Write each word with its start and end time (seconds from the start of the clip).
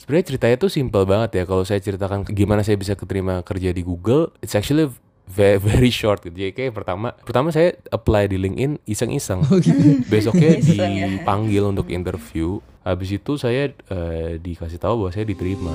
sebenarnya 0.00 0.26
ceritanya 0.32 0.56
tuh 0.56 0.72
simple 0.72 1.04
banget 1.04 1.30
ya 1.36 1.44
kalau 1.44 1.60
saya 1.68 1.76
ceritakan 1.84 2.24
gimana 2.24 2.64
saya 2.64 2.80
bisa 2.80 2.96
keterima 2.96 3.44
kerja 3.44 3.68
di 3.68 3.84
Google 3.84 4.32
it's 4.40 4.56
actually 4.56 4.88
very, 5.28 5.60
very 5.68 5.92
short 5.92 6.24
gitu. 6.24 6.32
Jadi 6.32 6.56
kayak 6.56 6.72
pertama 6.72 7.12
pertama 7.20 7.52
saya 7.52 7.76
apply 7.92 8.32
di 8.32 8.40
LinkedIn 8.40 8.80
iseng-iseng. 8.88 9.44
Oh 9.52 9.60
gitu. 9.60 10.00
Besoknya 10.12 10.56
ya. 10.64 11.20
dipanggil 11.20 11.68
untuk 11.68 11.92
interview. 11.92 12.64
Habis 12.80 13.20
itu 13.20 13.36
saya 13.36 13.68
eh, 13.76 14.40
dikasih 14.40 14.80
tahu 14.80 15.04
bahwa 15.04 15.12
saya 15.12 15.28
diterima. 15.28 15.68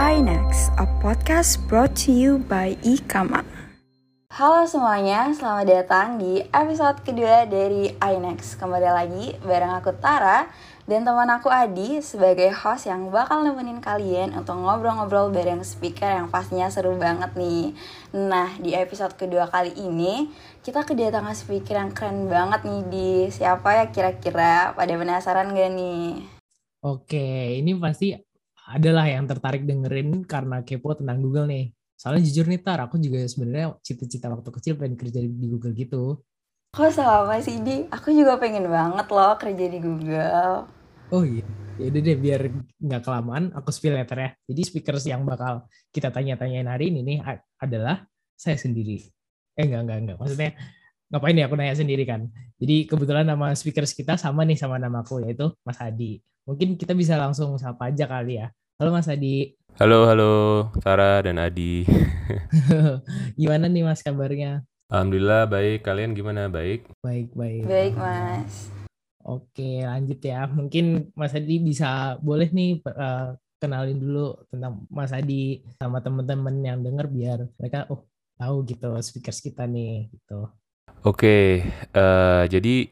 iNext, 0.00 0.72
a 0.80 0.88
podcast 1.04 1.60
brought 1.68 1.92
to 1.92 2.08
you 2.08 2.40
by 2.48 2.72
Ikama. 2.80 3.44
Halo 4.32 4.64
semuanya, 4.68 5.32
selamat 5.36 5.66
datang 5.68 6.16
di 6.16 6.40
episode 6.52 7.04
kedua 7.04 7.44
dari 7.44 7.92
iNext. 8.00 8.56
Kembali 8.56 8.88
lagi 8.88 9.26
bareng 9.44 9.76
aku 9.76 9.92
Tara 10.00 10.48
dan 10.86 11.02
teman 11.02 11.26
aku 11.34 11.50
Adi 11.50 11.98
sebagai 11.98 12.54
host 12.54 12.86
yang 12.86 13.10
bakal 13.10 13.42
nemenin 13.42 13.82
kalian 13.82 14.30
untuk 14.38 14.54
ngobrol-ngobrol 14.54 15.34
bareng 15.34 15.66
speaker 15.66 16.06
yang 16.06 16.30
pastinya 16.30 16.70
seru 16.70 16.94
banget 16.94 17.34
nih. 17.34 17.74
Nah, 18.14 18.54
di 18.62 18.70
episode 18.70 19.18
kedua 19.18 19.50
kali 19.50 19.74
ini 19.74 20.30
kita 20.62 20.86
kedatangan 20.86 21.34
speaker 21.34 21.74
yang 21.74 21.90
keren 21.90 22.30
banget 22.30 22.62
nih 22.62 22.82
di 22.86 23.08
siapa 23.34 23.82
ya 23.82 23.84
kira-kira? 23.90 24.78
Pada 24.78 24.94
penasaran 24.94 25.50
gak 25.58 25.70
nih? 25.74 26.22
Oke, 26.86 27.58
ini 27.58 27.74
pasti 27.74 28.14
adalah 28.70 29.10
yang 29.10 29.26
tertarik 29.26 29.66
dengerin 29.66 30.22
karena 30.22 30.62
kepo 30.62 30.94
tentang 30.94 31.18
Google 31.18 31.50
nih. 31.50 31.74
Soalnya 31.98 32.22
jujur 32.30 32.46
nih 32.46 32.62
Tar, 32.62 32.78
aku 32.86 33.02
juga 33.02 33.26
sebenarnya 33.26 33.74
cita-cita 33.82 34.30
waktu 34.30 34.54
kecil 34.54 34.78
pengen 34.78 34.94
kerja 34.94 35.18
di 35.18 35.46
Google 35.50 35.74
gitu. 35.74 36.22
Kok 36.76 36.92
sama 36.94 37.42
sih 37.42 37.58
Di? 37.64 37.90
Aku 37.90 38.14
juga 38.14 38.38
pengen 38.38 38.70
banget 38.70 39.10
loh 39.10 39.34
kerja 39.34 39.64
di 39.66 39.78
Google. 39.82 40.75
Oh 41.14 41.22
iya, 41.22 41.46
ya 41.78 41.86
udah 41.86 42.02
deh 42.02 42.18
biar 42.18 42.50
nggak 42.82 43.02
kelamaan, 43.06 43.54
aku 43.54 43.70
spill 43.70 43.94
letter 43.94 44.18
ya. 44.18 44.30
Jadi 44.50 44.60
speakers 44.66 45.06
yang 45.06 45.22
bakal 45.22 45.70
kita 45.94 46.10
tanya-tanyain 46.10 46.66
hari 46.66 46.90
ini 46.90 47.06
nih 47.06 47.18
adalah 47.62 48.02
saya 48.34 48.58
sendiri. 48.58 49.06
Eh 49.54 49.70
enggak, 49.70 49.86
enggak, 49.86 49.98
enggak. 50.02 50.16
Maksudnya 50.18 50.50
ngapain 51.06 51.38
ya 51.38 51.46
aku 51.46 51.54
nanya 51.54 51.78
sendiri 51.78 52.02
kan. 52.02 52.26
Jadi 52.58 52.90
kebetulan 52.90 53.22
nama 53.22 53.54
speakers 53.54 53.94
kita 53.94 54.18
sama 54.18 54.42
nih 54.42 54.58
sama 54.58 54.82
namaku 54.82 55.22
yaitu 55.22 55.46
Mas 55.62 55.78
Adi. 55.78 56.18
Mungkin 56.42 56.74
kita 56.74 56.90
bisa 56.90 57.14
langsung 57.14 57.54
sapa 57.54 57.94
aja 57.94 58.10
kali 58.10 58.42
ya. 58.42 58.50
Halo 58.82 58.90
Mas 58.90 59.06
Adi. 59.06 59.54
Halo, 59.78 60.10
halo 60.10 60.32
Tara 60.82 61.22
dan 61.22 61.38
Adi. 61.38 61.86
Gimana 63.38 63.70
nih 63.70 63.86
Mas 63.86 64.02
kabarnya? 64.02 64.66
Alhamdulillah 64.90 65.46
baik. 65.46 65.86
Kalian 65.86 66.18
gimana? 66.18 66.50
Baik. 66.50 66.90
Baik, 66.98 67.30
baik. 67.34 67.62
Baik 67.62 67.94
mas. 67.94 68.85
Oke, 69.26 69.82
lanjut 69.82 70.22
ya. 70.22 70.46
Mungkin 70.46 71.10
Mas 71.18 71.34
Adi 71.34 71.58
bisa 71.58 72.14
boleh 72.22 72.46
nih 72.54 72.78
eh, 72.78 73.28
kenalin 73.58 73.98
dulu 73.98 74.38
tentang 74.46 74.86
Mas 74.86 75.10
Adi 75.10 75.66
sama 75.82 75.98
teman-teman 75.98 76.54
yang 76.62 76.78
denger 76.86 77.06
biar 77.10 77.38
mereka 77.58 77.90
oh 77.90 78.06
tahu 78.38 78.62
gitu 78.70 78.94
speakers 79.02 79.42
kita 79.42 79.66
nih 79.66 80.06
gitu. 80.14 80.46
Oke, 81.02 81.66
eh, 81.90 82.44
jadi 82.46 82.86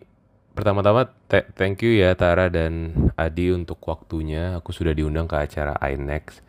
pertama-tama 0.55 1.11
th- 1.27 1.51
thank 1.59 1.83
you 1.83 1.99
ya 1.99 2.15
Tara 2.15 2.47
dan 2.47 2.95
Adi 3.19 3.51
untuk 3.51 3.83
waktunya. 3.85 4.57
Aku 4.63 4.71
sudah 4.71 4.95
diundang 4.95 5.27
ke 5.27 5.35
acara 5.35 5.75
iNext. 5.83 6.41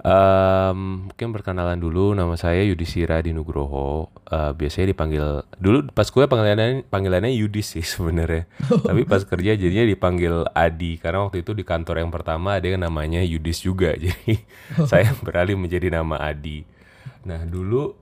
Em, 0.00 1.06
mungkin 1.06 1.28
perkenalan 1.30 1.78
dulu, 1.78 2.16
nama 2.16 2.34
saya 2.34 2.66
Yudhistira 2.66 3.22
Dinugroho. 3.22 4.10
Eh, 4.26 4.52
biasanya 4.58 4.92
dipanggil 4.92 5.46
dulu 5.60 5.92
pas 5.94 6.08
gue 6.08 6.24
panggilannya 6.26 6.88
panggilannya 6.90 7.30
Yudis 7.36 7.78
sih 7.78 7.84
sebenarnya. 7.86 8.50
Tapi 8.66 9.06
pas 9.06 9.22
kerja 9.22 9.54
jadinya 9.54 9.86
dipanggil 9.86 10.44
Adi 10.50 10.98
karena 10.98 11.24
waktu 11.24 11.46
itu 11.46 11.54
di 11.54 11.62
kantor 11.62 12.02
yang 12.02 12.10
pertama 12.10 12.58
ada 12.58 12.66
yang 12.66 12.82
namanya 12.82 13.22
Yudis 13.22 13.62
juga. 13.62 13.94
Jadi 14.02 14.42
saya 14.90 15.14
beralih 15.22 15.54
menjadi 15.54 15.88
nama 15.92 16.18
Adi. 16.18 16.66
Nah, 17.20 17.44
dulu 17.44 18.00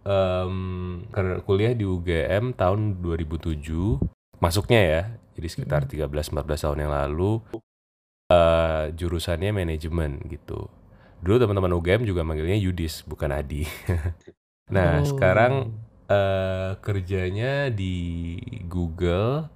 karena 1.10 1.42
kuliah 1.42 1.74
di 1.74 1.82
UGM 1.82 2.54
tahun 2.54 3.02
2007, 3.02 3.98
masuknya 4.38 4.80
ya. 4.80 5.02
Jadi 5.38 5.48
sekitar 5.50 5.86
13-14 5.86 6.64
tahun 6.66 6.78
yang 6.86 6.92
lalu 6.92 7.42
eh 8.28 8.92
jurusannya 8.92 9.50
manajemen 9.56 10.20
gitu. 10.28 10.68
Dulu 11.24 11.36
teman-teman 11.40 11.72
UGM 11.74 12.02
juga 12.06 12.22
manggilnya 12.22 12.58
Yudis, 12.58 13.02
bukan 13.06 13.32
Adi. 13.34 13.64
Nah, 14.68 15.00
Oh. 15.00 15.04
sekarang 15.04 15.80
eh 16.12 16.76
kerjanya 16.84 17.72
di 17.72 18.36
Google. 18.68 19.48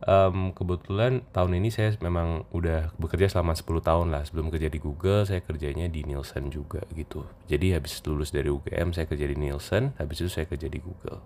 Em, 0.00 0.52
kebetulan 0.56 1.20
tahun 1.32 1.60
ini 1.60 1.68
saya 1.72 1.92
memang 2.00 2.48
udah 2.52 2.92
bekerja 2.96 3.28
selama 3.32 3.52
10 3.56 3.80
tahun 3.84 4.08
lah. 4.12 4.24
Sebelum 4.28 4.48
kerja 4.52 4.68
di 4.72 4.80
Google, 4.80 5.24
saya 5.28 5.40
kerjanya 5.44 5.88
di 5.92 6.04
Nielsen 6.08 6.48
juga 6.52 6.80
gitu. 6.96 7.24
Jadi 7.48 7.72
habis 7.76 8.00
lulus 8.08 8.32
dari 8.32 8.48
UGM, 8.48 8.92
saya 8.96 9.04
kerja 9.08 9.28
di 9.28 9.36
Nielsen. 9.36 9.92
Habis 10.00 10.24
itu 10.24 10.30
saya 10.32 10.44
kerja 10.48 10.68
di 10.72 10.80
Google. 10.80 11.20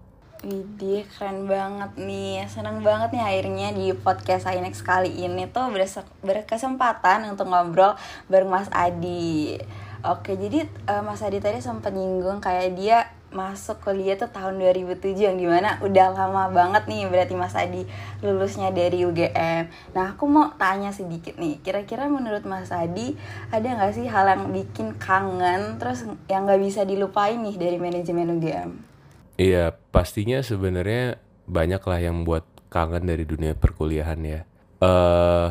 Widih 0.44 1.08
keren 1.08 1.48
banget 1.48 1.96
nih. 1.96 2.44
Seneng 2.52 2.84
banget 2.84 3.16
nih 3.16 3.24
akhirnya 3.24 3.72
di 3.72 3.96
podcast 3.96 4.44
iNext 4.44 4.84
kali 4.84 5.08
ini 5.08 5.48
tuh 5.48 5.72
berkesempatan 6.20 7.24
untuk 7.32 7.48
ngobrol 7.48 7.96
bareng 8.28 8.52
Mas 8.52 8.68
Adi. 8.68 9.56
Oke, 10.04 10.36
jadi 10.36 10.68
eh, 10.68 11.00
Mas 11.00 11.24
Adi 11.24 11.40
tadi 11.40 11.64
sempat 11.64 11.96
nyinggung 11.96 12.44
kayak 12.44 12.76
dia 12.76 13.08
masuk 13.32 13.80
kuliah 13.82 14.20
tuh 14.20 14.28
tahun 14.28 14.60
2007 14.60 15.16
yang 15.16 15.40
di 15.40 15.48
mana 15.48 15.80
udah 15.80 16.12
lama 16.12 16.52
banget 16.52 16.86
nih 16.92 17.08
berarti 17.08 17.34
Mas 17.34 17.56
Adi 17.56 17.88
lulusnya 18.20 18.68
dari 18.68 19.00
UGM. 19.00 19.96
Nah 19.96 20.12
aku 20.12 20.28
mau 20.28 20.52
tanya 20.60 20.92
sedikit 20.92 21.40
nih, 21.40 21.56
kira-kira 21.64 22.04
menurut 22.06 22.44
Mas 22.44 22.68
Adi 22.68 23.16
ada 23.48 23.64
nggak 23.64 23.96
sih 23.96 24.06
hal 24.12 24.28
yang 24.28 24.52
bikin 24.52 25.00
kangen 25.00 25.80
terus 25.80 26.04
yang 26.28 26.44
nggak 26.44 26.60
bisa 26.60 26.84
dilupain 26.84 27.40
nih 27.40 27.56
dari 27.56 27.80
manajemen 27.80 28.38
UGM? 28.38 28.93
Iya, 29.34 29.74
pastinya 29.90 30.38
sebenarnya 30.42 31.18
banyak 31.50 31.82
lah 31.82 32.00
yang 32.00 32.22
buat 32.22 32.46
kangen 32.70 33.06
dari 33.06 33.26
dunia 33.26 33.54
perkuliahan 33.58 34.20
ya. 34.24 34.40
eh 34.84 35.48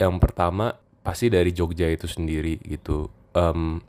yang 0.00 0.16
pertama 0.22 0.76
pasti 1.04 1.28
dari 1.28 1.52
Jogja 1.52 1.88
itu 1.90 2.08
sendiri 2.08 2.56
gitu. 2.64 3.08
Em, 3.36 3.80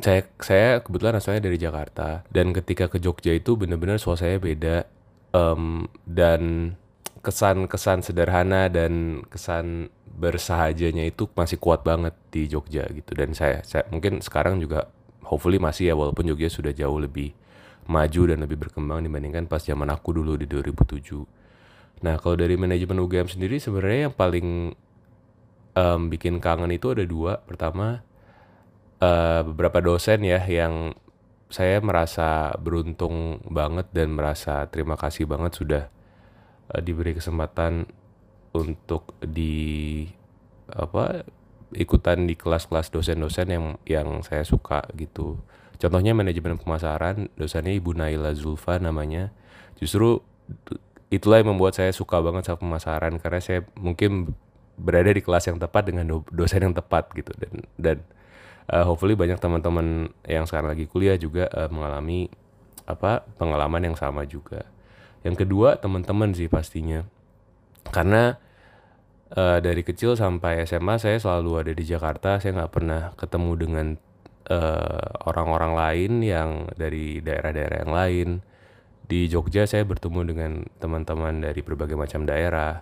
saya 0.00 0.24
saya 0.40 0.80
kebetulan 0.80 1.20
asalnya 1.20 1.44
dari 1.48 1.58
Jakarta 1.60 2.24
dan 2.32 2.56
ketika 2.56 2.88
ke 2.88 2.96
Jogja 3.00 3.32
itu 3.36 3.54
bener-bener 3.60 4.00
suasananya 4.00 4.40
beda 4.40 4.76
Em, 5.32 5.88
dan 6.04 6.74
kesan-kesan 7.24 8.04
sederhana 8.04 8.68
dan 8.68 9.24
kesan 9.32 9.88
bersahajanya 10.12 11.08
itu 11.08 11.24
masih 11.32 11.56
kuat 11.56 11.80
banget 11.80 12.12
di 12.28 12.44
Jogja 12.52 12.84
gitu 12.92 13.16
dan 13.16 13.32
saya, 13.32 13.64
saya 13.64 13.88
mungkin 13.88 14.20
sekarang 14.20 14.60
juga 14.60 14.92
hopefully 15.24 15.56
masih 15.56 15.88
ya 15.88 15.94
walaupun 15.96 16.28
Jogja 16.28 16.52
sudah 16.52 16.76
jauh 16.76 17.00
lebih 17.00 17.32
maju 17.92 18.22
dan 18.32 18.40
lebih 18.40 18.56
berkembang 18.56 19.04
dibandingkan 19.04 19.44
pas 19.44 19.60
zaman 19.60 19.92
aku 19.92 20.16
dulu 20.16 20.40
di 20.40 20.48
2007. 20.48 21.28
Nah, 22.02 22.16
kalau 22.18 22.34
dari 22.34 22.56
manajemen 22.56 22.98
UGM 23.04 23.28
sendiri 23.28 23.60
sebenarnya 23.60 24.10
yang 24.10 24.14
paling 24.16 24.72
em, 25.76 26.00
bikin 26.08 26.40
kangen 26.40 26.72
itu 26.72 26.90
ada 26.90 27.04
dua. 27.04 27.44
Pertama, 27.44 28.02
eh, 29.02 29.40
beberapa 29.46 29.78
dosen 29.84 30.24
ya 30.24 30.40
yang 30.42 30.96
saya 31.52 31.84
merasa 31.84 32.56
beruntung 32.56 33.44
banget 33.44 33.92
dan 33.92 34.16
merasa 34.16 34.64
terima 34.72 34.96
kasih 34.96 35.28
banget 35.28 35.52
sudah 35.52 35.84
eh, 36.72 36.80
diberi 36.82 37.12
kesempatan 37.16 37.86
untuk 38.56 39.16
di 39.20 40.06
apa 40.72 41.24
ikutan 41.72 42.28
di 42.28 42.36
kelas-kelas 42.36 42.92
dosen-dosen 42.92 43.48
yang 43.48 43.66
yang 43.88 44.08
saya 44.24 44.44
suka 44.44 44.84
gitu. 44.96 45.40
Contohnya 45.82 46.14
manajemen 46.14 46.54
pemasaran, 46.62 47.26
dosennya 47.34 47.74
Ibu 47.74 47.98
Naila 47.98 48.30
Zulfa 48.38 48.78
namanya. 48.78 49.34
Justru 49.82 50.22
itulah 51.10 51.42
yang 51.42 51.58
membuat 51.58 51.74
saya 51.74 51.90
suka 51.90 52.22
banget 52.22 52.46
sama 52.46 52.62
pemasaran 52.62 53.18
karena 53.18 53.42
saya 53.42 53.66
mungkin 53.74 54.30
berada 54.78 55.10
di 55.10 55.18
kelas 55.18 55.50
yang 55.50 55.58
tepat 55.58 55.90
dengan 55.90 56.06
do- 56.06 56.30
dosen 56.30 56.62
yang 56.70 56.72
tepat 56.72 57.10
gitu 57.12 57.34
dan 57.36 57.52
dan 57.76 57.96
uh, 58.70 58.86
hopefully 58.86 59.18
banyak 59.18 59.36
teman-teman 59.42 60.08
yang 60.24 60.46
sekarang 60.46 60.72
lagi 60.72 60.86
kuliah 60.86 61.18
juga 61.18 61.50
uh, 61.50 61.68
mengalami 61.68 62.30
apa 62.86 63.26
pengalaman 63.36 63.92
yang 63.92 63.96
sama 63.98 64.22
juga. 64.22 64.64
Yang 65.26 65.46
kedua 65.46 65.82
teman-teman 65.82 66.30
sih 66.30 66.46
pastinya 66.46 67.02
karena 67.90 68.38
uh, 69.34 69.58
dari 69.58 69.82
kecil 69.82 70.14
sampai 70.14 70.62
SMA 70.62 70.96
saya 71.02 71.18
selalu 71.18 71.50
ada 71.58 71.72
di 71.74 71.84
Jakarta 71.84 72.38
saya 72.38 72.54
nggak 72.62 72.72
pernah 72.72 73.10
ketemu 73.18 73.52
dengan 73.58 73.86
uh, 74.48 75.28
orang-orang 75.28 75.72
lain 75.74 76.12
yang 76.24 76.50
dari 76.74 77.20
daerah-daerah 77.20 77.78
yang 77.86 77.92
lain. 77.92 78.28
Di 79.06 79.28
Jogja 79.28 79.68
saya 79.68 79.84
bertemu 79.84 80.20
dengan 80.24 80.52
teman-teman 80.80 81.44
dari 81.44 81.60
berbagai 81.60 81.98
macam 81.98 82.24
daerah 82.24 82.80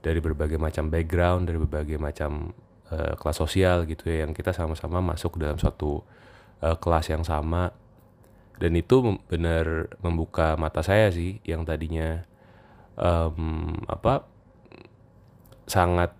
dari 0.00 0.18
berbagai 0.18 0.56
macam 0.56 0.88
background 0.88 1.46
dari 1.48 1.58
berbagai 1.60 2.00
macam 2.00 2.56
eh, 2.88 3.14
kelas 3.20 3.36
sosial 3.36 3.84
gitu 3.84 4.08
ya 4.08 4.24
yang 4.24 4.32
kita 4.32 4.56
sama-sama 4.56 5.04
masuk 5.04 5.36
dalam 5.36 5.60
suatu 5.60 6.02
eh, 6.64 6.76
kelas 6.80 7.12
yang 7.12 7.24
sama. 7.24 7.70
Dan 8.60 8.76
itu 8.76 9.16
benar 9.24 9.88
membuka 10.04 10.52
mata 10.60 10.84
saya 10.84 11.08
sih 11.08 11.40
yang 11.48 11.64
tadinya 11.64 12.28
em, 13.00 13.72
apa 13.88 14.28
sangat 15.64 16.12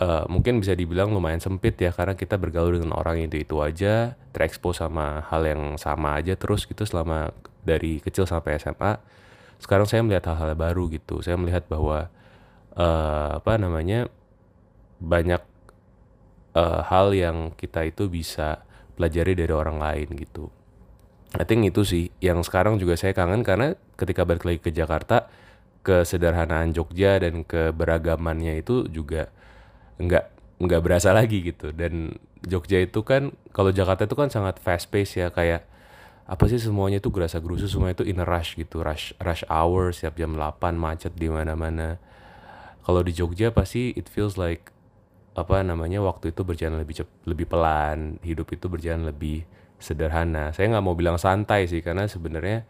uh, 0.00 0.24
mungkin 0.30 0.62
bisa 0.62 0.74
dibilang 0.74 1.10
lumayan 1.12 1.42
sempit 1.42 1.78
ya 1.78 1.90
karena 1.90 2.14
kita 2.18 2.38
bergaul 2.40 2.78
dengan 2.78 2.94
orang 2.96 3.22
itu 3.22 3.42
itu 3.42 3.58
aja 3.60 4.18
terekspos 4.34 4.82
sama 4.82 5.22
hal 5.28 5.42
yang 5.46 5.62
sama 5.78 6.18
aja 6.18 6.34
terus 6.34 6.64
gitu 6.64 6.82
selama 6.86 7.34
dari 7.64 7.98
kecil 8.02 8.28
sampai 8.28 8.58
SMA 8.60 8.98
sekarang 9.64 9.86
saya 9.88 10.04
melihat 10.04 10.28
hal-hal 10.28 10.52
baru 10.52 10.92
gitu. 10.92 11.24
Saya 11.24 11.40
melihat 11.40 11.64
bahwa 11.70 12.12
uh, 12.76 13.40
apa 13.40 13.56
namanya 13.56 14.12
banyak 15.00 15.40
uh, 16.52 16.84
hal 16.84 17.16
yang 17.16 17.52
kita 17.56 17.88
itu 17.88 18.12
bisa 18.12 18.60
pelajari 19.00 19.32
dari 19.32 19.52
orang 19.56 19.80
lain 19.80 20.08
gitu. 20.20 20.52
I 21.34 21.42
think 21.48 21.66
itu 21.66 21.82
sih 21.82 22.04
yang 22.22 22.46
sekarang 22.46 22.78
juga 22.78 22.94
saya 22.94 23.10
kangen 23.10 23.42
karena 23.42 23.74
ketika 23.98 24.22
balik 24.22 24.46
lagi 24.46 24.60
ke 24.62 24.70
Jakarta 24.70 25.26
kesederhanaan 25.82 26.70
Jogja 26.70 27.18
dan 27.18 27.42
keberagamannya 27.42 28.62
itu 28.62 28.86
juga 28.86 29.34
nggak 29.98 30.24
nggak 30.62 30.80
berasa 30.82 31.10
lagi 31.10 31.42
gitu. 31.42 31.70
Dan 31.74 32.14
Jogja 32.44 32.82
itu 32.84 33.00
kan 33.02 33.32
kalau 33.50 33.72
Jakarta 33.72 34.04
itu 34.04 34.16
kan 34.16 34.28
sangat 34.28 34.60
fast 34.60 34.92
pace 34.92 35.18
ya 35.18 35.32
kayak 35.32 35.64
apa 36.24 36.44
sih 36.48 36.56
semuanya 36.56 37.04
itu 37.04 37.12
gerasa 37.12 37.36
gerusu 37.36 37.68
semua 37.68 37.92
itu 37.92 38.04
in 38.04 38.20
a 38.20 38.26
rush 38.26 38.56
gitu. 38.56 38.80
Rush 38.80 39.16
rush 39.20 39.44
hour 39.48 39.92
siap 39.92 40.16
jam 40.16 40.36
8 40.36 40.76
macet 40.76 41.12
di 41.16 41.28
mana-mana. 41.28 42.00
Kalau 42.84 43.00
di 43.00 43.12
Jogja 43.16 43.48
pasti 43.52 43.96
it 43.96 44.08
feels 44.12 44.36
like 44.36 44.72
apa 45.34 45.66
namanya 45.66 45.98
waktu 45.98 46.30
itu 46.30 46.46
berjalan 46.46 46.78
lebih 46.78 47.02
cep, 47.02 47.08
lebih 47.26 47.50
pelan 47.50 48.22
hidup 48.22 48.54
itu 48.54 48.70
berjalan 48.70 49.10
lebih 49.10 49.42
sederhana. 49.82 50.54
Saya 50.54 50.70
nggak 50.72 50.84
mau 50.84 50.94
bilang 50.94 51.18
santai 51.18 51.66
sih 51.66 51.82
karena 51.82 52.06
sebenarnya 52.06 52.62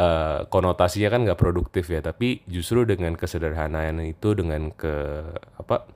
uh, 0.00 0.48
konotasinya 0.48 1.12
kan 1.12 1.20
nggak 1.28 1.38
produktif 1.38 1.90
ya. 1.92 2.00
Tapi 2.00 2.42
justru 2.48 2.88
dengan 2.88 3.14
kesederhanaan 3.14 4.00
itu 4.02 4.32
dengan 4.32 4.72
ke 4.74 4.94
apa 5.60 5.86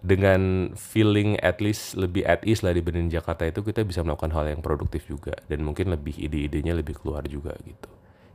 dengan 0.00 0.72
feeling 0.76 1.36
at 1.44 1.60
least 1.60 1.96
lebih 1.96 2.24
at 2.24 2.40
ease 2.48 2.64
lah 2.64 2.72
dibanding 2.72 3.12
Jakarta 3.12 3.44
itu 3.44 3.60
kita 3.60 3.84
bisa 3.84 4.00
melakukan 4.00 4.32
hal 4.32 4.48
yang 4.48 4.64
produktif 4.64 5.04
juga 5.04 5.36
dan 5.46 5.60
mungkin 5.60 5.92
lebih 5.92 6.16
ide-idenya 6.16 6.72
lebih 6.72 6.96
keluar 6.96 7.24
juga 7.28 7.52
gitu 7.64 7.90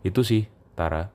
itu 0.05 0.21
sih 0.21 0.43
Tara 0.77 1.09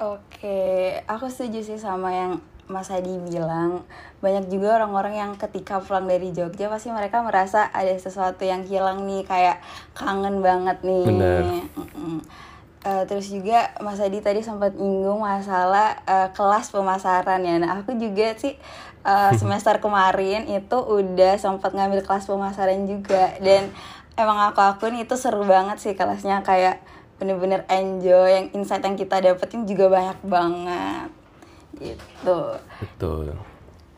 oke 0.00 0.58
aku 1.04 1.28
setuju 1.28 1.60
sih 1.60 1.76
sama 1.76 2.08
yang 2.16 2.32
Mas 2.68 2.92
Hadi 2.92 3.16
bilang 3.24 3.88
banyak 4.20 4.52
juga 4.52 4.76
orang-orang 4.76 5.14
yang 5.16 5.32
ketika 5.40 5.80
pulang 5.80 6.04
dari 6.04 6.30
Jogja 6.36 6.68
pasti 6.68 6.92
mereka 6.92 7.24
merasa 7.24 7.72
ada 7.72 7.96
sesuatu 7.96 8.44
yang 8.44 8.62
hilang 8.68 9.08
nih 9.08 9.24
kayak 9.24 9.64
kangen 9.96 10.44
banget 10.44 10.76
nih. 10.84 11.04
Bener. 11.08 11.42
Uh, 12.78 13.02
terus 13.10 13.26
juga 13.32 13.74
Mas 13.82 13.98
Hadi 13.98 14.22
tadi 14.22 14.44
sempat 14.44 14.76
nyinggung 14.76 15.24
masalah 15.24 15.98
uh, 16.04 16.28
kelas 16.36 16.70
pemasaran 16.70 17.40
ya. 17.42 17.56
Nah 17.58 17.80
aku 17.82 17.96
juga 17.96 18.36
sih 18.36 18.54
uh, 19.04 19.32
semester 19.34 19.78
kemarin 19.78 20.46
itu 20.48 20.78
udah 20.78 21.38
sempat 21.38 21.74
ngambil 21.74 22.02
kelas 22.06 22.26
pemasaran 22.26 22.86
juga. 22.86 23.34
Dan 23.38 23.70
emang 24.18 24.50
aku 24.50 24.62
akun 24.62 24.98
itu 24.98 25.14
seru 25.14 25.44
banget 25.44 25.78
sih 25.82 25.94
kelasnya. 25.94 26.42
Kayak 26.42 26.82
bener-bener 27.18 27.66
enjoy 27.66 28.30
yang 28.30 28.46
insight 28.54 28.86
yang 28.86 28.94
kita 28.94 29.18
dapetin 29.18 29.66
juga 29.66 29.90
banyak 29.90 30.18
banget. 30.22 31.10
Gitu. 31.78 32.38
Betul. 32.80 33.34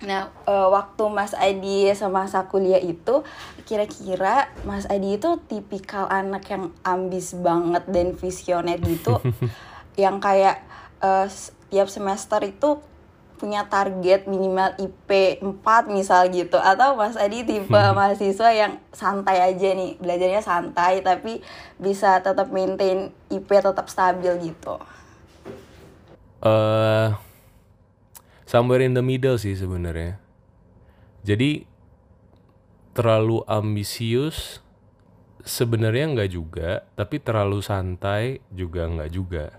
Nah 0.00 0.32
uh, 0.48 0.72
waktu 0.72 1.04
Mas 1.12 1.36
Adi 1.36 1.92
sama 1.92 2.24
masa 2.24 2.48
kuliah 2.48 2.80
itu 2.80 3.20
kira-kira 3.68 4.48
Mas 4.64 4.88
Adi 4.88 5.20
itu 5.20 5.36
tipikal 5.44 6.08
anak 6.08 6.48
yang 6.48 6.72
ambis 6.80 7.36
banget 7.36 7.84
dan 7.88 8.16
visioner 8.16 8.80
gitu. 8.80 9.20
Yang 10.00 10.16
kayak 10.24 10.56
uh, 11.04 11.28
tiap 11.68 11.92
semester 11.92 12.40
itu 12.40 12.80
punya 13.40 13.64
target 13.72 14.28
minimal 14.28 14.76
IP 14.76 15.40
4 15.40 15.88
misal 15.88 16.28
gitu. 16.28 16.60
Atau 16.60 17.00
Mas 17.00 17.16
Adi 17.16 17.48
tipe 17.48 17.72
mahasiswa 17.72 18.52
yang 18.52 18.76
santai 18.92 19.40
aja 19.40 19.72
nih 19.72 19.96
belajarnya 19.96 20.44
santai 20.44 21.00
tapi 21.00 21.40
bisa 21.80 22.20
tetap 22.20 22.52
maintain 22.52 23.08
IP 23.32 23.48
tetap 23.48 23.88
stabil 23.88 24.52
gitu. 24.52 24.76
Uh, 26.44 27.16
somewhere 28.44 28.84
in 28.84 28.92
the 28.92 29.00
middle 29.00 29.40
sih 29.40 29.56
sebenarnya. 29.56 30.20
Jadi 31.24 31.64
terlalu 32.92 33.40
ambisius 33.48 34.60
sebenarnya 35.40 36.12
nggak 36.12 36.30
juga 36.36 36.84
tapi 36.92 37.16
terlalu 37.16 37.64
santai 37.64 38.44
juga 38.52 38.84
nggak 38.84 39.10
juga. 39.16 39.56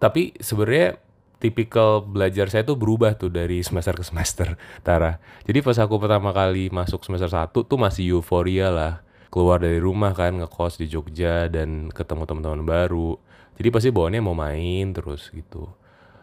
Tapi 0.00 0.32
sebenarnya 0.40 1.09
tipikal 1.40 2.04
belajar 2.04 2.52
saya 2.52 2.62
tuh 2.62 2.76
berubah 2.76 3.16
tuh 3.16 3.32
dari 3.32 3.64
semester 3.64 3.96
ke 3.96 4.04
semester, 4.04 4.60
Tara. 4.84 5.16
Jadi 5.48 5.64
pas 5.64 5.80
aku 5.80 5.96
pertama 5.96 6.36
kali 6.36 6.68
masuk 6.68 7.02
semester 7.02 7.32
1 7.32 7.50
tuh 7.64 7.78
masih 7.80 8.20
euforia 8.20 8.68
lah. 8.68 9.00
Keluar 9.32 9.58
dari 9.64 9.80
rumah 9.80 10.12
kan, 10.12 10.36
ngekos 10.36 10.76
di 10.76 10.86
Jogja 10.86 11.48
dan 11.48 11.88
ketemu 11.88 12.28
teman-teman 12.28 12.62
baru. 12.62 13.16
Jadi 13.56 13.68
pasti 13.72 13.88
bawaannya 13.88 14.20
mau 14.20 14.36
main 14.36 14.92
terus 14.92 15.32
gitu. 15.32 15.72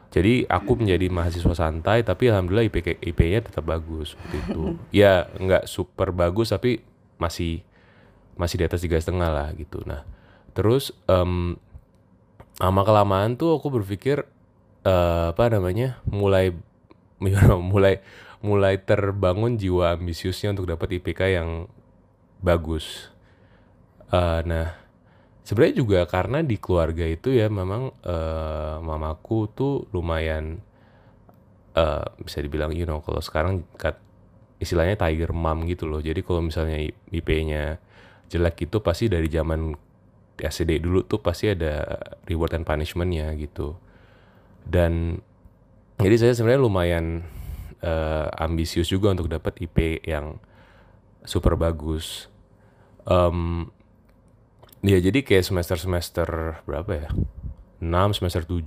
Jadi 0.08 0.48
aku 0.48 0.80
menjadi 0.80 1.12
mahasiswa 1.12 1.52
santai 1.52 2.00
tapi 2.02 2.32
alhamdulillah 2.32 2.72
IP 2.72 3.04
IP-nya 3.04 3.44
tetap 3.44 3.68
bagus 3.68 4.16
waktu 4.16 4.36
itu. 4.40 4.62
ya 5.04 5.28
nggak 5.36 5.68
super 5.68 6.16
bagus 6.16 6.56
tapi 6.56 6.80
masih 7.20 7.66
masih 8.40 8.62
di 8.62 8.66
atas 8.66 8.82
tiga 8.86 8.96
setengah 8.98 9.30
lah 9.30 9.50
gitu. 9.54 9.84
Nah 9.84 10.08
terus 10.56 10.96
um, 11.12 11.60
lama 12.58 12.82
kelamaan 12.82 13.38
tuh 13.38 13.54
aku 13.54 13.70
berpikir 13.70 14.26
uh, 14.88 15.36
apa 15.36 15.44
namanya 15.52 16.00
mulai 16.08 16.56
mulai 17.72 18.00
mulai 18.40 18.80
terbangun 18.80 19.60
jiwa 19.60 19.98
ambisiusnya 19.98 20.54
untuk 20.56 20.70
dapat 20.70 21.02
IPK 21.02 21.22
yang 21.42 21.50
bagus. 22.40 23.12
Uh, 24.08 24.40
nah 24.48 24.78
sebenarnya 25.44 25.76
juga 25.84 26.00
karena 26.08 26.40
di 26.46 26.56
keluarga 26.56 27.04
itu 27.04 27.34
ya 27.34 27.52
memang 27.52 27.92
uh, 28.06 28.78
mamaku 28.80 29.52
tuh 29.52 29.74
lumayan 29.92 30.62
uh, 31.76 32.08
bisa 32.22 32.40
dibilang 32.40 32.72
you 32.72 32.86
know 32.86 33.02
kalau 33.02 33.20
sekarang 33.20 33.66
kat, 33.76 33.98
istilahnya 34.62 34.96
tiger 34.96 35.34
mom 35.34 35.66
gitu 35.66 35.90
loh. 35.90 36.00
Jadi 36.00 36.22
kalau 36.22 36.46
misalnya 36.46 36.78
IP-nya 37.10 37.82
jelek 38.30 38.70
itu 38.70 38.78
pasti 38.86 39.10
dari 39.10 39.28
zaman 39.28 39.74
SD 40.38 40.78
dulu 40.78 41.02
tuh 41.10 41.18
pasti 41.26 41.50
ada 41.50 41.90
reward 42.30 42.54
and 42.54 42.70
punishmentnya 42.70 43.34
gitu 43.42 43.87
dan 44.68 45.24
jadi 45.98 46.16
saya 46.20 46.34
sebenarnya 46.38 46.62
lumayan 46.62 47.06
uh, 47.82 48.30
ambisius 48.38 48.92
juga 48.92 49.16
untuk 49.16 49.32
dapat 49.32 49.58
IP 49.64 50.06
yang 50.06 50.38
super 51.26 51.58
bagus. 51.58 52.30
Um, 53.08 53.72
ya 54.84 55.00
jadi 55.00 55.24
kayak 55.24 55.48
semester 55.48 55.80
semester 55.80 56.28
berapa 56.68 56.92
ya? 56.94 57.10
6 57.78 58.18
semester 58.18 58.44
7 58.46 58.62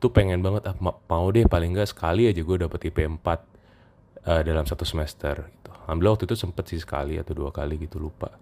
itu 0.00 0.06
pengen 0.12 0.40
banget 0.40 0.68
ah, 0.68 0.76
mau 0.80 1.26
deh 1.28 1.44
paling 1.44 1.76
enggak 1.76 1.92
sekali 1.92 2.28
aja 2.28 2.40
gue 2.40 2.56
dapet 2.56 2.88
IP 2.88 3.04
4 3.04 3.20
uh, 3.20 4.42
dalam 4.44 4.64
satu 4.64 4.84
semester 4.84 5.48
gitu. 5.48 5.70
Alhamdulillah 5.84 6.14
waktu 6.16 6.26
itu 6.28 6.36
sempet 6.36 6.64
sih 6.68 6.80
sekali 6.80 7.20
atau 7.20 7.36
dua 7.36 7.52
kali 7.52 7.76
gitu 7.80 8.00
lupa. 8.00 8.32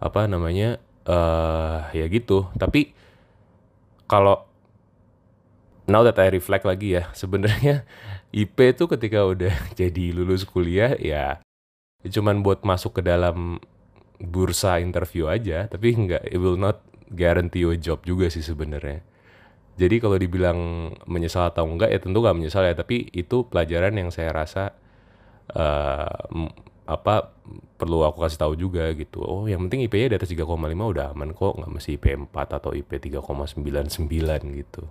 Apa 0.00 0.28
namanya? 0.28 0.80
Uh, 1.00 1.88
ya 1.96 2.04
gitu. 2.12 2.52
Tapi 2.60 2.92
kalau 4.04 4.49
now 5.90 6.06
that 6.06 6.16
I 6.16 6.30
reflect 6.30 6.62
lagi 6.62 6.96
ya, 6.96 7.10
sebenarnya 7.12 7.82
IP 8.32 8.56
itu 8.78 8.86
ketika 8.86 9.26
udah 9.26 9.54
jadi 9.80 10.14
lulus 10.14 10.46
kuliah 10.46 10.94
ya 10.96 11.42
cuman 12.00 12.40
buat 12.40 12.64
masuk 12.64 12.96
ke 12.96 13.02
dalam 13.04 13.60
bursa 14.20 14.80
interview 14.80 15.28
aja, 15.28 15.68
tapi 15.68 15.92
nggak 15.92 16.32
it 16.32 16.40
will 16.40 16.56
not 16.56 16.80
guarantee 17.12 17.64
you 17.64 17.72
a 17.72 17.78
job 17.80 18.00
juga 18.08 18.32
sih 18.32 18.40
sebenarnya. 18.40 19.04
Jadi 19.80 19.96
kalau 19.96 20.16
dibilang 20.20 20.92
menyesal 21.08 21.48
atau 21.48 21.64
enggak 21.64 21.88
ya 21.92 22.00
tentu 22.00 22.20
nggak 22.20 22.36
menyesal 22.36 22.64
ya, 22.64 22.76
tapi 22.76 23.08
itu 23.12 23.48
pelajaran 23.48 23.96
yang 23.96 24.08
saya 24.12 24.32
rasa 24.32 24.76
uh, 25.56 26.28
apa 26.84 27.32
perlu 27.80 28.04
aku 28.04 28.20
kasih 28.24 28.40
tahu 28.40 28.54
juga 28.60 28.84
gitu. 28.92 29.24
Oh, 29.24 29.48
yang 29.48 29.64
penting 29.68 29.88
IP-nya 29.88 30.12
di 30.12 30.16
atas 30.20 30.28
3,5 30.32 30.44
udah 30.76 31.16
aman 31.16 31.32
kok, 31.32 31.52
nggak 31.56 31.72
mesti 31.72 31.90
IP 31.96 32.06
4 32.28 32.58
atau 32.60 32.70
IP 32.76 32.90
3,99 33.00 34.60
gitu. 34.60 34.82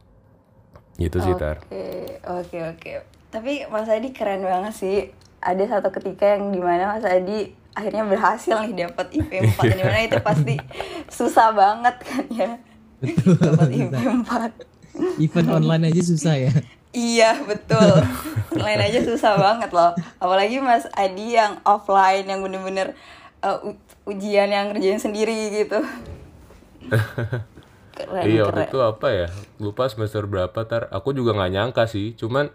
Gitu 1.00 1.18
sih 1.24 1.34
Tar. 1.40 1.64
Oke, 1.64 1.88
oke, 2.28 2.58
oke. 2.76 2.92
Tapi 3.32 3.64
Mas 3.72 3.88
Adi 3.88 4.12
keren 4.12 4.44
banget 4.44 4.74
sih. 4.76 4.98
Ada 5.40 5.80
satu 5.80 5.96
ketika 5.96 6.36
yang 6.36 6.52
di 6.52 6.60
mana 6.60 6.92
Mas 6.92 7.08
Adi 7.08 7.56
akhirnya 7.72 8.04
berhasil 8.04 8.60
nih 8.68 8.92
dapat 8.92 9.08
IP 9.16 9.32
4 9.56 9.80
di 9.80 9.84
mana 9.88 10.00
itu 10.04 10.20
pasti 10.20 10.56
susah 11.08 11.56
banget 11.56 11.96
kan 12.04 12.26
ya. 12.28 12.52
Betul. 13.00 13.40
Dapat 13.40 13.70
IP 13.72 13.94
4. 13.96 15.24
Event 15.24 15.50
online 15.56 15.84
aja 15.88 16.02
susah 16.04 16.36
ya. 16.36 16.52
Iya 16.90 17.46
betul 17.46 18.02
Online 18.58 18.90
aja 18.90 19.06
susah 19.06 19.38
banget 19.38 19.70
loh 19.70 19.94
Apalagi 20.18 20.58
Mas 20.58 20.90
Adi 20.98 21.38
yang 21.38 21.62
offline 21.62 22.26
Yang 22.26 22.50
bener-bener 22.50 22.88
uh, 23.46 23.62
ujian 24.10 24.50
yang 24.50 24.74
ngerjain 24.74 24.98
sendiri 24.98 25.54
gitu 25.54 25.86
keren, 28.00 28.24
iya 28.24 28.42
waktu 28.48 28.72
itu 28.72 28.80
apa 28.80 29.08
ya 29.12 29.28
lupa 29.60 29.92
semester 29.92 30.24
berapa 30.24 30.60
tar 30.64 30.88
aku 30.90 31.12
juga 31.12 31.36
nggak 31.36 31.52
nyangka 31.52 31.84
sih 31.92 32.16
cuman 32.16 32.48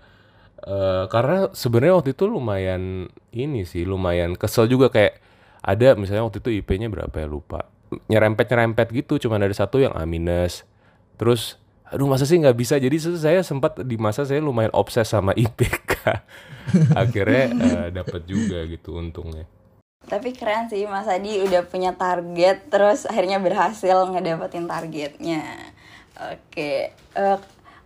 Eh, 0.65 1.05
karena 1.13 1.53
sebenarnya 1.53 1.95
waktu 2.01 2.11
itu 2.17 2.25
lumayan 2.25 3.13
ini 3.37 3.69
sih, 3.69 3.85
lumayan 3.85 4.33
kesel 4.33 4.65
juga 4.65 4.89
kayak 4.89 5.21
ada 5.61 5.93
misalnya 5.93 6.25
waktu 6.25 6.41
itu 6.41 6.65
IP-nya 6.65 6.89
berapa 6.89 7.13
ya 7.13 7.29
lupa. 7.29 7.69
Nyerempet-nyerempet 8.09 8.89
gitu, 8.97 9.21
cuman 9.21 9.45
ada 9.45 9.53
satu 9.53 9.77
yang 9.77 9.93
A 9.93 10.09
minus. 10.09 10.65
Terus 11.21 11.61
aduh 11.93 12.09
masa 12.09 12.25
sih 12.25 12.41
nggak 12.41 12.57
bisa. 12.57 12.81
Jadi 12.81 12.97
saya 12.97 13.45
sempat 13.45 13.77
di 13.85 14.01
masa 14.01 14.25
saya 14.25 14.41
lumayan 14.41 14.73
obses 14.73 15.05
sama 15.05 15.37
IPK. 15.37 15.93
Akhirnya 17.03 17.45
eh, 17.53 17.89
dapat 17.93 18.25
juga 18.25 18.65
gitu 18.65 18.97
untungnya. 18.97 19.45
Tapi 20.05 20.37
keren 20.37 20.69
sih 20.69 20.85
Mas 20.85 21.09
Adi 21.09 21.41
udah 21.41 21.65
punya 21.65 21.97
target 21.97 22.69
terus 22.69 23.09
akhirnya 23.09 23.41
berhasil 23.41 24.05
ngedapetin 24.13 24.69
targetnya. 24.69 25.43
Oke, 26.15 26.95
eh, 26.95 27.39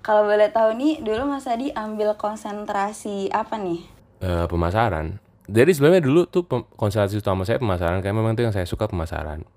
kalau 0.03 0.25
boleh 0.25 0.49
tahu 0.49 0.77
nih 0.77 1.01
dulu 1.05 1.29
Mas 1.29 1.49
Adi 1.49 1.73
ambil 1.73 2.17
konsentrasi 2.17 3.29
apa 3.29 3.57
nih? 3.57 3.81
Eh, 4.19 4.47
pemasaran. 4.51 5.23
Jadi 5.49 5.71
sebenarnya 5.73 6.05
dulu 6.05 6.29
tuh 6.29 6.45
konsentrasi 6.77 7.25
utama 7.25 7.47
saya 7.49 7.57
pemasaran 7.57 8.05
karena 8.05 8.21
memang 8.21 8.37
itu 8.37 8.45
yang 8.45 8.53
saya 8.53 8.69
suka 8.69 8.85
pemasaran. 8.85 9.49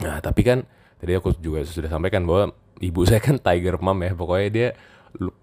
Nah, 0.00 0.16
tapi 0.24 0.40
kan 0.40 0.64
tadi 0.96 1.12
aku 1.12 1.36
juga 1.36 1.66
sudah 1.66 1.90
sampaikan 1.92 2.24
bahwa 2.24 2.54
ibu 2.80 3.04
saya 3.08 3.20
kan 3.20 3.36
tiger 3.36 3.76
mom 3.82 3.98
ya. 4.00 4.14
Pokoknya 4.16 4.48
dia 4.48 4.68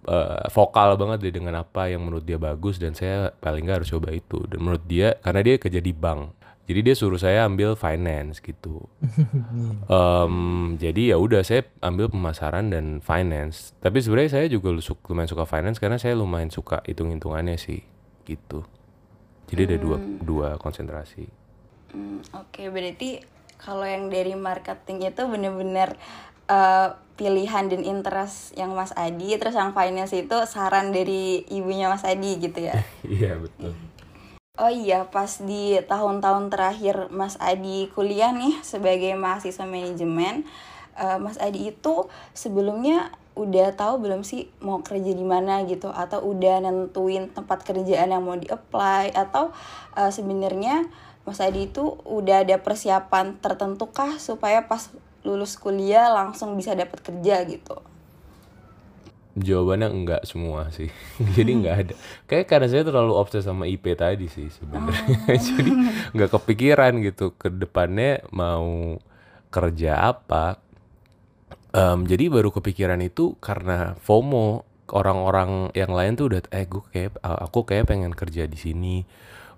eh, 0.10 0.44
vokal 0.50 0.98
banget 0.98 1.30
dia 1.30 1.34
dengan 1.36 1.62
apa 1.62 1.92
yang 1.92 2.02
menurut 2.02 2.26
dia 2.26 2.42
bagus 2.42 2.82
dan 2.82 2.98
saya 2.98 3.30
paling 3.38 3.68
nggak 3.68 3.84
harus 3.84 3.92
coba 3.94 4.10
itu. 4.10 4.42
Dan 4.50 4.64
menurut 4.64 4.84
dia 4.88 5.20
karena 5.22 5.42
dia 5.46 5.56
kerja 5.62 5.78
di 5.78 5.94
bank. 5.94 6.45
Jadi 6.66 6.80
dia 6.82 6.96
suruh 6.98 7.22
saya 7.22 7.46
ambil 7.46 7.78
finance 7.78 8.42
gitu. 8.42 8.90
Em, 9.86 10.36
jadi 10.82 11.14
ya 11.14 11.18
udah 11.22 11.46
saya 11.46 11.70
ambil 11.86 12.10
pemasaran 12.10 12.74
dan 12.74 13.06
finance. 13.06 13.78
Tapi 13.80 14.02
sebenarnya 14.02 14.42
saya 14.42 14.48
juga 14.50 14.74
lumayan 14.74 15.30
suka 15.30 15.46
finance 15.46 15.78
karena 15.78 16.02
saya 16.02 16.18
lumayan 16.18 16.50
suka 16.50 16.82
hitung-hitungannya 16.90 17.58
sih 17.62 17.86
gitu. 18.26 18.66
Jadi 19.46 19.62
ada 19.70 19.78
dua 19.78 19.98
dua 20.26 20.48
konsentrasi. 20.58 21.30
Hmm, 21.94 22.26
Oke, 22.34 22.74
berarti 22.74 23.22
kalau 23.62 23.86
yang 23.86 24.10
dari 24.10 24.34
marketing 24.34 25.06
itu 25.06 25.22
bener-bener 25.30 25.94
eh, 26.50 26.90
pilihan 27.16 27.72
dan 27.72 27.82
interest 27.86 28.58
yang 28.60 28.76
Mas 28.76 28.92
Adi, 28.98 29.38
terus 29.40 29.56
yang 29.56 29.72
finance 29.72 30.12
itu 30.12 30.36
saran 30.50 30.92
dari 30.92 31.48
ibunya 31.48 31.88
Mas 31.88 32.04
Adi 32.04 32.42
gitu 32.42 32.60
ya? 32.60 32.76
Iya 33.06 33.40
betul. 33.40 33.72
Oh 34.56 34.72
iya, 34.72 35.04
pas 35.12 35.28
di 35.44 35.76
tahun-tahun 35.84 36.48
terakhir 36.48 37.12
Mas 37.12 37.36
Adi 37.44 37.92
kuliah 37.92 38.32
nih 38.32 38.56
sebagai 38.64 39.12
mahasiswa 39.20 39.68
manajemen, 39.68 40.48
eh, 40.96 41.18
Mas 41.20 41.36
Adi 41.44 41.76
itu 41.76 42.08
sebelumnya 42.32 43.12
udah 43.36 43.76
tahu 43.76 44.00
belum 44.00 44.24
sih 44.24 44.48
mau 44.64 44.80
kerja 44.80 45.12
di 45.12 45.28
mana 45.28 45.68
gitu 45.68 45.92
atau 45.92 46.24
udah 46.24 46.64
nentuin 46.64 47.28
tempat 47.36 47.68
kerjaan 47.68 48.16
yang 48.16 48.24
mau 48.24 48.40
di-apply 48.40 49.12
atau 49.12 49.52
eh, 50.00 50.08
sebenarnya 50.08 50.88
Mas 51.28 51.44
Adi 51.44 51.68
itu 51.68 52.00
udah 52.08 52.48
ada 52.48 52.56
persiapan 52.56 53.36
tertentu 53.44 53.92
kah 53.92 54.16
supaya 54.24 54.64
pas 54.72 54.88
lulus 55.28 55.60
kuliah 55.60 56.08
langsung 56.08 56.56
bisa 56.56 56.72
dapat 56.80 57.04
kerja 57.04 57.44
gitu? 57.44 57.76
Jawabannya 59.36 59.90
enggak 59.92 60.22
semua 60.24 60.72
sih. 60.72 60.88
Jadi 61.36 61.52
enggak 61.52 61.76
ada. 61.88 61.94
Kayak 62.24 62.46
karena 62.48 62.68
saya 62.72 62.84
terlalu 62.88 63.14
obses 63.20 63.44
sama 63.44 63.68
IP 63.68 63.92
tadi 64.00 64.32
sih 64.32 64.48
sebenarnya. 64.48 65.36
Jadi 65.52 65.72
enggak 66.16 66.32
kepikiran 66.40 66.94
gitu 67.04 67.36
ke 67.36 67.52
depannya 67.52 68.24
mau 68.32 68.96
kerja 69.52 69.92
apa. 70.16 70.60
Em, 71.76 72.00
jadi 72.08 72.32
baru 72.32 72.50
kepikiran 72.56 73.00
itu 73.04 73.36
karena 73.44 74.00
FOMO 74.00 74.64
orang-orang 74.96 75.74
yang 75.76 75.92
lain 75.92 76.14
tuh 76.16 76.26
udah 76.32 76.42
eh 76.56 76.66
gue 76.72 76.84
kayak 76.94 77.12
aku 77.20 77.60
kayak 77.68 77.86
pengen 77.92 78.14
kerja 78.16 78.44
di 78.48 78.56
sini. 78.66 78.96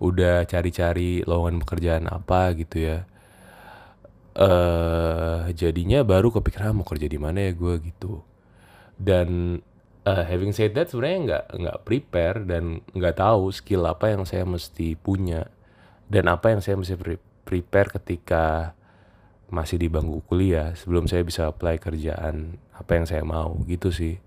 Udah 0.01 0.45
cari-cari 0.51 1.21
lowongan 1.29 1.61
pekerjaan 1.65 2.05
apa 2.09 2.53
gitu 2.57 2.77
ya. 2.89 2.97
eh 4.37 5.49
jadinya 5.57 5.99
baru 6.05 6.29
kepikiran 6.35 6.69
"Ah, 6.69 6.75
mau 6.77 6.85
kerja 6.85 7.07
di 7.09 7.17
mana 7.17 7.39
ya 7.49 7.51
gue 7.57 7.73
gitu 7.89 8.21
dan 8.97 9.61
eh, 10.05 10.23
having 10.25 10.53
said 10.55 10.73
that 10.77 10.89
sebenarnya 10.91 11.19
nggak 11.27 11.45
nggak 11.61 11.77
prepare 11.87 12.37
dan 12.45 12.81
nggak 12.93 13.17
tahu 13.21 13.49
skill 13.53 13.85
apa 13.89 14.13
yang 14.13 14.23
saya 14.25 14.43
mesti 14.47 14.97
punya 14.97 15.47
dan 16.09 16.29
apa 16.31 16.53
yang 16.55 16.61
saya 16.63 16.75
mesti 16.79 16.95
pre- 16.99 17.23
prepare 17.47 17.89
ketika 18.01 18.73
masih 19.47 19.79
di 19.79 19.87
bangku 19.87 20.19
kuliah 20.27 20.75
sebelum 20.75 21.07
saya 21.07 21.23
bisa 21.23 21.47
apply 21.47 21.79
kerjaan 21.79 22.59
apa 22.75 22.91
yang 22.99 23.07
saya 23.07 23.23
mau 23.23 23.55
gitu 23.67 23.89
sih 23.95 24.19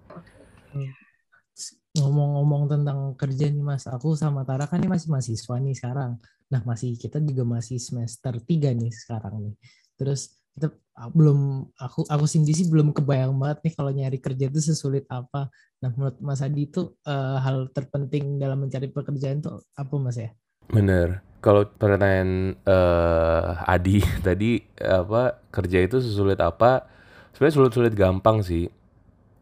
Ngomong-ngomong 1.91 2.71
tentang 2.71 2.99
kerja 3.19 3.50
nih 3.50 3.65
Mas, 3.67 3.85
aku 3.91 4.15
sama 4.15 4.47
Tara 4.47 4.71
kan 4.71 4.79
ini 4.79 4.87
masih 4.87 5.11
mahasiswa 5.11 5.55
nih 5.59 5.75
sekarang. 5.75 6.12
Nah, 6.55 6.62
masih 6.62 6.95
kita 6.95 7.19
juga 7.19 7.43
masih 7.43 7.83
semester 7.83 8.39
3 8.47 8.71
nih 8.71 8.95
sekarang 8.95 9.35
nih. 9.43 9.55
Terus 9.99 10.39
kita 10.57 10.69
ah, 10.99 11.09
belum 11.12 11.38
aku 11.78 12.00
aku 12.09 12.25
sendiri 12.28 12.54
sih 12.61 12.69
belum 12.73 12.92
kebayang 12.97 13.35
banget 13.40 13.59
nih 13.66 13.73
kalau 13.78 13.90
nyari 13.95 14.19
kerja 14.21 14.45
itu 14.50 14.61
sesulit 14.61 15.04
apa. 15.11 15.49
Nah, 15.80 15.90
menurut 15.97 16.16
Mas 16.21 16.40
Adi 16.45 16.69
itu 16.69 16.80
eh, 17.09 17.37
hal 17.45 17.73
terpenting 17.76 18.37
dalam 18.42 18.59
mencari 18.66 18.88
pekerjaan 18.92 19.40
itu 19.42 19.50
apa 19.76 19.95
Mas 20.00 20.19
ya? 20.21 20.30
bener 20.71 21.09
kalau 21.45 21.62
pertanyaan 21.66 22.54
eh 22.54 23.50
Adi 23.75 23.99
tadi 24.26 24.61
apa 24.78 25.40
kerja 25.50 25.78
itu 25.87 25.97
sesulit 25.99 26.38
apa 26.40 26.87
sebenarnya 27.35 27.57
sulit-sulit 27.57 27.95
gampang 27.97 28.38
sih 28.45 28.66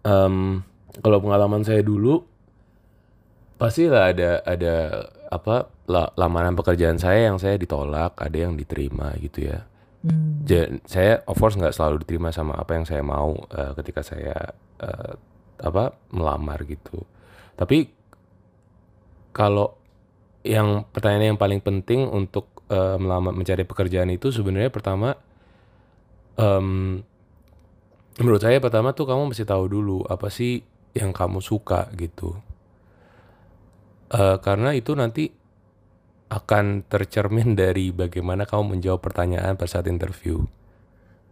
Em, 0.06 0.64
kalau 1.04 1.18
pengalaman 1.20 1.62
saya 1.66 1.82
dulu 1.84 2.24
pasti 3.58 3.90
lah 3.90 4.14
ada 4.14 4.30
ada 4.46 4.74
apa 5.28 5.66
la- 5.90 6.12
lamaran 6.14 6.54
pekerjaan 6.54 6.96
saya 6.96 7.28
yang 7.28 7.36
saya 7.42 7.58
ditolak 7.58 8.14
ada 8.16 8.36
yang 8.38 8.54
diterima 8.54 9.12
gitu 9.18 9.50
ya 9.50 9.66
Hmm. 9.98 10.46
Ja- 10.46 10.70
saya 10.86 11.26
of 11.26 11.34
course 11.42 11.58
nggak 11.58 11.74
selalu 11.74 12.06
diterima 12.06 12.30
sama 12.30 12.54
apa 12.54 12.78
yang 12.78 12.86
saya 12.86 13.02
mau 13.02 13.34
eh, 13.50 13.72
ketika 13.82 14.06
saya 14.06 14.54
eh, 14.78 15.12
apa 15.58 15.90
melamar 16.14 16.62
gitu 16.70 17.02
tapi 17.58 17.90
kalau 19.34 19.74
yang 20.46 20.86
pertanyaan 20.90 21.34
yang 21.36 21.40
paling 21.40 21.60
penting 21.62 22.06
untuk 22.08 22.48
eh, 22.70 22.96
melamar 22.98 23.34
mencari 23.36 23.64
pekerjaan 23.66 24.10
itu 24.12 24.30
sebenarnya 24.32 24.72
pertama 24.72 25.14
em, 26.38 27.02
menurut 28.18 28.40
saya 28.42 28.58
pertama 28.58 28.88
tuh 28.98 29.06
kamu 29.10 29.30
mesti 29.34 29.44
tahu 29.46 29.64
dulu 29.70 29.98
apa 30.14 30.28
sih 30.36 30.52
yang 30.98 31.10
kamu 31.14 31.38
suka 31.50 31.80
gitu 31.94 32.34
Eh, 34.08 34.36
karena 34.40 34.72
itu 34.72 34.96
nanti 34.96 35.28
akan 36.28 36.84
tercermin 36.84 37.56
dari 37.56 37.88
bagaimana 37.88 38.44
kamu 38.44 38.78
menjawab 38.78 39.00
pertanyaan 39.00 39.56
pada 39.56 39.80
saat 39.80 39.88
interview. 39.88 40.44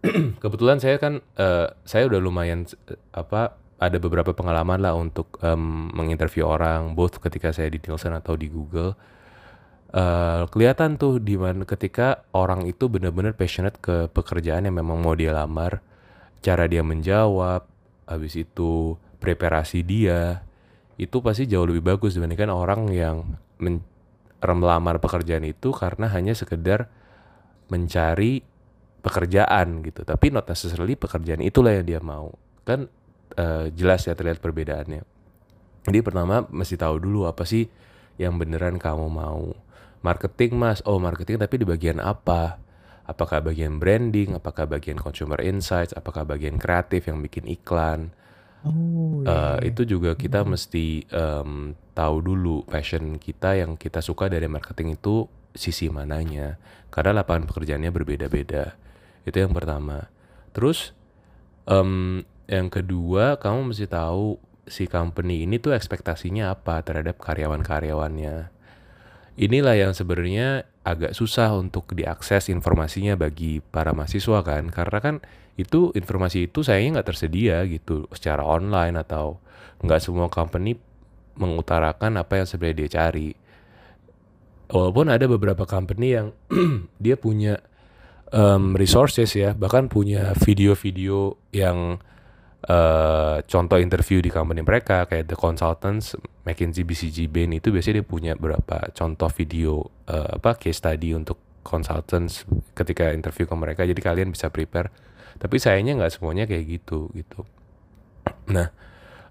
Kebetulan 0.42 0.80
saya 0.80 0.96
kan 0.96 1.20
eh, 1.36 1.68
saya 1.84 2.08
udah 2.08 2.20
lumayan 2.20 2.64
eh, 2.88 2.96
apa 3.12 3.60
ada 3.76 4.00
beberapa 4.00 4.32
pengalaman 4.32 4.80
lah 4.80 4.96
untuk 4.96 5.36
em, 5.44 5.92
menginterview 5.92 6.48
orang, 6.48 6.96
both 6.96 7.20
ketika 7.20 7.52
saya 7.52 7.68
di 7.68 7.76
Nielsen 7.76 8.16
atau 8.16 8.32
di 8.32 8.48
Google. 8.48 8.96
Eh, 9.92 10.42
kelihatan 10.48 10.96
tuh 10.96 11.20
di 11.20 11.36
mana 11.36 11.68
ketika 11.68 12.24
orang 12.32 12.64
itu 12.64 12.88
benar-benar 12.88 13.36
passionate 13.36 13.76
ke 13.76 14.08
pekerjaan 14.08 14.64
yang 14.64 14.80
memang 14.80 15.04
mau 15.04 15.12
dia 15.12 15.36
lamar, 15.36 15.84
cara 16.40 16.64
dia 16.64 16.80
menjawab, 16.80 17.68
habis 18.08 18.32
itu 18.40 18.96
preparasi 19.20 19.84
dia, 19.84 20.40
itu 20.96 21.20
pasti 21.20 21.44
jauh 21.44 21.68
lebih 21.68 21.84
bagus 21.84 22.16
dibandingkan 22.16 22.48
orang 22.48 22.88
yang 22.88 23.36
men- 23.60 23.84
melamar 24.42 25.00
pekerjaan 25.00 25.44
itu 25.44 25.72
karena 25.72 26.06
hanya 26.12 26.36
sekedar 26.36 26.86
mencari 27.66 28.44
pekerjaan 29.00 29.82
gitu. 29.86 30.02
Tapi 30.02 30.34
not 30.34 30.46
necessarily 30.46 30.94
pekerjaan 30.98 31.42
itulah 31.42 31.72
yang 31.74 31.86
dia 31.86 32.00
mau. 32.02 32.34
Kan 32.66 32.90
eh, 33.34 33.70
jelas 33.74 34.06
ya 34.06 34.14
terlihat 34.14 34.42
perbedaannya. 34.42 35.02
Jadi 35.86 35.98
pertama 36.02 36.42
mesti 36.50 36.74
tahu 36.74 36.98
dulu 36.98 37.30
apa 37.30 37.46
sih 37.46 37.70
yang 38.18 38.36
beneran 38.36 38.76
kamu 38.76 39.06
mau. 39.06 39.54
Marketing 40.02 40.58
mas. 40.58 40.82
Oh 40.86 40.98
marketing 40.98 41.38
tapi 41.38 41.62
di 41.62 41.66
bagian 41.66 42.02
apa? 42.02 42.58
Apakah 43.06 43.38
bagian 43.38 43.78
branding? 43.78 44.34
Apakah 44.34 44.66
bagian 44.66 44.98
consumer 44.98 45.38
insights? 45.38 45.94
Apakah 45.94 46.26
bagian 46.26 46.58
kreatif 46.58 47.06
yang 47.06 47.22
bikin 47.22 47.46
iklan? 47.46 48.10
Oh, 48.66 49.22
Eh, 49.22 49.30
iya, 49.30 49.62
iya. 49.62 49.70
itu 49.70 49.86
juga 49.86 50.18
kita 50.18 50.42
mesti 50.42 51.06
em, 51.06 51.78
tahu 51.96 52.20
dulu 52.20 52.68
passion 52.68 53.16
kita 53.16 53.56
yang 53.56 53.80
kita 53.80 54.04
suka 54.04 54.28
dari 54.28 54.44
marketing 54.44 55.00
itu 55.00 55.24
sisi 55.56 55.88
mananya. 55.88 56.60
Karena 56.92 57.24
lapangan 57.24 57.48
pekerjaannya 57.48 57.88
berbeda-beda. 57.88 58.76
Itu 59.24 59.40
yang 59.40 59.56
pertama. 59.56 60.12
Terus 60.52 60.92
em, 61.64 62.20
yang 62.46 62.68
kedua 62.68 63.40
kamu 63.40 63.72
mesti 63.72 63.88
tahu 63.88 64.36
si 64.68 64.84
company 64.84 65.48
ini 65.48 65.56
tuh 65.56 65.72
ekspektasinya 65.72 66.52
apa 66.52 66.84
terhadap 66.84 67.16
karyawan-karyawannya. 67.16 68.52
Inilah 69.36 69.76
yang 69.76 69.92
sebenarnya 69.92 70.68
agak 70.84 71.12
susah 71.12 71.52
untuk 71.56 71.92
diakses 71.92 72.48
informasinya 72.52 73.16
bagi 73.16 73.60
para 73.60 73.96
mahasiswa 73.96 74.44
kan. 74.44 74.68
Karena 74.68 74.98
kan 75.00 75.16
itu 75.56 75.92
informasi 75.96 76.52
itu 76.52 76.60
sayangnya 76.60 77.00
nggak 77.00 77.08
tersedia 77.12 77.64
gitu 77.64 78.04
secara 78.12 78.44
online 78.44 79.00
atau 79.00 79.40
nggak 79.80 80.00
semua 80.00 80.28
company 80.28 80.76
mengutarakan 81.36 82.20
apa 82.20 82.42
yang 82.42 82.46
sebenarnya 82.48 82.76
dia 82.84 82.90
cari. 83.00 83.30
Walaupun 84.66 85.06
ada 85.12 85.24
beberapa 85.30 85.62
company 85.62 86.18
yang 86.18 86.34
dia 87.04 87.14
punya 87.14 87.62
um, 88.34 88.74
resources 88.74 89.30
ya, 89.36 89.54
bahkan 89.54 89.86
punya 89.86 90.34
video-video 90.34 91.38
yang 91.54 92.02
uh, 92.66 93.38
contoh 93.46 93.78
interview 93.78 94.18
di 94.18 94.30
company 94.32 94.66
mereka 94.66 95.06
kayak 95.06 95.30
The 95.30 95.38
Consultants, 95.38 96.18
McKinsey, 96.42 96.82
BCG, 96.82 97.30
Bain 97.30 97.54
itu 97.54 97.70
biasanya 97.70 98.02
dia 98.02 98.06
punya 98.06 98.32
beberapa 98.34 98.90
contoh 98.90 99.30
video 99.30 99.86
uh, 100.10 100.38
apa 100.38 100.58
case 100.58 100.82
study 100.82 101.14
untuk 101.14 101.38
consultants 101.66 102.46
ketika 102.78 103.10
interview 103.10 103.46
ke 103.46 103.54
mereka. 103.58 103.82
Jadi 103.82 103.98
kalian 103.98 104.30
bisa 104.30 104.50
prepare. 104.50 104.94
Tapi 105.36 105.58
sayangnya 105.58 105.98
nggak 105.98 106.12
semuanya 106.16 106.44
kayak 106.46 106.64
gitu 106.64 107.10
gitu. 107.12 107.42
Nah, 108.50 108.70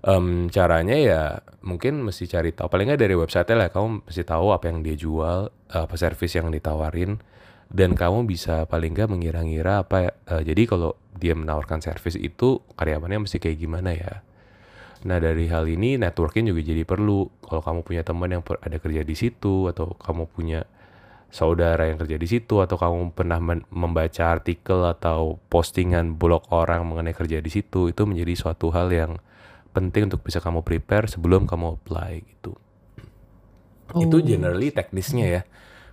um, 0.04 0.52
caranya 0.52 0.98
ya 0.98 1.22
mungkin 1.64 2.04
mesti 2.04 2.28
cari 2.28 2.52
tahu. 2.52 2.68
Paling 2.68 2.92
nggak 2.92 3.02
dari 3.02 3.16
website 3.16 3.48
lah 3.56 3.72
kamu 3.72 4.10
mesti 4.10 4.24
tahu 4.28 4.52
apa 4.52 4.68
yang 4.68 4.84
dia 4.84 4.96
jual 4.98 5.54
apa 5.72 5.96
service 5.96 6.36
yang 6.36 6.52
ditawarin 6.52 7.22
dan 7.72 7.98
kamu 7.98 8.28
bisa 8.30 8.68
paling 8.70 8.94
nggak 8.94 9.10
mengira-ngira 9.10 9.82
apa 9.82 10.14
uh, 10.30 10.44
jadi 10.46 10.70
kalau 10.70 10.94
dia 11.16 11.34
menawarkan 11.34 11.82
service 11.82 12.20
itu 12.20 12.62
karyawannya 12.76 13.26
mesti 13.26 13.40
kayak 13.40 13.58
gimana 13.58 13.96
ya. 13.96 14.14
Nah 15.06 15.22
dari 15.22 15.46
hal 15.48 15.70
ini 15.70 16.02
networking 16.02 16.50
juga 16.50 16.66
jadi 16.66 16.84
perlu. 16.84 17.30
Kalau 17.46 17.62
kamu 17.62 17.80
punya 17.86 18.02
teman 18.02 18.34
yang 18.34 18.42
ada 18.42 18.78
kerja 18.82 19.06
di 19.06 19.16
situ 19.16 19.70
atau 19.70 19.94
kamu 19.96 20.26
punya 20.28 20.66
saudara 21.36 21.92
yang 21.92 22.00
kerja 22.00 22.16
di 22.16 22.28
situ 22.32 22.64
atau 22.64 22.80
kamu 22.80 23.12
pernah 23.12 23.44
membaca 23.68 24.24
artikel 24.24 24.88
atau 24.88 25.36
postingan 25.52 26.16
blog 26.16 26.48
orang 26.48 26.88
mengenai 26.88 27.12
kerja 27.12 27.44
di 27.44 27.52
situ 27.52 27.92
itu 27.92 28.02
menjadi 28.08 28.34
suatu 28.40 28.72
hal 28.72 28.88
yang 28.88 29.20
penting 29.76 30.08
untuk 30.08 30.24
bisa 30.24 30.40
kamu 30.40 30.64
prepare 30.64 31.12
sebelum 31.12 31.44
kamu 31.44 31.76
apply 31.76 32.24
gitu. 32.24 32.56
Oh. 33.92 34.02
Itu 34.02 34.24
generally 34.24 34.72
teknisnya 34.72 35.28
ya 35.28 35.42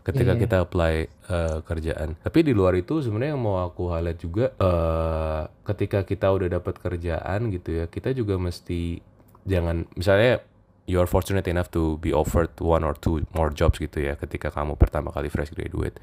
ketika 0.02 0.34
yeah, 0.34 0.38
yeah. 0.38 0.42
kita 0.42 0.56
apply 0.66 0.94
uh, 1.30 1.58
kerjaan. 1.62 2.18
Tapi 2.18 2.38
di 2.42 2.52
luar 2.52 2.74
itu 2.74 2.98
sebenarnya 2.98 3.38
yang 3.38 3.42
mau 3.42 3.62
aku 3.62 3.94
highlight 3.94 4.18
juga 4.18 4.50
uh, 4.58 5.46
ketika 5.62 6.02
kita 6.02 6.26
udah 6.30 6.58
dapat 6.58 6.74
kerjaan 6.78 7.54
gitu 7.54 7.82
ya, 7.82 7.84
kita 7.86 8.10
juga 8.10 8.34
mesti 8.34 8.98
jangan 9.46 9.86
misalnya 9.94 10.42
you 10.90 10.98
are 10.98 11.06
fortunate 11.06 11.46
enough 11.46 11.70
to 11.70 11.98
be 12.02 12.10
offered 12.10 12.50
one 12.58 12.82
or 12.82 12.98
two 12.98 13.22
more 13.34 13.54
jobs 13.54 13.78
gitu 13.78 14.02
ya 14.02 14.18
ketika 14.18 14.50
kamu 14.50 14.74
pertama 14.74 15.14
kali 15.14 15.30
fresh 15.30 15.54
graduate. 15.54 16.02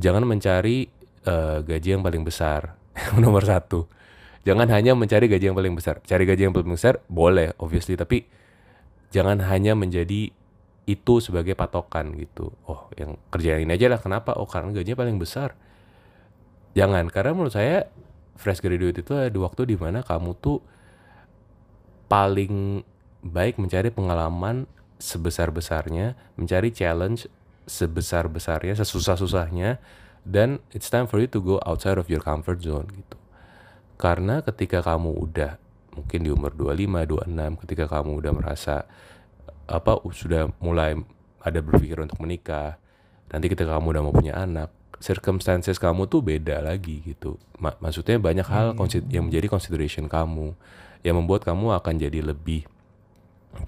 Jangan 0.00 0.24
mencari 0.24 0.88
uh, 1.28 1.60
gaji 1.60 2.00
yang 2.00 2.04
paling 2.04 2.24
besar 2.24 2.80
nomor 3.22 3.44
satu 3.44 3.84
jangan 4.46 4.70
hanya 4.70 4.94
mencari 4.94 5.26
gaji 5.26 5.50
yang 5.50 5.58
paling 5.58 5.74
besar. 5.74 5.98
Cari 6.06 6.22
gaji 6.22 6.46
yang 6.46 6.54
paling 6.54 6.70
besar 6.70 7.02
boleh, 7.10 7.50
obviously, 7.58 7.98
tapi 7.98 8.30
jangan 9.10 9.42
hanya 9.42 9.74
menjadi 9.74 10.30
itu 10.86 11.14
sebagai 11.18 11.58
patokan 11.58 12.14
gitu. 12.14 12.54
Oh, 12.70 12.86
yang 12.94 13.18
kerja 13.34 13.58
ini 13.58 13.74
aja 13.74 13.90
lah. 13.90 13.98
Kenapa? 13.98 14.38
Oh, 14.38 14.46
karena 14.46 14.70
gajinya 14.70 15.02
paling 15.02 15.18
besar. 15.18 15.58
Jangan, 16.78 17.10
karena 17.10 17.34
menurut 17.34 17.50
saya 17.50 17.90
fresh 18.38 18.62
graduate 18.62 19.02
itu 19.02 19.12
ada 19.18 19.34
waktu 19.42 19.66
di 19.66 19.76
mana 19.76 20.06
kamu 20.06 20.38
tuh 20.38 20.62
paling 22.06 22.86
baik 23.26 23.58
mencari 23.58 23.90
pengalaman 23.90 24.70
sebesar-besarnya, 25.02 26.14
mencari 26.38 26.70
challenge 26.70 27.26
sebesar-besarnya, 27.66 28.78
sesusah-susahnya, 28.78 29.82
dan 30.22 30.62
it's 30.70 30.86
time 30.86 31.10
for 31.10 31.18
you 31.18 31.26
to 31.26 31.42
go 31.42 31.58
outside 31.66 31.98
of 31.98 32.06
your 32.06 32.22
comfort 32.22 32.62
zone 32.62 32.86
gitu. 32.94 33.15
Karena 33.96 34.44
ketika 34.44 34.84
kamu 34.84 35.10
udah 35.16 35.56
mungkin 35.96 36.20
di 36.24 36.30
umur 36.32 36.52
25, 36.52 37.24
26 37.26 37.62
ketika 37.64 37.84
kamu 37.88 38.10
udah 38.20 38.32
merasa 38.36 38.84
apa 39.66 39.98
sudah 40.12 40.52
mulai 40.60 40.94
ada 41.40 41.58
berpikir 41.64 41.98
untuk 41.98 42.20
menikah, 42.20 42.76
nanti 43.32 43.48
ketika 43.48 43.80
kamu 43.80 43.96
udah 43.96 44.02
mau 44.04 44.14
punya 44.14 44.36
anak, 44.36 44.68
circumstances 45.00 45.76
kamu 45.76 46.08
tuh 46.08 46.24
beda 46.24 46.64
lagi 46.64 47.04
gitu. 47.04 47.36
maksudnya 47.60 48.20
banyak 48.20 48.46
hal 48.48 48.76
hmm. 48.76 49.12
yang 49.12 49.24
menjadi 49.28 49.48
consideration 49.48 50.08
kamu 50.08 50.56
yang 51.04 51.16
membuat 51.16 51.44
kamu 51.44 51.76
akan 51.76 51.94
jadi 52.00 52.20
lebih 52.24 52.66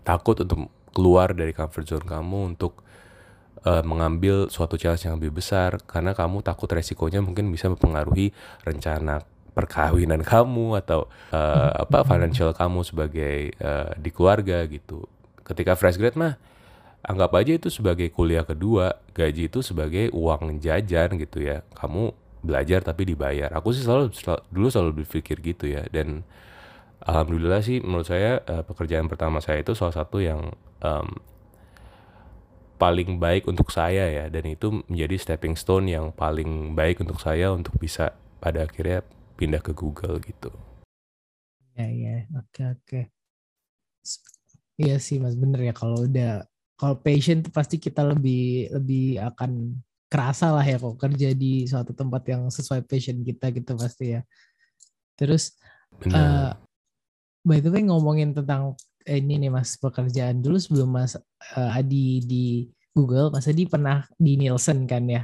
takut 0.05 0.37
untuk 0.45 0.69
keluar 0.93 1.33
dari 1.33 1.55
comfort 1.55 1.87
zone 1.87 2.07
kamu 2.09 2.57
untuk 2.57 2.83
uh, 3.65 3.85
mengambil 3.85 4.51
suatu 4.51 4.75
challenge 4.75 5.07
yang 5.07 5.17
lebih 5.21 5.39
besar 5.39 5.79
karena 5.85 6.13
kamu 6.17 6.43
takut 6.43 6.69
resikonya 6.69 7.23
mungkin 7.23 7.49
bisa 7.53 7.71
mempengaruhi 7.71 8.35
rencana 8.67 9.23
perkawinan 9.59 10.23
kamu 10.23 10.79
atau 10.79 11.11
uh, 11.35 11.83
apa 11.83 12.07
financial 12.07 12.55
kamu 12.55 12.87
sebagai 12.87 13.51
uh, 13.59 13.91
di 13.99 14.15
keluarga 14.15 14.63
gitu. 14.71 15.03
Ketika 15.43 15.75
fresh 15.75 15.99
grad 15.99 16.15
mah 16.15 16.39
anggap 17.03 17.35
aja 17.35 17.59
itu 17.59 17.67
sebagai 17.67 18.07
kuliah 18.15 18.47
kedua, 18.47 19.03
gaji 19.19 19.51
itu 19.51 19.59
sebagai 19.67 20.15
uang 20.15 20.63
jajan 20.63 21.19
gitu 21.19 21.43
ya. 21.43 21.67
Kamu 21.75 22.15
belajar 22.47 22.87
tapi 22.87 23.03
dibayar. 23.11 23.51
Aku 23.59 23.75
sih 23.75 23.83
selalu, 23.83 24.15
selalu 24.15 24.47
dulu 24.55 24.69
selalu 24.71 24.91
berpikir 25.03 25.43
gitu 25.43 25.67
ya 25.67 25.83
dan 25.91 26.23
alhamdulillah 27.03 27.59
sih 27.59 27.83
menurut 27.83 28.07
saya 28.07 28.39
uh, 28.47 28.63
pekerjaan 28.63 29.11
pertama 29.11 29.43
saya 29.43 29.67
itu 29.67 29.75
salah 29.75 29.95
satu 29.95 30.23
yang 30.23 30.55
um, 30.79 31.19
paling 32.79 33.19
baik 33.19 33.51
untuk 33.51 33.75
saya 33.75 34.07
ya 34.07 34.25
dan 34.31 34.47
itu 34.47 34.87
menjadi 34.87 35.19
stepping 35.19 35.59
stone 35.59 35.91
yang 35.91 36.15
paling 36.15 36.79
baik 36.79 37.03
untuk 37.03 37.19
saya 37.19 37.51
untuk 37.51 37.75
bisa 37.75 38.15
pada 38.39 38.63
akhirnya 38.63 39.03
pindah 39.39 39.63
ke 39.63 39.71
Google 39.71 40.19
gitu. 40.19 40.51
Ya 41.79 41.87
ya 41.87 42.27
oke 42.35 42.63
oke. 42.75 43.01
Iya 44.75 44.99
sih 44.99 45.23
mas 45.23 45.39
bener 45.39 45.71
ya 45.71 45.75
kalau 45.75 46.03
udah 46.11 46.43
kalau 46.75 46.99
passion 46.99 47.43
tuh 47.47 47.55
pasti 47.55 47.79
kita 47.79 48.03
lebih 48.03 48.71
lebih 48.75 49.23
akan 49.23 49.79
kerasa 50.11 50.51
lah 50.51 50.67
ya 50.67 50.83
kok 50.83 50.99
kerja 50.99 51.31
di 51.39 51.67
suatu 51.71 51.95
tempat 51.95 52.23
yang 52.27 52.51
sesuai 52.51 52.83
passion 52.83 53.23
kita 53.23 53.55
gitu 53.55 53.79
pasti 53.79 54.19
ya. 54.19 54.27
Terus 55.15 55.55
uh, 56.11 56.51
by 57.47 57.59
the 57.63 57.71
way 57.71 57.87
ngomongin 57.87 58.35
tentang 58.35 58.75
eh, 59.07 59.23
ini 59.23 59.47
nih 59.47 59.51
mas 59.55 59.79
pekerjaan 59.79 60.43
dulu 60.43 60.59
sebelum 60.59 60.91
mas 60.99 61.15
uh, 61.55 61.79
Adi 61.79 62.23
di 62.27 62.47
Google, 62.99 63.31
Mas 63.31 63.47
Adi 63.47 63.63
pernah 63.71 64.03
di 64.19 64.35
Nielsen 64.35 64.83
kan 64.91 65.07
ya. 65.07 65.23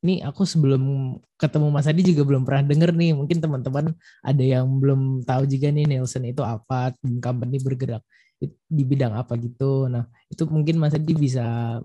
Ini 0.00 0.24
aku 0.24 0.48
sebelum 0.48 1.14
ketemu 1.36 1.68
Mas 1.68 1.84
Adi 1.84 2.00
juga 2.00 2.24
belum 2.24 2.48
pernah 2.48 2.64
denger 2.64 2.96
nih. 2.96 3.12
Mungkin 3.12 3.36
teman-teman 3.36 3.92
ada 4.24 4.44
yang 4.44 4.64
belum 4.80 5.22
tahu 5.28 5.44
juga 5.44 5.68
nih 5.68 5.84
Nielsen 5.84 6.24
itu 6.24 6.40
apa, 6.40 6.96
company 7.20 7.60
bergerak 7.60 8.00
di 8.48 8.82
bidang 8.88 9.12
apa 9.12 9.36
gitu. 9.36 9.92
Nah, 9.92 10.08
itu 10.32 10.48
mungkin 10.48 10.80
Mas 10.80 10.96
Adi 10.96 11.12
bisa 11.12 11.76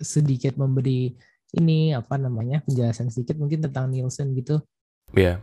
sedikit 0.00 0.56
memberi 0.56 1.12
ini 1.56 1.96
apa 1.96 2.16
namanya 2.20 2.60
penjelasan 2.64 3.12
sedikit 3.12 3.36
mungkin 3.40 3.64
tentang 3.64 3.92
Nielsen 3.92 4.32
gitu. 4.32 4.64
Iya. 5.12 5.40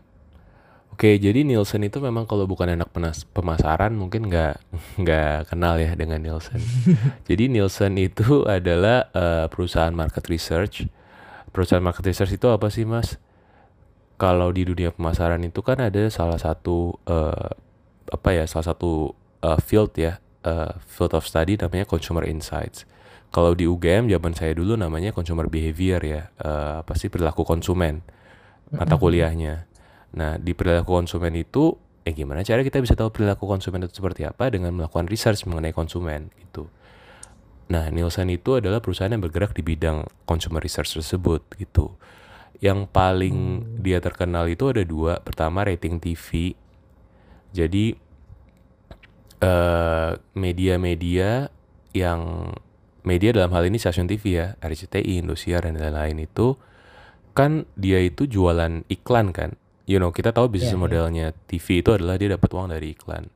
Oke, 0.95 1.19
jadi 1.19 1.43
Nielsen 1.43 1.83
itu 1.83 1.99
memang 1.99 2.23
kalau 2.23 2.47
bukan 2.47 2.71
anak 2.71 2.87
penas 2.95 3.27
pemasaran 3.27 3.91
mungkin 3.91 4.31
nggak 4.31 4.55
nggak 5.03 5.51
kenal 5.51 5.75
ya 5.75 5.91
dengan 5.91 6.23
Nielsen. 6.23 6.61
jadi 7.29 7.51
Nielsen 7.51 7.99
itu 7.99 8.47
adalah 8.47 9.11
uh, 9.11 9.45
perusahaan 9.51 9.91
market 9.91 10.23
research 10.31 10.87
perusahaan 11.55 11.79
market 11.79 12.03
research 12.03 12.35
itu 12.35 12.51
apa 12.51 12.67
sih 12.67 12.83
mas? 12.83 13.15
Kalau 14.19 14.51
di 14.51 14.67
dunia 14.67 14.91
pemasaran 14.91 15.39
itu 15.47 15.63
kan 15.63 15.79
ada 15.79 16.11
salah 16.11 16.35
satu 16.35 16.99
uh, 17.07 17.51
apa 18.11 18.29
ya 18.35 18.43
salah 18.43 18.75
satu 18.75 19.15
uh, 19.39 19.59
field 19.63 19.95
ya 19.95 20.19
uh, 20.43 20.75
field 20.83 21.15
of 21.15 21.23
study 21.23 21.55
namanya 21.55 21.87
consumer 21.87 22.27
insights. 22.27 22.83
Kalau 23.31 23.55
di 23.55 23.67
UGM 23.67 24.11
zaman 24.11 24.31
saya 24.35 24.55
dulu 24.55 24.75
namanya 24.75 25.15
consumer 25.15 25.47
behavior 25.47 25.99
ya 26.03 26.31
uh, 26.43 26.83
apa 26.83 26.95
sih 26.99 27.07
perilaku 27.07 27.47
konsumen 27.47 28.03
mata 28.71 28.99
kuliahnya. 28.99 29.67
Nah 30.15 30.35
di 30.39 30.51
perilaku 30.51 30.95
konsumen 30.95 31.35
itu 31.35 31.75
eh 32.05 32.13
gimana 32.13 32.45
cara 32.45 32.61
kita 32.61 32.79
bisa 32.79 32.93
tahu 32.93 33.09
perilaku 33.11 33.49
konsumen 33.49 33.83
itu 33.87 33.99
seperti 33.99 34.23
apa 34.23 34.53
dengan 34.53 34.71
melakukan 34.75 35.09
research 35.09 35.47
mengenai 35.49 35.73
konsumen 35.73 36.31
gitu. 36.39 36.69
Nah, 37.65 37.89
Nielsen 37.89 38.29
itu 38.29 38.61
adalah 38.61 38.77
perusahaan 38.77 39.09
yang 39.09 39.25
bergerak 39.25 39.57
di 39.57 39.65
bidang 39.65 40.05
consumer 40.29 40.61
research 40.61 41.01
tersebut 41.01 41.41
gitu. 41.57 41.97
Yang 42.61 42.85
paling 42.93 43.37
dia 43.81 43.97
terkenal 43.97 44.45
itu 44.45 44.69
ada 44.69 44.85
dua. 44.85 45.17
Pertama 45.25 45.65
rating 45.65 45.97
TV. 45.97 46.53
Jadi 47.55 47.97
eh, 49.41 50.11
media-media 50.37 51.49
yang 51.95 52.51
media 53.05 53.29
dalam 53.31 53.53
hal 53.53 53.65
ini 53.65 53.81
stasiun 53.81 54.09
TV 54.09 54.23
ya, 54.41 54.47
RCTI, 54.61 55.21
Indosiar 55.21 55.65
dan 55.65 55.77
lain-lain 55.77 56.25
itu 56.25 56.57
kan 57.35 57.67
dia 57.77 57.99
itu 58.01 58.29
jualan 58.29 58.85
iklan 58.87 59.33
kan. 59.33 59.57
You 59.85 60.01
know, 60.01 60.09
kita 60.09 60.33
tahu 60.33 60.49
bisnis 60.49 60.73
yeah, 60.73 60.77
iya. 60.77 60.81
modelnya 60.81 61.27
yeah. 61.33 61.45
TV 61.45 61.85
itu 61.85 61.93
adalah 61.93 62.17
dia 62.17 62.33
dapat 62.33 62.49
uang 62.49 62.73
dari 62.73 62.97
iklan. 62.97 63.29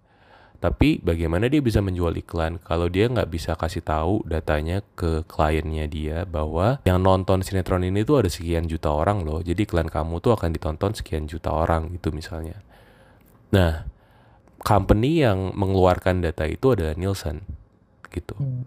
Tapi 0.60 1.00
bagaimana 1.00 1.48
dia 1.48 1.64
bisa 1.64 1.80
menjual 1.80 2.20
iklan 2.20 2.60
kalau 2.60 2.92
dia 2.92 3.08
nggak 3.08 3.32
bisa 3.32 3.56
kasih 3.56 3.80
tahu 3.80 4.28
datanya 4.28 4.84
ke 5.00 5.24
kliennya 5.24 5.88
dia 5.88 6.28
bahwa 6.28 6.84
yang 6.84 7.00
nonton 7.00 7.40
sinetron 7.40 7.88
ini 7.88 8.04
tuh 8.04 8.20
ada 8.20 8.30
sekian 8.30 8.68
juta 8.68 8.92
orang 8.92 9.24
loh. 9.24 9.40
Jadi 9.40 9.64
iklan 9.64 9.88
kamu 9.88 10.20
tuh 10.20 10.36
akan 10.36 10.52
ditonton 10.52 10.92
sekian 10.92 11.32
juta 11.32 11.56
orang 11.56 11.96
itu 11.96 12.12
misalnya. 12.12 12.60
Nah, 13.56 13.88
company 14.60 15.24
yang 15.24 15.56
mengeluarkan 15.56 16.22
data 16.22 16.44
itu 16.44 16.76
adalah 16.76 16.94
Nielsen. 17.00 17.42
gitu. 18.10 18.34
Hmm. 18.42 18.66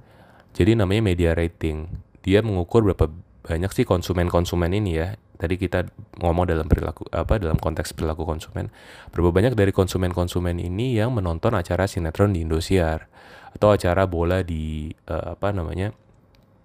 Jadi 0.55 0.78
namanya 0.78 1.02
media 1.02 1.35
rating. 1.35 1.90
Dia 2.22 2.46
mengukur 2.46 2.87
berapa 2.87 3.11
banyak 3.42 3.74
sih 3.74 3.83
konsumen-konsumen 3.83 4.70
ini 4.70 5.02
ya. 5.02 5.18
Tadi 5.42 5.59
kita 5.59 5.83
ngomong 6.22 6.46
dalam 6.46 6.70
perilaku 6.70 7.11
apa 7.11 7.42
dalam 7.42 7.59
konteks 7.59 7.98
perilaku 7.98 8.22
konsumen. 8.22 8.70
Berapa 9.11 9.35
banyak 9.35 9.59
dari 9.59 9.74
konsumen-konsumen 9.74 10.55
ini 10.62 10.94
yang 10.94 11.11
menonton 11.11 11.59
acara 11.59 11.90
sinetron 11.90 12.31
di 12.31 12.46
Indosiar 12.46 13.11
atau 13.50 13.74
acara 13.74 14.07
bola 14.07 14.46
di 14.46 14.94
uh, 15.11 15.35
apa 15.35 15.50
namanya 15.50 15.90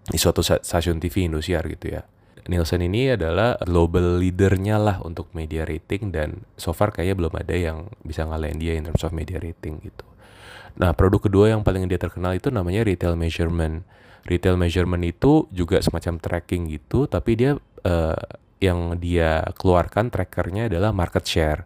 di 0.06 0.22
suatu 0.22 0.46
stasiun 0.46 1.02
TV 1.02 1.26
Indosiar 1.26 1.66
gitu 1.66 1.98
ya. 1.98 2.06
Nielsen 2.46 2.86
ini 2.86 3.18
adalah 3.18 3.58
global 3.66 4.22
leadernya 4.22 4.78
lah 4.78 5.02
untuk 5.02 5.34
media 5.34 5.66
rating 5.66 6.14
dan 6.14 6.46
so 6.54 6.70
far 6.70 6.94
kayaknya 6.94 7.16
belum 7.18 7.34
ada 7.34 7.56
yang 7.58 7.78
bisa 8.06 8.30
ngalahin 8.30 8.62
dia 8.62 8.78
in 8.78 8.86
terms 8.86 9.02
of 9.02 9.12
media 9.12 9.42
rating 9.42 9.82
gitu. 9.82 10.06
Nah, 10.78 10.94
produk 10.94 11.26
kedua 11.26 11.50
yang 11.50 11.66
paling 11.66 11.90
dia 11.90 11.98
terkenal 11.98 12.38
itu 12.38 12.54
namanya 12.54 12.86
retail 12.86 13.18
measurement. 13.18 13.82
Retail 14.30 14.56
measurement 14.56 15.02
itu 15.02 15.50
juga 15.50 15.82
semacam 15.82 16.22
tracking 16.22 16.70
gitu, 16.70 17.10
tapi 17.10 17.36
dia 17.36 17.58
uh, 17.84 18.22
yang 18.58 18.98
dia 18.98 19.46
keluarkan 19.58 20.10
trackernya 20.10 20.70
adalah 20.72 20.94
market 20.96 21.24
share. 21.26 21.62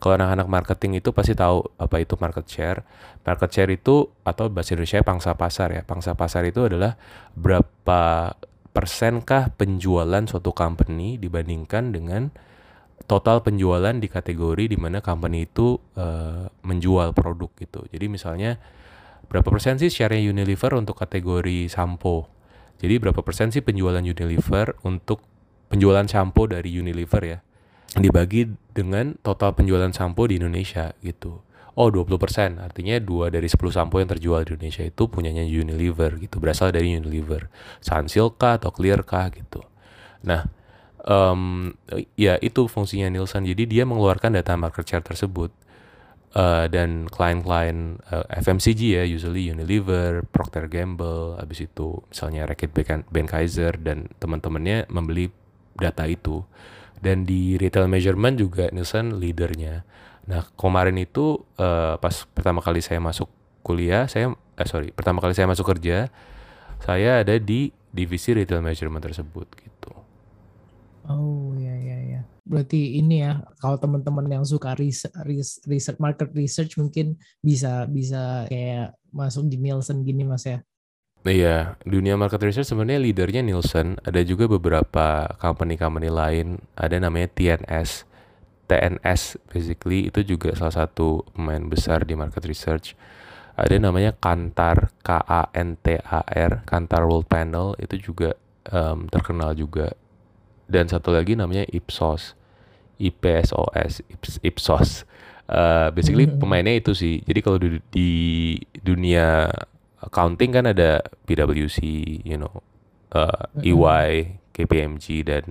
Kalau 0.00 0.16
anak-anak 0.16 0.48
marketing 0.48 1.04
itu 1.04 1.12
pasti 1.12 1.36
tahu 1.36 1.60
apa 1.76 2.00
itu 2.00 2.16
market 2.16 2.48
share. 2.48 2.80
Market 3.20 3.50
share 3.52 3.68
itu 3.68 4.08
atau 4.24 4.48
bahasa 4.48 4.72
Indonesia 4.72 5.04
pangsa 5.04 5.36
pasar 5.36 5.76
ya. 5.76 5.82
Pangsa 5.84 6.16
pasar 6.16 6.48
itu 6.48 6.64
adalah 6.64 6.96
berapa 7.36 8.32
persenkah 8.72 9.52
penjualan 9.60 10.24
suatu 10.24 10.56
company 10.56 11.20
dibandingkan 11.20 11.92
dengan 11.92 12.32
total 13.04 13.44
penjualan 13.44 13.92
di 13.92 14.08
kategori 14.08 14.72
di 14.72 14.78
mana 14.80 15.04
company 15.04 15.44
itu 15.44 15.76
uh, 15.98 16.48
menjual 16.64 17.12
produk 17.12 17.50
gitu. 17.60 17.84
Jadi 17.92 18.06
misalnya 18.08 18.56
berapa 19.28 19.52
persen 19.52 19.76
sih 19.76 19.92
share 19.92 20.16
Unilever 20.16 20.80
untuk 20.80 20.96
kategori 20.96 21.68
sampo. 21.68 22.30
Jadi 22.80 22.96
berapa 22.96 23.20
persen 23.20 23.52
sih 23.52 23.60
penjualan 23.60 24.00
Unilever 24.00 24.80
untuk 24.88 25.20
penjualan 25.70 26.04
sampo 26.10 26.50
dari 26.50 26.74
Unilever 26.74 27.22
ya. 27.22 27.38
Dibagi 27.94 28.50
dengan 28.74 29.14
total 29.22 29.54
penjualan 29.54 29.90
sampo 29.94 30.26
di 30.26 30.42
Indonesia 30.42 30.90
gitu. 31.00 31.46
Oh 31.78 31.88
20% 31.88 32.60
artinya 32.60 32.98
dua 32.98 33.30
dari 33.30 33.46
10 33.46 33.56
sampo 33.70 34.02
yang 34.02 34.10
terjual 34.10 34.42
di 34.44 34.58
Indonesia 34.58 34.82
itu 34.84 35.06
punyanya 35.06 35.46
Unilever 35.46 36.18
gitu 36.18 36.42
berasal 36.42 36.74
dari 36.74 36.92
Unilever 36.92 37.46
Sunsilk 37.78 38.42
atau 38.42 38.74
Clear 38.74 39.00
kah 39.06 39.30
gitu 39.30 39.62
nah 40.20 40.44
um, 41.06 41.72
ya 42.18 42.36
itu 42.42 42.68
fungsinya 42.68 43.08
Nielsen 43.08 43.48
jadi 43.48 43.64
dia 43.64 43.84
mengeluarkan 43.88 44.36
data 44.36 44.58
market 44.58 44.84
share 44.84 45.06
tersebut 45.06 45.54
uh, 46.34 46.66
dan 46.68 47.08
klien-klien 47.08 48.02
uh, 48.10 48.26
FMCG 48.28 49.00
ya 49.00 49.04
usually 49.06 49.48
Unilever, 49.48 50.26
Procter 50.28 50.68
Gamble, 50.68 51.38
habis 51.40 51.64
itu 51.64 52.02
misalnya 52.10 52.46
Reckitt 52.46 52.74
Benckiser 53.08 53.80
dan 53.80 54.10
teman-temannya 54.20 54.90
membeli 54.90 55.32
data 55.80 56.04
itu 56.04 56.44
dan 57.00 57.24
di 57.24 57.56
retail 57.56 57.88
measurement 57.88 58.36
juga 58.36 58.68
Nielsen 58.70 59.16
leadernya. 59.16 59.82
Nah 60.28 60.44
kemarin 60.54 61.00
itu 61.00 61.40
uh, 61.56 61.96
pas 61.96 62.12
pertama 62.36 62.60
kali 62.60 62.84
saya 62.84 63.00
masuk 63.00 63.26
kuliah 63.64 64.04
saya 64.08 64.36
eh 64.56 64.68
sorry 64.68 64.92
pertama 64.92 65.24
kali 65.24 65.32
saya 65.32 65.48
masuk 65.48 65.64
kerja 65.68 66.12
saya 66.80 67.24
ada 67.24 67.36
di 67.36 67.72
divisi 67.90 68.32
retail 68.36 68.62
measurement 68.64 69.02
tersebut 69.02 69.48
gitu. 69.56 69.92
Oh 71.08 71.56
ya 71.58 71.74
ya 71.74 71.98
ya. 72.04 72.20
Berarti 72.46 73.00
ini 73.00 73.24
ya 73.24 73.42
kalau 73.58 73.76
teman-teman 73.80 74.26
yang 74.30 74.44
suka 74.46 74.78
research, 74.78 75.16
research 75.66 75.98
market 75.98 76.30
research 76.36 76.78
mungkin 76.78 77.18
bisa 77.42 77.88
bisa 77.90 78.46
kayak 78.46 78.94
masuk 79.10 79.50
di 79.50 79.58
Nielsen 79.58 80.06
gini 80.06 80.22
mas 80.22 80.46
ya. 80.46 80.62
Iya, 81.20 81.76
dunia 81.84 82.16
market 82.16 82.40
research 82.40 82.72
sebenarnya 82.72 83.04
leadernya 83.04 83.44
Nielsen. 83.44 84.00
Ada 84.08 84.24
juga 84.24 84.48
beberapa 84.48 85.28
company-company 85.36 86.08
lain. 86.08 86.64
Ada 86.80 86.96
namanya 86.96 87.28
TNS. 87.36 88.08
TNS 88.64 89.36
basically 89.52 90.08
itu 90.08 90.24
juga 90.24 90.56
salah 90.56 90.86
satu 90.86 91.26
pemain 91.36 91.60
besar 91.68 92.08
di 92.08 92.16
market 92.16 92.40
research. 92.48 92.96
Ada 93.52 93.76
namanya 93.76 94.16
Kantar, 94.16 94.88
K-A-N-T-A-R, 95.04 96.64
Kantar 96.64 97.02
World 97.04 97.28
Panel 97.28 97.76
itu 97.76 98.00
juga 98.00 98.32
um, 98.72 99.04
terkenal 99.04 99.52
juga. 99.52 99.92
Dan 100.64 100.88
satu 100.88 101.12
lagi 101.12 101.36
namanya 101.36 101.68
Ipsos, 101.68 102.32
IPSOS, 102.96 104.06
Ipsos. 104.40 105.04
Uh, 105.50 105.90
basically 105.92 106.30
hmm. 106.30 106.40
pemainnya 106.40 106.80
itu 106.80 106.96
sih. 106.96 107.20
Jadi 107.26 107.40
kalau 107.44 107.60
di, 107.60 107.76
di 107.92 108.10
dunia 108.80 109.50
accounting 110.00 110.50
kan 110.50 110.64
ada 110.68 111.04
PwC, 111.28 111.78
you 112.24 112.40
know, 112.40 112.64
uh, 113.12 113.48
EY, 113.60 114.40
KPMG 114.52 115.24
dan 115.28 115.44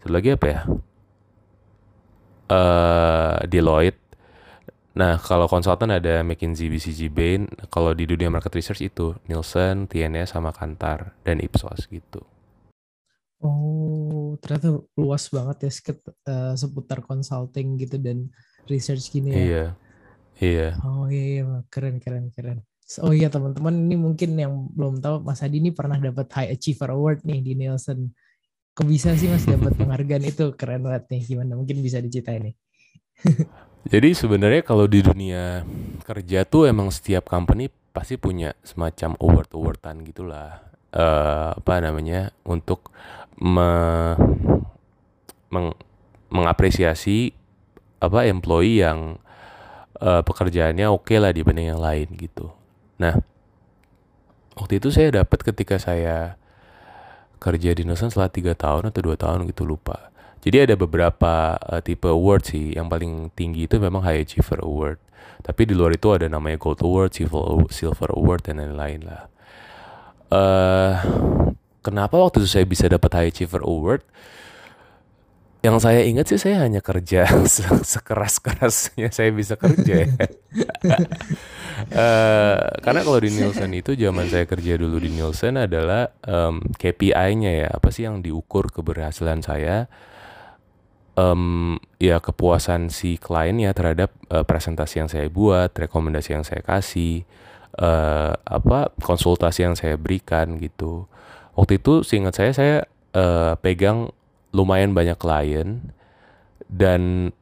satu 0.00 0.12
lagi 0.12 0.32
apa 0.34 0.46
ya? 0.46 0.60
Uh, 2.46 3.36
Deloitte. 3.50 3.98
Nah, 4.96 5.20
kalau 5.20 5.44
konsultan 5.44 5.92
ada 5.92 6.24
McKinsey, 6.24 6.72
BCG, 6.72 7.12
Bain. 7.12 7.44
Kalau 7.68 7.92
di 7.92 8.08
dunia 8.08 8.32
market 8.32 8.56
research 8.56 8.80
itu 8.80 9.12
Nielsen, 9.28 9.84
TNS, 9.84 10.32
sama 10.32 10.56
Kantar 10.56 11.12
dan 11.20 11.36
Ipsos 11.44 11.84
gitu. 11.90 12.24
Oh, 13.44 14.40
ternyata 14.40 14.80
luas 14.96 15.28
banget 15.28 15.68
ya 15.68 15.72
uh, 16.32 16.54
seputar 16.56 17.04
consulting 17.04 17.76
gitu 17.76 18.00
dan 18.00 18.32
research 18.64 19.12
gini 19.12 19.28
ya. 19.34 19.36
Iya. 19.36 19.64
Iya. 20.36 20.68
Oh 20.84 21.08
iya, 21.08 21.44
iya, 21.44 21.44
keren 21.68 22.00
keren 22.00 22.32
keren. 22.32 22.64
Oh 23.02 23.10
iya 23.10 23.26
teman-teman 23.26 23.74
ini 23.74 23.98
mungkin 23.98 24.38
yang 24.38 24.70
belum 24.70 25.02
tahu 25.02 25.26
Mas 25.26 25.42
Adi 25.42 25.58
ini 25.58 25.74
pernah 25.74 25.98
dapat 25.98 26.30
High 26.30 26.54
Achiever 26.54 26.94
Award 26.94 27.26
nih 27.26 27.42
di 27.42 27.52
Nielsen. 27.58 28.14
Kok 28.78 28.86
bisa 28.86 29.10
sih 29.18 29.26
Mas 29.26 29.42
dapat 29.42 29.74
penghargaan 29.74 30.22
itu 30.22 30.54
keren 30.54 30.86
banget 30.86 31.10
nih. 31.10 31.22
Gimana 31.34 31.58
mungkin 31.58 31.82
bisa 31.82 31.98
diceritain 31.98 32.46
nih. 32.46 32.54
Jadi 33.92 34.08
sebenarnya 34.14 34.62
kalau 34.62 34.86
di 34.86 35.02
dunia 35.02 35.66
kerja 36.06 36.46
tuh 36.46 36.70
emang 36.70 36.94
setiap 36.94 37.26
company 37.26 37.66
pasti 37.90 38.14
punya 38.18 38.54
semacam 38.62 39.18
award-awardan 39.18 40.06
gitulah. 40.06 40.62
Uh, 40.94 41.52
apa 41.58 41.82
namanya 41.82 42.32
untuk 42.46 42.94
me 43.36 43.68
meng 45.50 45.76
mengapresiasi 46.32 47.34
apa 48.00 48.24
employee 48.30 48.80
yang 48.80 49.20
uh, 50.00 50.22
pekerjaannya 50.24 50.86
oke 50.88 51.04
okay 51.04 51.18
lah 51.20 51.34
dibanding 51.34 51.74
yang 51.74 51.82
lain 51.82 52.08
gitu. 52.16 52.55
Nah, 52.96 53.20
waktu 54.56 54.80
itu 54.80 54.88
saya 54.88 55.22
dapat 55.22 55.44
ketika 55.44 55.76
saya 55.76 56.40
kerja 57.36 57.76
di 57.76 57.84
Nielsen 57.84 58.08
setelah 58.08 58.32
tiga 58.32 58.52
tahun 58.56 58.88
atau 58.88 59.00
dua 59.04 59.16
tahun 59.20 59.44
gitu 59.48 59.68
lupa. 59.68 60.10
Jadi 60.46 60.62
ada 60.62 60.74
beberapa 60.78 61.58
uh, 61.58 61.82
tipe 61.82 62.06
award 62.06 62.46
sih. 62.46 62.78
Yang 62.78 62.86
paling 62.86 63.12
tinggi 63.34 63.66
itu 63.66 63.82
memang 63.82 64.00
High 64.06 64.22
Achiever 64.22 64.62
Award. 64.62 64.98
Tapi 65.42 65.62
di 65.66 65.74
luar 65.74 65.94
itu 65.94 66.08
ada 66.14 66.26
namanya 66.30 66.56
Gold 66.58 66.80
Award, 66.82 67.12
Silver 67.70 68.10
Award 68.14 68.46
dan 68.46 68.62
lain-lain 68.62 69.02
lah. 69.04 69.22
Uh, 70.26 70.92
kenapa 71.82 72.18
waktu 72.18 72.42
itu 72.42 72.48
saya 72.50 72.66
bisa 72.66 72.86
dapat 72.90 73.10
High 73.14 73.30
Achiever 73.30 73.62
Award? 73.62 74.02
Yang 75.66 75.82
saya 75.82 76.06
ingat 76.06 76.30
sih 76.30 76.38
saya 76.38 76.62
hanya 76.62 76.78
kerja 76.78 77.26
sekeras-kerasnya 77.98 79.10
saya 79.10 79.34
bisa 79.34 79.58
kerja 79.58 80.06
ya. 80.06 80.14
uh, 81.90 82.70
karena 82.86 83.02
kalau 83.02 83.18
di 83.18 83.34
Nielsen 83.34 83.74
itu 83.74 83.98
zaman 83.98 84.30
saya 84.30 84.46
kerja 84.46 84.78
dulu 84.78 85.02
di 85.02 85.10
Nielsen 85.10 85.58
adalah 85.58 86.14
um, 86.22 86.62
KPI-nya 86.78 87.66
ya. 87.66 87.68
Apa 87.74 87.90
sih 87.90 88.06
yang 88.06 88.22
diukur 88.22 88.70
keberhasilan 88.70 89.42
saya? 89.42 89.90
Um, 91.18 91.80
ya 91.98 92.22
kepuasan 92.22 92.92
si 92.92 93.16
klien 93.18 93.56
ya 93.58 93.72
terhadap 93.74 94.14
uh, 94.30 94.44
presentasi 94.46 95.00
yang 95.02 95.08
saya 95.10 95.26
buat 95.32 95.72
rekomendasi 95.72 96.36
yang 96.36 96.44
saya 96.44 96.60
kasih 96.60 97.24
uh, 97.80 98.36
apa 98.36 98.92
konsultasi 99.02 99.66
yang 99.66 99.74
saya 99.74 99.98
berikan 99.98 100.60
gitu. 100.62 101.10
Waktu 101.58 101.82
itu 101.82 102.04
seingat 102.06 102.38
saya 102.38 102.52
saya 102.52 102.76
uh, 103.16 103.56
pegang 103.58 104.14
lumayan 104.54 104.94
banyak 104.94 105.18
klien 105.18 105.80
dan 106.66 107.32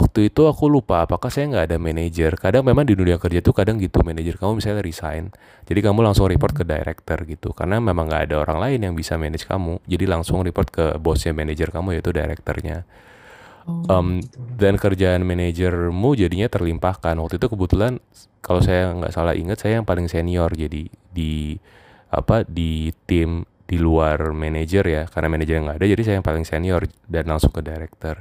waktu 0.00 0.28
itu 0.28 0.44
aku 0.50 0.66
lupa 0.66 1.06
apakah 1.06 1.30
saya 1.30 1.48
nggak 1.48 1.64
ada 1.72 1.78
manajer. 1.78 2.34
Kadang 2.36 2.66
memang 2.66 2.84
di 2.84 2.98
dunia 2.98 3.16
kerja 3.16 3.38
tuh 3.40 3.54
kadang 3.54 3.78
gitu 3.78 4.02
manajer 4.02 4.36
kamu 4.36 4.58
misalnya 4.58 4.82
resign 4.82 5.30
jadi 5.64 5.80
kamu 5.80 6.02
langsung 6.02 6.26
report 6.28 6.52
ke 6.52 6.64
director 6.66 7.18
gitu. 7.24 7.54
Karena 7.54 7.78
memang 7.78 8.10
nggak 8.10 8.22
ada 8.28 8.36
orang 8.42 8.58
lain 8.58 8.78
yang 8.90 8.94
bisa 8.98 9.14
manage 9.16 9.46
kamu 9.46 9.78
jadi 9.86 10.04
langsung 10.10 10.42
report 10.42 10.68
ke 10.68 10.84
bosnya 10.98 11.32
manajer 11.32 11.70
kamu 11.70 11.96
yaitu 11.96 12.10
direkturnya 12.10 12.84
um, 13.66 14.18
dan 14.58 14.74
kerjaan 14.78 15.22
manajermu 15.22 16.18
jadinya 16.18 16.48
terlimpahkan. 16.50 17.14
Waktu 17.18 17.38
itu 17.38 17.46
kebetulan 17.48 18.02
kalau 18.42 18.60
saya 18.60 18.90
nggak 18.92 19.12
salah 19.14 19.34
ingat 19.38 19.62
saya 19.62 19.80
yang 19.80 19.86
paling 19.86 20.10
senior 20.10 20.50
jadi 20.52 20.90
di 20.90 21.56
apa 22.12 22.44
di 22.44 22.92
tim 23.08 23.46
di 23.66 23.78
luar 23.80 24.34
manajer 24.34 24.84
ya 24.84 25.02
karena 25.08 25.28
manajer 25.32 25.62
nggak 25.62 25.78
ada 25.80 25.86
jadi 25.86 26.02
saya 26.02 26.14
yang 26.20 26.26
paling 26.26 26.44
senior 26.44 26.82
dan 27.08 27.24
langsung 27.30 27.54
ke 27.54 27.62
director. 27.64 28.20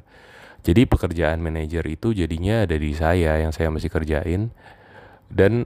Jadi 0.61 0.85
pekerjaan 0.85 1.41
manajer 1.41 1.81
itu 1.89 2.13
jadinya 2.13 2.69
ada 2.69 2.77
di 2.77 2.93
saya 2.93 3.41
yang 3.41 3.49
saya 3.49 3.73
mesti 3.73 3.89
kerjain. 3.89 4.53
Dan 5.25 5.65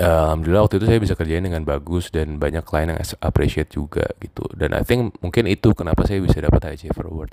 uh, 0.00 0.22
alhamdulillah 0.30 0.64
waktu 0.64 0.80
itu 0.80 0.86
saya 0.88 1.00
bisa 1.02 1.14
kerjain 1.18 1.44
dengan 1.44 1.62
bagus 1.68 2.08
dan 2.08 2.40
banyak 2.40 2.64
klien 2.64 2.96
yang 2.96 3.00
appreciate 3.20 3.68
juga 3.68 4.08
gitu. 4.24 4.48
Dan 4.56 4.72
I 4.72 4.82
think 4.88 5.20
mungkin 5.20 5.44
itu 5.44 5.76
kenapa 5.76 6.08
saya 6.08 6.24
bisa 6.24 6.40
dapat 6.40 6.74
Achiever 6.74 7.06
Award. 7.12 7.32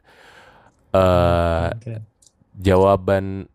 Uh, 0.91 1.71
jawaban 2.59 3.47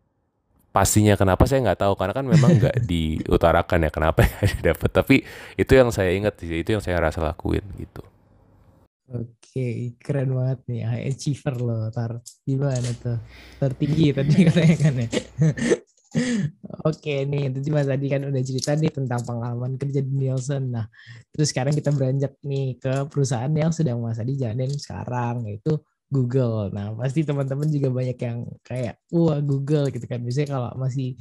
pastinya 0.76 1.16
kenapa 1.16 1.48
saya 1.48 1.64
nggak 1.64 1.88
tahu 1.88 1.96
karena 1.96 2.12
kan 2.12 2.26
memang 2.28 2.60
nggak 2.60 2.76
diutarakan 2.92 3.88
ya 3.88 3.90
kenapa 3.90 4.28
ya 4.44 4.76
dapat 4.76 4.90
tapi 4.92 5.16
itu 5.56 5.72
yang 5.72 5.88
saya 5.88 6.12
ingat 6.12 6.36
sih 6.36 6.60
itu 6.60 6.76
yang 6.76 6.84
saya 6.84 7.00
rasa 7.00 7.24
lakuin 7.24 7.64
gitu 7.80 8.04
Oke, 9.06 9.94
keren 10.02 10.34
banget 10.34 10.66
nih. 10.66 10.82
High 10.82 11.14
achiever 11.14 11.54
loh, 11.62 11.86
Tar. 11.94 12.18
Gimana 12.42 12.90
tuh? 12.98 13.14
Tertinggi 13.62 14.10
tadi 14.10 14.34
katanya 14.50 14.76
kan 14.82 14.94
ya. 14.98 15.08
Oke 16.82 17.22
nih, 17.22 17.54
tadi 17.54 17.68
Mas 17.70 17.86
Adi 17.86 18.10
kan 18.10 18.26
udah 18.26 18.42
cerita 18.42 18.74
nih 18.74 18.90
tentang 18.90 19.22
pengalaman 19.22 19.78
kerja 19.78 20.02
di 20.02 20.10
Nielsen. 20.10 20.74
Nah, 20.74 20.90
terus 21.30 21.54
sekarang 21.54 21.78
kita 21.78 21.94
beranjak 21.94 22.34
nih 22.42 22.82
ke 22.82 23.06
perusahaan 23.06 23.54
yang 23.54 23.70
sedang 23.70 24.02
Mas 24.02 24.18
Adi 24.18 24.34
jalanin 24.34 24.74
sekarang, 24.74 25.46
yaitu 25.46 25.78
Google. 26.09 26.71
Nah, 26.71 26.95
pasti 26.95 27.27
teman-teman 27.27 27.66
juga 27.71 27.88
banyak 27.90 28.19
yang 28.19 28.47
kayak, 28.62 29.03
wah 29.11 29.42
Google 29.42 29.90
gitu 29.90 30.07
kan. 30.07 30.23
Biasanya 30.23 30.49
kalau 30.55 30.71
masih 30.79 31.19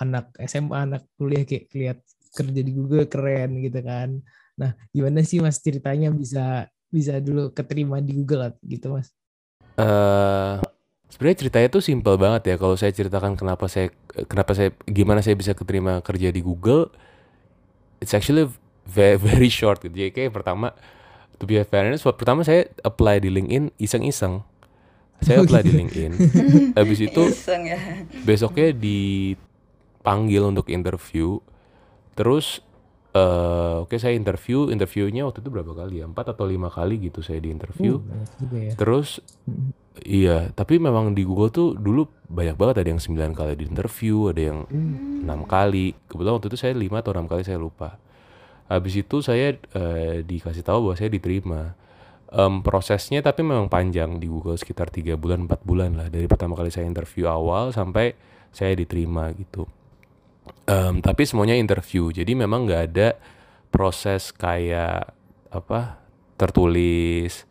anak 0.00 0.32
SMA, 0.48 0.78
anak 0.90 1.02
kuliah 1.20 1.44
kayak 1.44 1.64
lihat 1.76 1.98
kerja 2.34 2.60
di 2.64 2.72
Google 2.74 3.06
keren 3.06 3.62
gitu 3.62 3.80
kan. 3.84 4.18
Nah, 4.58 4.74
gimana 4.90 5.22
sih 5.22 5.38
Mas 5.38 5.60
ceritanya 5.62 6.10
bisa 6.10 6.66
bisa 6.94 7.18
dulu 7.18 7.50
keterima 7.50 7.98
di 7.98 8.22
Google 8.22 8.54
gitu 8.62 8.94
mas? 8.94 9.10
Uh, 9.74 10.62
sebenarnya 11.10 11.38
ceritanya 11.42 11.68
tuh 11.74 11.82
simple 11.82 12.14
banget 12.14 12.54
ya 12.54 12.56
kalau 12.58 12.78
saya 12.78 12.94
ceritakan 12.94 13.34
kenapa 13.34 13.66
saya 13.66 13.90
kenapa 14.30 14.54
saya 14.54 14.70
gimana 14.86 15.18
saya 15.18 15.34
bisa 15.34 15.50
keterima 15.50 15.98
kerja 15.98 16.30
di 16.30 16.38
Google 16.38 16.94
it's 17.98 18.14
actually 18.14 18.46
very, 18.86 19.18
very 19.18 19.50
short 19.50 19.82
gitu 19.82 19.90
jadi 19.90 20.14
kayak 20.14 20.30
pertama 20.30 20.70
to 21.38 21.44
be 21.48 21.58
fairness 21.66 22.04
pertama 22.04 22.46
saya 22.46 22.70
apply 22.82 23.22
di 23.22 23.30
LinkedIn 23.30 23.74
iseng-iseng 23.78 24.44
saya 25.22 25.40
apply 25.40 25.62
di. 25.64 25.72
LinkedIn 25.80 26.12
habis 26.76 26.98
itu 27.00 27.22
ya. 27.64 27.78
besoknya 28.26 28.74
dipanggil 28.74 30.42
untuk 30.44 30.68
interview 30.68 31.40
terus 32.14 32.62
uh, 33.14 33.82
oke 33.86 33.94
okay, 33.94 33.98
saya 34.02 34.14
interview 34.18 34.68
interviewnya 34.68 35.24
waktu 35.24 35.40
itu 35.40 35.50
berapa 35.50 35.72
kali 35.72 36.02
ya 36.02 36.06
empat 36.10 36.34
atau 36.34 36.44
lima 36.44 36.68
kali 36.68 36.98
gitu 36.98 37.22
saya 37.22 37.38
di 37.40 37.50
interview 37.54 38.02
uh, 38.02 38.26
ya. 38.52 38.74
terus 38.74 39.22
hmm. 39.46 39.70
iya 40.04 40.38
tapi 40.52 40.82
memang 40.82 41.14
di 41.14 41.22
Google 41.22 41.50
tuh 41.50 41.68
dulu 41.78 42.10
banyak 42.26 42.58
banget 42.58 42.84
ada 42.84 42.88
yang 42.90 43.02
sembilan 43.02 43.30
kali 43.32 43.52
di 43.58 43.64
interview 43.70 44.30
ada 44.34 44.42
yang 44.42 44.58
hmm. 44.66 45.24
enam 45.24 45.40
kali 45.46 45.94
kebetulan 46.10 46.34
waktu 46.36 46.48
itu 46.50 46.58
saya 46.58 46.74
lima 46.74 47.00
atau 47.00 47.14
enam 47.14 47.30
kali 47.30 47.42
saya 47.46 47.58
lupa 47.58 47.96
habis 48.68 48.94
itu 48.96 49.20
saya 49.20 49.56
uh, 49.76 50.24
dikasih 50.24 50.64
tahu 50.64 50.90
bahwa 50.90 50.96
saya 50.96 51.10
diterima. 51.12 51.76
Um, 52.34 52.66
prosesnya 52.66 53.22
tapi 53.22 53.46
memang 53.46 53.70
panjang 53.70 54.18
di 54.18 54.26
Google 54.26 54.58
sekitar 54.58 54.90
tiga 54.90 55.14
bulan 55.14 55.46
empat 55.46 55.62
bulan 55.62 55.94
lah 55.94 56.10
dari 56.10 56.26
pertama 56.26 56.58
kali 56.58 56.66
saya 56.66 56.82
interview 56.82 57.30
awal 57.30 57.70
sampai 57.70 58.18
saya 58.50 58.74
diterima 58.74 59.30
gitu. 59.38 59.70
Um, 60.66 60.98
tapi 60.98 61.30
semuanya 61.30 61.54
interview 61.54 62.10
jadi 62.10 62.34
memang 62.34 62.66
nggak 62.66 62.82
ada 62.90 63.08
proses 63.70 64.34
kayak 64.34 65.14
apa 65.54 66.02
tertulis 66.34 67.46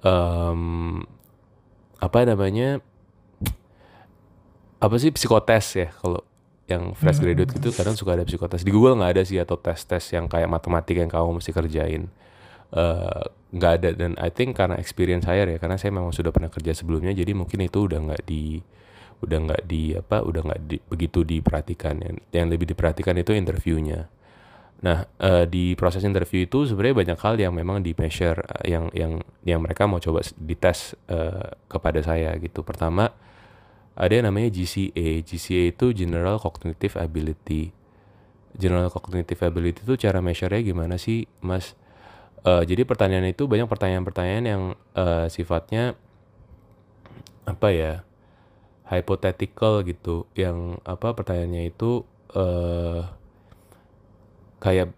um, 0.00 1.04
apa 2.00 2.24
namanya 2.24 2.80
apa 4.80 4.96
sih 4.96 5.12
psikotes 5.12 5.76
ya 5.76 5.88
kalau 6.00 6.24
yang 6.70 6.94
fresh 6.94 7.18
hmm. 7.18 7.24
graduate 7.26 7.50
gitu 7.58 7.68
kadang 7.74 7.98
suka 7.98 8.14
ada 8.14 8.24
psikotes. 8.24 8.62
Di 8.62 8.70
Google 8.70 8.96
nggak 9.02 9.18
ada 9.18 9.22
sih 9.26 9.42
atau 9.42 9.58
tes 9.58 9.82
tes 9.82 10.04
yang 10.14 10.30
kayak 10.30 10.46
matematika 10.46 11.02
yang 11.02 11.12
kamu 11.12 11.42
mesti 11.42 11.50
kerjain. 11.50 12.06
Eh, 12.70 13.24
nggak 13.50 13.72
uh, 13.74 13.76
ada. 13.82 13.88
Dan 13.98 14.14
I 14.22 14.30
think 14.30 14.54
karena 14.54 14.78
experience 14.78 15.26
saya 15.26 15.42
ya 15.42 15.58
karena 15.58 15.74
saya 15.74 15.90
memang 15.90 16.14
sudah 16.14 16.30
pernah 16.30 16.46
kerja 16.46 16.70
sebelumnya 16.70 17.10
jadi 17.10 17.34
mungkin 17.34 17.66
itu 17.66 17.90
udah 17.90 17.98
nggak 17.98 18.22
di 18.22 18.62
udah 19.20 19.38
nggak 19.50 19.62
di 19.68 19.92
apa 19.98 20.24
udah 20.24 20.42
nggak 20.46 20.60
di, 20.70 20.76
begitu 20.86 21.26
diperhatikan. 21.26 21.98
Yang, 21.98 22.16
yang 22.30 22.46
lebih 22.46 22.70
diperhatikan 22.70 23.18
itu 23.18 23.34
interviewnya. 23.34 24.06
Nah 24.80 25.04
uh, 25.18 25.44
di 25.44 25.74
proses 25.74 26.06
interview 26.06 26.46
itu 26.46 26.64
sebenarnya 26.64 26.96
banyak 27.04 27.18
hal 27.20 27.34
yang 27.36 27.52
memang 27.52 27.82
di 27.82 27.92
measure 27.98 28.38
uh, 28.38 28.64
yang 28.64 28.88
yang 28.94 29.20
yang 29.42 29.60
mereka 29.60 29.90
mau 29.90 29.98
coba 29.98 30.22
dites 30.38 30.94
uh, 31.10 31.52
kepada 31.66 32.00
saya 32.06 32.32
gitu. 32.38 32.62
Pertama 32.62 33.10
ada 34.00 34.12
yang 34.16 34.32
namanya 34.32 34.48
GCA 34.48 35.20
GCA 35.20 35.76
itu 35.76 35.92
General 35.92 36.40
Cognitive 36.40 36.96
Ability. 36.96 37.68
General 38.56 38.88
Cognitive 38.88 39.36
Ability 39.44 39.84
itu 39.84 39.94
cara 40.00 40.24
measure-nya 40.24 40.64
gimana 40.64 40.96
sih 40.96 41.28
mas? 41.44 41.76
Uh, 42.40 42.64
jadi 42.64 42.88
pertanyaan 42.88 43.28
itu 43.28 43.44
banyak 43.44 43.68
pertanyaan-pertanyaan 43.68 44.44
yang 44.48 44.62
uh, 44.96 45.28
sifatnya 45.28 45.92
apa 47.44 47.68
ya 47.76 47.92
hypothetical 48.88 49.84
gitu. 49.84 50.24
Yang 50.32 50.80
apa 50.88 51.12
pertanyaannya 51.12 51.68
itu 51.68 52.08
uh, 52.32 53.04
kayak 54.64 54.96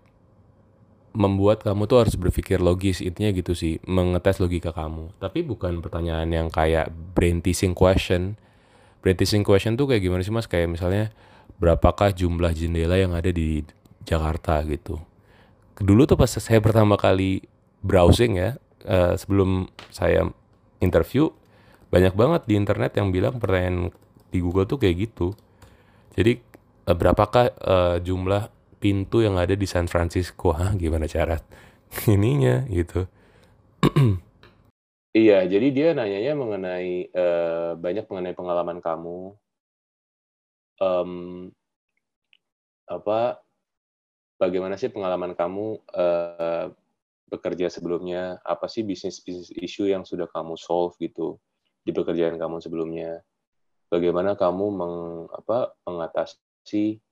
membuat 1.10 1.66
kamu 1.66 1.90
tuh 1.90 2.06
harus 2.06 2.14
berpikir 2.14 2.62
logis. 2.62 3.02
Intinya 3.02 3.34
gitu 3.34 3.58
sih 3.58 3.82
mengetes 3.82 4.38
logika 4.38 4.70
kamu. 4.70 5.10
Tapi 5.18 5.42
bukan 5.42 5.82
pertanyaan 5.82 6.30
yang 6.30 6.46
kayak 6.54 6.94
brain 7.18 7.42
teasing 7.42 7.74
question 7.74 8.38
brain 9.02 9.18
teasing 9.18 9.42
question 9.42 9.74
tuh 9.74 9.90
kayak 9.90 10.06
gimana 10.06 10.22
sih 10.22 10.32
mas 10.32 10.46
kayak 10.46 10.70
misalnya 10.70 11.10
berapakah 11.58 12.14
jumlah 12.14 12.54
jendela 12.54 12.96
yang 12.96 13.12
ada 13.12 13.28
di 13.28 13.66
Jakarta 14.06 14.62
gitu 14.64 15.02
dulu 15.82 16.06
tuh 16.06 16.16
pas 16.16 16.30
saya 16.30 16.62
pertama 16.62 16.94
kali 16.94 17.42
browsing 17.82 18.38
ya 18.38 18.56
uh, 18.86 19.18
sebelum 19.18 19.68
saya 19.90 20.30
interview 20.78 21.30
banyak 21.92 22.16
banget 22.16 22.42
di 22.48 22.54
internet 22.56 22.96
yang 22.96 23.12
bilang 23.12 23.36
pertanyaan 23.36 23.92
di 24.32 24.38
Google 24.40 24.64
tuh 24.64 24.80
kayak 24.80 24.96
gitu. 25.12 25.36
Jadi 26.16 26.40
uh, 26.88 26.96
berapakah 26.96 27.52
uh, 27.60 27.96
jumlah 28.00 28.48
pintu 28.80 29.20
yang 29.20 29.36
ada 29.36 29.52
di 29.52 29.68
San 29.68 29.86
Francisco? 29.92 30.54
Hah, 30.58 30.72
gimana 30.72 31.04
cara 31.04 31.36
ininya 32.08 32.64
gitu. 32.72 33.04
iya, 35.16 35.44
jadi 35.46 35.68
dia 35.72 35.88
nanyanya 35.92 36.32
mengenai 36.36 37.12
uh, 37.12 37.72
banyak 37.76 38.04
mengenai 38.08 38.34
pengalaman 38.36 38.78
kamu. 38.80 39.36
Um, 40.82 41.52
apa 42.90 43.38
bagaimana 44.40 44.74
sih 44.74 44.90
pengalaman 44.90 45.38
kamu 45.38 45.78
uh, 45.94 46.66
bekerja 47.30 47.70
sebelumnya? 47.70 48.42
Apa 48.42 48.66
sih 48.66 48.82
bisnis 48.82 49.22
bisnis 49.22 49.54
isu 49.54 49.88
yang 49.88 50.02
sudah 50.02 50.26
kamu 50.28 50.58
solve 50.58 50.98
gitu? 50.98 51.38
di 51.82 51.90
pekerjaan 51.90 52.38
kamu 52.38 52.62
sebelumnya 52.62 53.20
bagaimana 53.90 54.38
kamu 54.38 54.66
meng, 54.70 54.96
apa, 55.34 55.74
mengatasi 55.84 57.02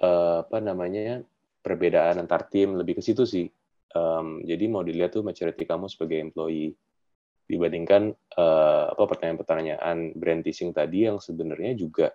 uh, 0.00 0.46
apa 0.46 0.58
namanya 0.62 1.20
perbedaan 1.60 2.22
antar 2.22 2.46
tim 2.46 2.78
lebih 2.78 2.98
ke 2.98 3.02
situ 3.02 3.26
sih 3.26 3.46
um, 3.92 4.40
jadi 4.46 4.64
mau 4.70 4.86
dilihat 4.86 5.18
tuh 5.18 5.26
maturity 5.26 5.66
kamu 5.66 5.90
sebagai 5.90 6.22
employee 6.22 6.78
dibandingkan 7.48 8.12
uh, 8.36 8.92
apa 8.92 9.04
pertanyaan-pertanyaan 9.08 10.12
brand 10.14 10.44
teasing 10.44 10.76
tadi 10.76 11.08
yang 11.08 11.16
sebenarnya 11.16 11.72
juga 11.74 12.12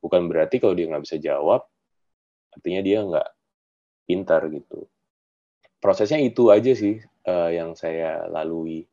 bukan 0.00 0.26
berarti 0.26 0.56
kalau 0.56 0.72
dia 0.72 0.88
nggak 0.88 1.04
bisa 1.04 1.20
jawab 1.20 1.68
artinya 2.50 2.80
dia 2.80 3.04
nggak 3.04 3.28
pintar 4.08 4.48
gitu 4.48 4.88
prosesnya 5.78 6.18
itu 6.24 6.48
aja 6.48 6.72
sih 6.72 6.96
uh, 7.28 7.52
yang 7.52 7.76
saya 7.76 8.24
lalui 8.26 8.88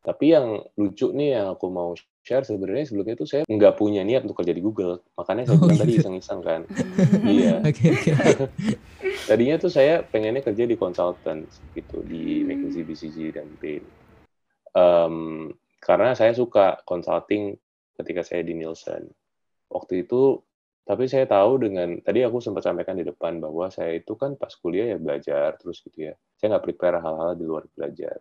tapi 0.00 0.32
yang 0.32 0.64
lucu 0.80 1.12
nih 1.12 1.36
yang 1.36 1.52
aku 1.52 1.68
mau 1.68 1.92
share 2.28 2.44
sebenarnya 2.44 2.84
sebelumnya 2.84 3.16
itu 3.16 3.24
saya 3.24 3.42
nggak 3.48 3.74
punya 3.80 4.04
niat 4.04 4.28
untuk 4.28 4.44
kerja 4.44 4.52
di 4.52 4.60
Google. 4.60 5.00
Makanya 5.16 5.48
saya 5.48 5.56
oh, 5.56 5.64
bilang 5.64 5.76
gitu. 5.80 5.84
tadi 5.84 5.92
iseng-iseng 5.96 6.40
kan. 6.44 6.60
iya. 7.36 7.64
Okay, 7.64 7.88
okay. 7.96 8.16
Tadinya 9.28 9.56
tuh 9.56 9.72
saya 9.72 10.04
pengennya 10.04 10.44
kerja 10.44 10.68
di 10.68 10.76
konsultan 10.76 11.48
gitu 11.72 12.04
di 12.04 12.44
McKinsey, 12.44 12.84
BCG 12.84 13.16
dan 13.32 13.48
Bain. 13.56 13.80
Um, 14.76 15.54
karena 15.78 16.12
saya 16.12 16.34
suka 16.34 16.82
consulting 16.84 17.56
ketika 17.96 18.22
saya 18.26 18.42
di 18.42 18.54
Nielsen. 18.58 19.08
Waktu 19.68 20.06
itu 20.06 20.42
tapi 20.88 21.04
saya 21.04 21.28
tahu 21.28 21.60
dengan 21.60 22.00
tadi 22.00 22.24
aku 22.24 22.40
sempat 22.40 22.64
sampaikan 22.64 22.96
di 22.96 23.04
depan 23.04 23.44
bahwa 23.44 23.68
saya 23.68 24.00
itu 24.00 24.16
kan 24.16 24.40
pas 24.40 24.48
kuliah 24.56 24.96
ya 24.96 24.96
belajar 24.96 25.60
terus 25.60 25.84
gitu 25.84 26.08
ya. 26.08 26.14
Saya 26.40 26.56
nggak 26.56 26.64
prepare 26.64 26.96
hal-hal 27.04 27.36
di 27.36 27.44
luar 27.44 27.68
belajar. 27.76 28.16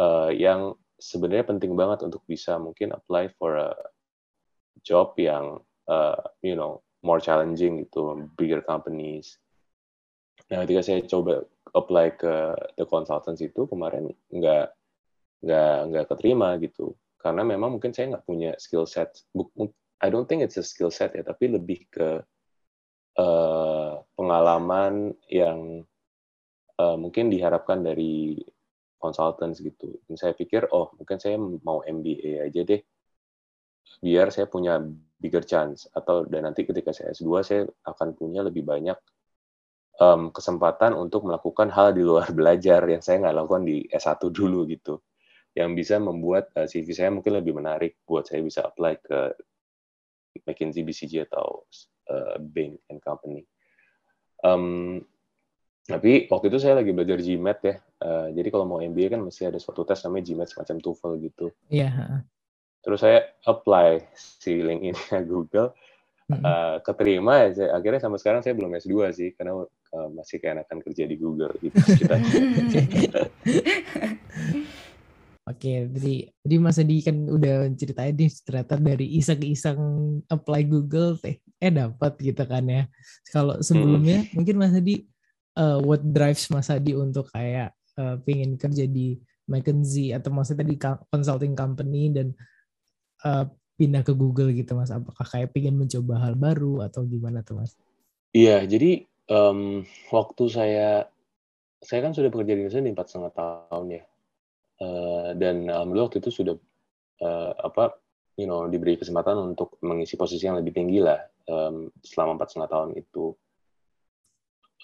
Uh, 0.00 0.32
yang 0.32 0.72
sebenarnya 0.96 1.44
penting 1.44 1.76
banget 1.76 2.08
untuk 2.08 2.24
bisa 2.24 2.56
mungkin 2.56 2.96
apply 2.96 3.28
for 3.36 3.60
a 3.60 3.76
job 4.80 5.12
yang 5.20 5.60
uh, 5.84 6.24
you 6.40 6.56
know 6.56 6.80
more 7.04 7.20
challenging 7.20 7.84
gitu, 7.84 8.32
bigger 8.40 8.64
companies. 8.64 9.36
Nah, 10.48 10.64
ketika 10.64 10.80
saya 10.80 11.04
coba 11.04 11.44
apply 11.76 12.16
ke 12.16 12.34
the 12.80 12.88
consultants 12.88 13.44
itu 13.44 13.68
kemarin 13.68 14.08
nggak 14.32 14.72
nggak 15.44 15.76
nggak 15.92 16.06
keterima 16.10 16.56
gitu, 16.60 16.96
karena 17.20 17.44
memang 17.44 17.76
mungkin 17.76 17.92
saya 17.92 18.16
nggak 18.16 18.26
punya 18.26 18.50
skill 18.56 18.88
set. 18.88 19.12
I 20.00 20.08
don't 20.12 20.28
think 20.28 20.44
it's 20.44 20.60
a 20.60 20.64
skill 20.64 20.92
set 20.92 21.16
ya, 21.16 21.24
tapi 21.24 21.52
lebih 21.52 21.88
ke 21.88 22.08
uh, 23.18 23.92
pengalaman 24.16 25.14
yang 25.30 25.84
uh, 26.80 26.96
mungkin 26.98 27.30
diharapkan 27.30 27.80
dari 27.84 28.40
consultants 28.98 29.60
gitu. 29.60 30.00
Dan 30.08 30.16
saya 30.16 30.32
pikir, 30.32 30.68
oh 30.72 30.92
mungkin 30.96 31.20
saya 31.20 31.36
mau 31.38 31.84
MBA 31.84 32.48
aja 32.48 32.60
deh, 32.64 32.80
biar 34.00 34.32
saya 34.32 34.48
punya 34.48 34.80
bigger 35.20 35.44
chance. 35.44 35.86
Atau 35.92 36.24
dan 36.28 36.48
nanti 36.48 36.64
ketika 36.64 36.90
saya 36.96 37.12
S2, 37.12 37.28
saya 37.44 37.62
akan 37.84 38.16
punya 38.16 38.40
lebih 38.40 38.64
banyak 38.64 38.96
um, 40.00 40.32
kesempatan 40.34 40.96
untuk 40.96 41.28
melakukan 41.28 41.70
hal 41.70 41.94
di 41.94 42.02
luar 42.02 42.32
belajar 42.38 42.82
yang 42.88 43.02
saya 43.04 43.22
nggak 43.22 43.36
lakukan 43.44 43.64
di 43.68 43.84
S1 43.88 44.20
dulu 44.32 44.66
gitu. 44.68 44.98
Yang 45.54 45.70
bisa 45.78 45.96
membuat 46.02 46.50
uh, 46.58 46.66
CV 46.66 46.90
saya 46.90 47.10
mungkin 47.14 47.34
lebih 47.38 47.54
menarik 47.54 48.02
buat 48.04 48.26
saya 48.26 48.42
bisa 48.42 48.66
apply 48.66 48.98
ke 49.00 49.18
McKinsey, 50.42 50.82
BCG, 50.82 51.30
atau 51.30 51.62
uh, 52.10 52.36
Bain 52.42 52.74
and 52.90 52.98
Company. 52.98 53.46
Um, 54.42 55.00
tapi 55.84 56.26
waktu 56.32 56.48
itu 56.48 56.58
saya 56.58 56.80
lagi 56.80 56.90
belajar 56.90 57.20
GMAT 57.20 57.58
ya. 57.62 57.76
Uh, 58.00 58.28
jadi 58.32 58.48
kalau 58.48 58.64
mau 58.64 58.80
MBA 58.80 59.14
kan 59.14 59.20
mesti 59.20 59.48
ada 59.48 59.60
suatu 59.60 59.84
tes 59.84 60.00
namanya 60.04 60.32
GMAT 60.32 60.48
semacam 60.52 60.76
TOEFL 60.80 61.12
gitu. 61.22 61.46
Iya. 61.68 61.90
Yeah. 61.92 62.14
Terus 62.84 63.00
saya 63.00 63.18
apply 63.44 64.12
si 64.16 64.60
link 64.60 64.80
ini 64.92 65.02
Google. 65.30 65.72
Uh, 66.24 66.80
keterima 66.80 67.52
ya, 67.52 67.76
akhirnya 67.76 68.00
sampai 68.00 68.16
sekarang 68.16 68.40
saya 68.40 68.56
belum 68.56 68.72
S2 68.80 69.12
sih 69.12 69.36
karena 69.36 69.60
uh, 69.60 70.08
masih 70.08 70.40
kayak 70.40 70.64
akan 70.64 70.80
kerja 70.80 71.04
di 71.04 71.20
Google 71.20 71.52
gitu. 71.60 71.76
Oke, 75.64 75.88
jadi 75.96 76.14
jadi 76.44 76.56
Mas 76.60 76.76
Adi 76.76 77.00
kan 77.00 77.16
udah 77.24 77.72
ceritain 77.72 78.12
nih 78.12 78.28
ternyata 78.44 78.76
dari 78.76 79.16
iseng-iseng 79.16 79.80
apply 80.28 80.68
Google 80.68 81.16
teh 81.16 81.40
eh 81.40 81.72
dapat 81.72 82.20
gitu 82.20 82.44
kan 82.44 82.68
ya. 82.68 82.84
Kalau 83.32 83.56
sebelumnya 83.64 84.28
hmm. 84.28 84.36
mungkin 84.36 84.60
Mas 84.60 84.76
Adi 84.76 85.08
uh, 85.56 85.80
what 85.80 86.04
drives 86.04 86.52
Mas 86.52 86.68
Adi 86.68 86.92
untuk 86.92 87.32
kayak 87.32 87.72
uh, 87.96 88.20
pingin 88.28 88.60
kerja 88.60 88.84
di 88.84 89.16
McKinsey 89.48 90.12
atau 90.12 90.36
maksudnya 90.36 90.68
di 90.68 90.76
consulting 91.08 91.56
company 91.56 92.12
dan 92.12 92.36
uh, 93.24 93.48
pindah 93.80 94.04
ke 94.04 94.12
Google 94.12 94.52
gitu 94.52 94.76
Mas? 94.76 94.92
Apakah 94.92 95.24
kayak 95.24 95.56
pingin 95.56 95.80
mencoba 95.80 96.28
hal 96.28 96.36
baru 96.36 96.84
atau 96.84 97.08
gimana 97.08 97.40
tuh 97.40 97.64
Mas? 97.64 97.72
Iya, 98.36 98.68
jadi 98.68 99.08
um, 99.32 99.80
waktu 100.12 100.44
saya 100.52 101.08
saya 101.80 102.04
kan 102.04 102.12
sudah 102.12 102.28
bekerja 102.28 102.52
di 102.52 102.68
Indonesia 102.68 102.84
empat 102.84 103.08
setengah 103.08 103.32
tahun 103.32 103.88
ya 103.96 104.04
Eh, 104.74 105.30
dan 105.38 105.70
alhamdulillah 105.70 106.10
waktu 106.10 106.18
itu 106.18 106.42
sudah 106.42 106.58
uh, 107.22 107.52
apa 107.62 107.94
you 108.34 108.50
know 108.50 108.66
diberi 108.66 108.98
kesempatan 108.98 109.54
untuk 109.54 109.78
mengisi 109.86 110.18
posisi 110.18 110.50
yang 110.50 110.58
lebih 110.58 110.74
tinggi 110.74 110.98
lah 110.98 111.22
um, 111.46 111.86
selama 112.02 112.40
empat 112.40 112.48
setengah 112.50 112.70
tahun 112.70 112.90
itu. 112.98 113.26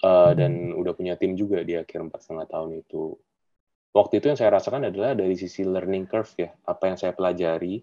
Uh, 0.00 0.32
dan 0.32 0.72
udah 0.72 0.96
punya 0.96 1.12
tim 1.18 1.36
juga 1.36 1.60
di 1.60 1.76
akhir 1.76 2.00
empat 2.00 2.22
setengah 2.24 2.46
tahun 2.48 2.80
itu. 2.80 3.18
Waktu 3.90 4.22
itu 4.22 4.30
yang 4.30 4.38
saya 4.38 4.54
rasakan 4.54 4.86
adalah 4.86 5.18
dari 5.18 5.34
sisi 5.34 5.66
learning 5.66 6.06
curve 6.06 6.30
ya 6.38 6.54
apa 6.70 6.86
yang 6.86 6.96
saya 6.96 7.10
pelajari 7.10 7.82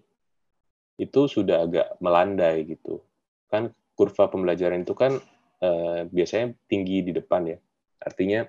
itu 0.98 1.20
sudah 1.28 1.68
agak 1.68 2.00
melandai 2.00 2.64
gitu. 2.64 3.04
Kan 3.52 3.70
kurva 3.92 4.32
pembelajaran 4.32 4.82
itu 4.82 4.96
kan 4.96 5.20
uh, 5.60 6.08
biasanya 6.08 6.56
tinggi 6.66 7.04
di 7.04 7.12
depan 7.12 7.52
ya. 7.52 7.58
Artinya 8.00 8.48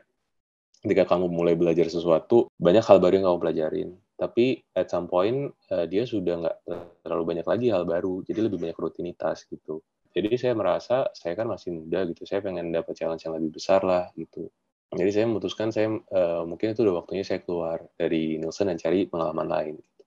ketika 0.84 1.16
kamu 1.16 1.28
mulai 1.28 1.56
belajar 1.60 1.88
sesuatu, 1.92 2.48
banyak 2.56 2.84
hal 2.84 2.98
baru 3.04 3.20
yang 3.20 3.26
kamu 3.32 3.40
pelajarin. 3.40 3.90
Tapi 4.20 4.60
at 4.76 4.92
some 4.92 5.08
point, 5.08 5.52
uh, 5.72 5.88
dia 5.88 6.04
sudah 6.04 6.44
nggak 6.44 6.58
terlalu 7.04 7.24
banyak 7.36 7.48
lagi 7.48 7.68
hal 7.72 7.88
baru, 7.88 8.20
jadi 8.28 8.48
lebih 8.48 8.60
banyak 8.60 8.76
rutinitas 8.76 9.48
gitu. 9.48 9.80
Jadi 10.10 10.36
saya 10.36 10.58
merasa 10.58 11.08
saya 11.16 11.38
kan 11.38 11.48
masih 11.48 11.72
muda 11.72 12.04
gitu, 12.10 12.26
saya 12.26 12.44
pengen 12.44 12.74
dapat 12.74 12.98
challenge 12.98 13.24
yang 13.24 13.38
lebih 13.38 13.56
besar 13.56 13.86
lah 13.86 14.10
gitu. 14.18 14.50
Jadi 14.90 15.12
saya 15.14 15.26
memutuskan 15.30 15.70
saya 15.70 15.94
uh, 15.94 16.44
mungkin 16.50 16.74
itu 16.74 16.82
udah 16.82 17.06
waktunya 17.06 17.22
saya 17.22 17.46
keluar 17.46 17.86
dari 17.94 18.42
Nielsen 18.42 18.74
dan 18.74 18.78
cari 18.82 19.06
pengalaman 19.06 19.46
lain. 19.46 19.74
Gitu. 19.78 20.04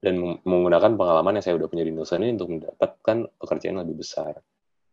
Dan 0.00 0.14
menggunakan 0.48 0.96
pengalaman 0.96 1.36
yang 1.36 1.44
saya 1.44 1.60
udah 1.60 1.68
punya 1.68 1.84
di 1.84 1.92
Nielsen 1.92 2.24
ini 2.24 2.40
untuk 2.40 2.50
mendapatkan 2.56 3.16
pekerjaan 3.36 3.76
yang 3.76 3.84
lebih 3.84 4.00
besar. 4.00 4.40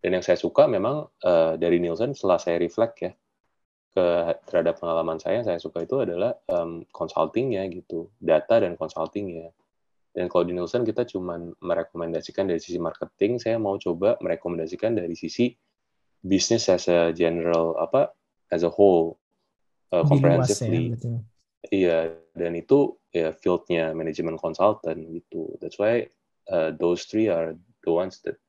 Dan 0.03 0.19
yang 0.19 0.23
saya 0.25 0.35
suka 0.35 0.67
memang 0.67 1.07
uh, 1.23 1.55
dari 1.55 1.79
Nielsen 1.79 2.11
setelah 2.11 2.35
saya 2.35 2.59
reflect 2.59 2.95
ya, 3.07 3.15
ke 3.93 4.05
terhadap 4.49 4.81
pengalaman 4.81 5.21
saya 5.21 5.45
saya 5.45 5.61
suka 5.61 5.85
itu 5.85 6.01
adalah 6.01 6.33
um, 6.49 6.81
consultingnya 6.89 7.69
gitu 7.69 8.09
data 8.17 8.57
dan 8.57 8.73
consultingnya. 8.73 9.53
Dan 10.13 10.29
kalau 10.29 10.45
di 10.45 10.53
Nielsen 10.53 10.85
kita 10.85 11.05
cuma 11.09 11.37
merekomendasikan 11.61 12.49
dari 12.49 12.61
sisi 12.61 12.77
marketing 12.77 13.37
saya 13.37 13.57
mau 13.61 13.77
coba 13.77 14.17
merekomendasikan 14.21 14.97
dari 14.97 15.13
sisi 15.17 15.53
bisnis 16.25 16.69
as 16.69 16.89
a 16.89 17.13
general 17.13 17.77
apa 17.77 18.13
as 18.49 18.65
a 18.65 18.69
whole 18.69 19.21
uh, 19.93 20.05
comprehensively. 20.05 20.93
ya, 20.93 21.17
iya 21.69 21.97
dan 22.33 22.57
itu 22.57 22.97
ya 23.13 23.33
fieldnya 23.33 23.93
manajemen 23.93 24.37
consultant 24.41 25.01
gitu. 25.09 25.53
That's 25.61 25.77
why 25.77 26.09
uh, 26.49 26.73
those 26.77 27.05
three 27.05 27.29
are 27.29 27.53
the 27.85 27.91
ones 27.93 28.21
that 28.25 28.41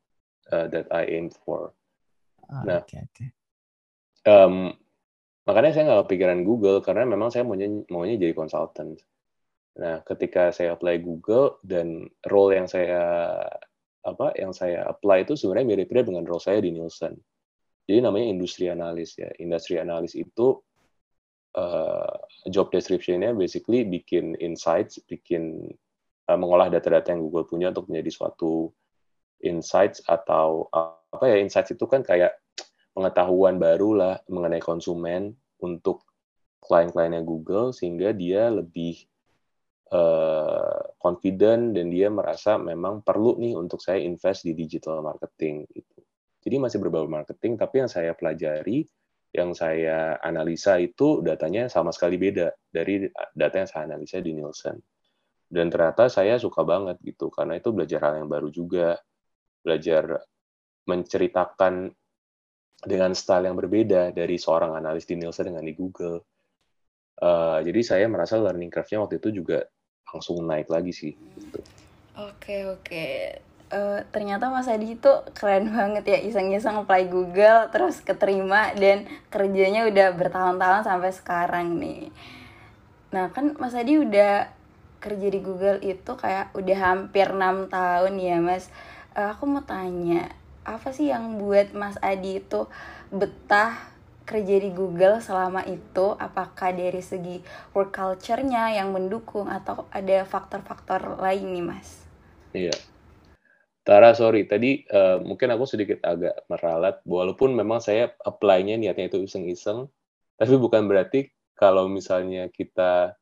uh, 0.52 0.72
that 0.72 0.88
I 0.88 1.04
aim 1.08 1.28
for. 1.32 1.76
Ah, 2.48 2.64
nah 2.64 2.78
okay, 2.84 3.04
okay. 3.12 3.28
Um, 4.24 4.76
makanya 5.44 5.70
saya 5.76 5.84
nggak 5.88 6.00
kepikiran 6.08 6.40
Google 6.44 6.78
karena 6.80 7.04
memang 7.08 7.28
saya 7.28 7.44
maunya 7.44 7.68
maunya 7.92 8.16
jadi 8.16 8.32
konsultan 8.32 8.96
nah 9.74 10.00
ketika 10.06 10.54
saya 10.54 10.78
apply 10.78 11.02
Google 11.02 11.58
dan 11.66 12.06
role 12.30 12.54
yang 12.54 12.70
saya 12.70 13.02
apa 14.04 14.36
yang 14.36 14.52
saya 14.52 14.84
apply 14.84 15.24
itu 15.24 15.34
sebenarnya 15.34 15.66
mirip-mirip 15.74 16.04
dengan 16.12 16.28
role 16.28 16.40
saya 16.40 16.60
di 16.60 16.70
Nielsen. 16.76 17.16
Jadi 17.88 17.98
namanya 18.04 18.28
industri 18.28 18.68
analis 18.68 19.16
ya. 19.16 19.32
Industri 19.40 19.80
analis 19.80 20.12
itu 20.12 20.60
uh, 21.56 22.16
job 22.52 22.68
description-nya 22.68 23.32
basically 23.32 23.84
bikin 23.88 24.36
insights 24.44 25.00
bikin 25.08 25.72
uh, 26.28 26.36
mengolah 26.36 26.68
data-data 26.68 27.16
yang 27.16 27.24
Google 27.24 27.48
punya 27.48 27.72
untuk 27.72 27.88
menjadi 27.88 28.12
suatu 28.12 28.72
insights 29.40 30.04
atau 30.04 30.68
uh, 30.68 31.00
apa 31.16 31.24
ya 31.32 31.36
insights 31.40 31.72
itu 31.72 31.84
kan 31.88 32.04
kayak 32.04 32.36
pengetahuan 32.94 33.58
baru 33.58 33.90
lah 33.98 34.14
mengenai 34.30 34.62
konsumen 34.62 35.34
untuk 35.60 36.06
klien-kliennya 36.62 37.20
Google 37.26 37.74
sehingga 37.74 38.14
dia 38.14 38.48
lebih 38.48 39.04
uh, 39.92 40.94
confident 40.96 41.76
dan 41.76 41.92
dia 41.92 42.08
merasa 42.08 42.56
memang 42.56 43.04
perlu 43.04 43.36
nih 43.36 43.58
untuk 43.58 43.82
saya 43.82 44.00
invest 44.00 44.46
di 44.48 44.56
digital 44.56 45.04
marketing 45.04 45.68
gitu. 45.74 46.00
Jadi 46.44 46.56
masih 46.56 46.78
berbau 46.80 47.04
marketing 47.04 47.60
tapi 47.60 47.84
yang 47.84 47.90
saya 47.90 48.16
pelajari 48.16 48.86
yang 49.34 49.50
saya 49.50 50.14
analisa 50.22 50.78
itu 50.78 51.18
datanya 51.18 51.66
sama 51.66 51.90
sekali 51.90 52.14
beda 52.14 52.54
dari 52.70 53.10
data 53.34 53.56
yang 53.58 53.68
saya 53.68 53.82
analisa 53.90 54.22
di 54.22 54.30
Nielsen. 54.30 54.78
Dan 55.50 55.74
ternyata 55.74 56.06
saya 56.06 56.38
suka 56.38 56.62
banget 56.62 57.02
gitu 57.02 57.34
karena 57.34 57.58
itu 57.58 57.74
belajar 57.74 57.98
hal 58.06 58.22
yang 58.22 58.30
baru 58.30 58.48
juga, 58.54 58.94
belajar 59.66 60.22
menceritakan 60.86 61.90
dengan 62.84 63.16
style 63.16 63.48
yang 63.48 63.56
berbeda 63.56 64.12
dari 64.12 64.36
seorang 64.36 64.76
analis 64.76 65.08
di 65.08 65.16
Nielsen 65.16 65.50
dengan 65.50 65.64
di 65.64 65.74
Google. 65.74 66.20
Uh, 67.18 67.62
jadi 67.64 67.80
saya 67.80 68.04
merasa 68.10 68.36
learning 68.36 68.68
curve-nya 68.68 68.98
waktu 69.00 69.16
itu 69.22 69.28
juga 69.42 69.64
langsung 70.12 70.44
naik 70.44 70.68
lagi 70.68 70.92
sih. 70.92 71.12
Gitu. 71.14 71.58
Oke 72.14 72.68
oke. 72.70 73.06
Uh, 73.74 74.06
ternyata 74.14 74.52
Mas 74.52 74.70
Adi 74.70 74.94
itu 74.94 75.12
keren 75.34 75.72
banget 75.74 76.04
ya 76.06 76.18
iseng-iseng 76.22 76.84
apply 76.84 77.10
Google 77.10 77.72
terus 77.74 77.98
keterima 77.98 78.70
dan 78.76 79.08
kerjanya 79.32 79.88
udah 79.90 80.14
bertahun-tahun 80.14 80.86
sampai 80.86 81.10
sekarang 81.10 81.66
nih. 81.80 82.12
Nah 83.10 83.32
kan 83.34 83.58
Mas 83.58 83.74
Adi 83.74 83.98
udah 83.98 84.52
kerja 85.02 85.28
di 85.32 85.40
Google 85.42 85.82
itu 85.82 86.12
kayak 86.14 86.54
udah 86.54 86.78
hampir 86.78 87.34
enam 87.34 87.66
tahun 87.66 88.14
ya 88.20 88.38
Mas. 88.38 88.70
Uh, 89.16 89.34
aku 89.34 89.46
mau 89.48 89.62
tanya 89.66 90.30
apa 90.64 90.90
sih 90.90 91.12
yang 91.12 91.36
buat 91.36 91.76
Mas 91.76 92.00
Adi 92.00 92.40
itu 92.40 92.64
betah 93.12 93.94
kerja 94.24 94.56
di 94.56 94.72
Google 94.72 95.20
selama 95.20 95.60
itu 95.68 96.16
apakah 96.16 96.72
dari 96.72 97.04
segi 97.04 97.44
work 97.76 97.92
culture-nya 97.92 98.72
yang 98.72 98.90
mendukung 98.90 99.52
atau 99.52 99.84
ada 99.92 100.24
faktor-faktor 100.24 101.20
lain 101.20 101.52
nih 101.52 101.64
Mas? 101.64 101.88
Iya. 102.56 102.72
Tara, 103.84 104.16
sorry, 104.16 104.48
tadi 104.48 104.80
uh, 104.88 105.20
mungkin 105.20 105.52
aku 105.52 105.68
sedikit 105.68 106.00
agak 106.00 106.48
meralat, 106.48 107.04
walaupun 107.04 107.52
memang 107.52 107.84
saya 107.84 108.16
apply-nya 108.24 108.80
niatnya 108.80 109.12
itu 109.12 109.28
iseng-iseng, 109.28 109.92
tapi 110.40 110.56
bukan 110.56 110.88
berarti 110.88 111.28
kalau 111.52 111.84
misalnya 111.84 112.48
kita 112.48 113.12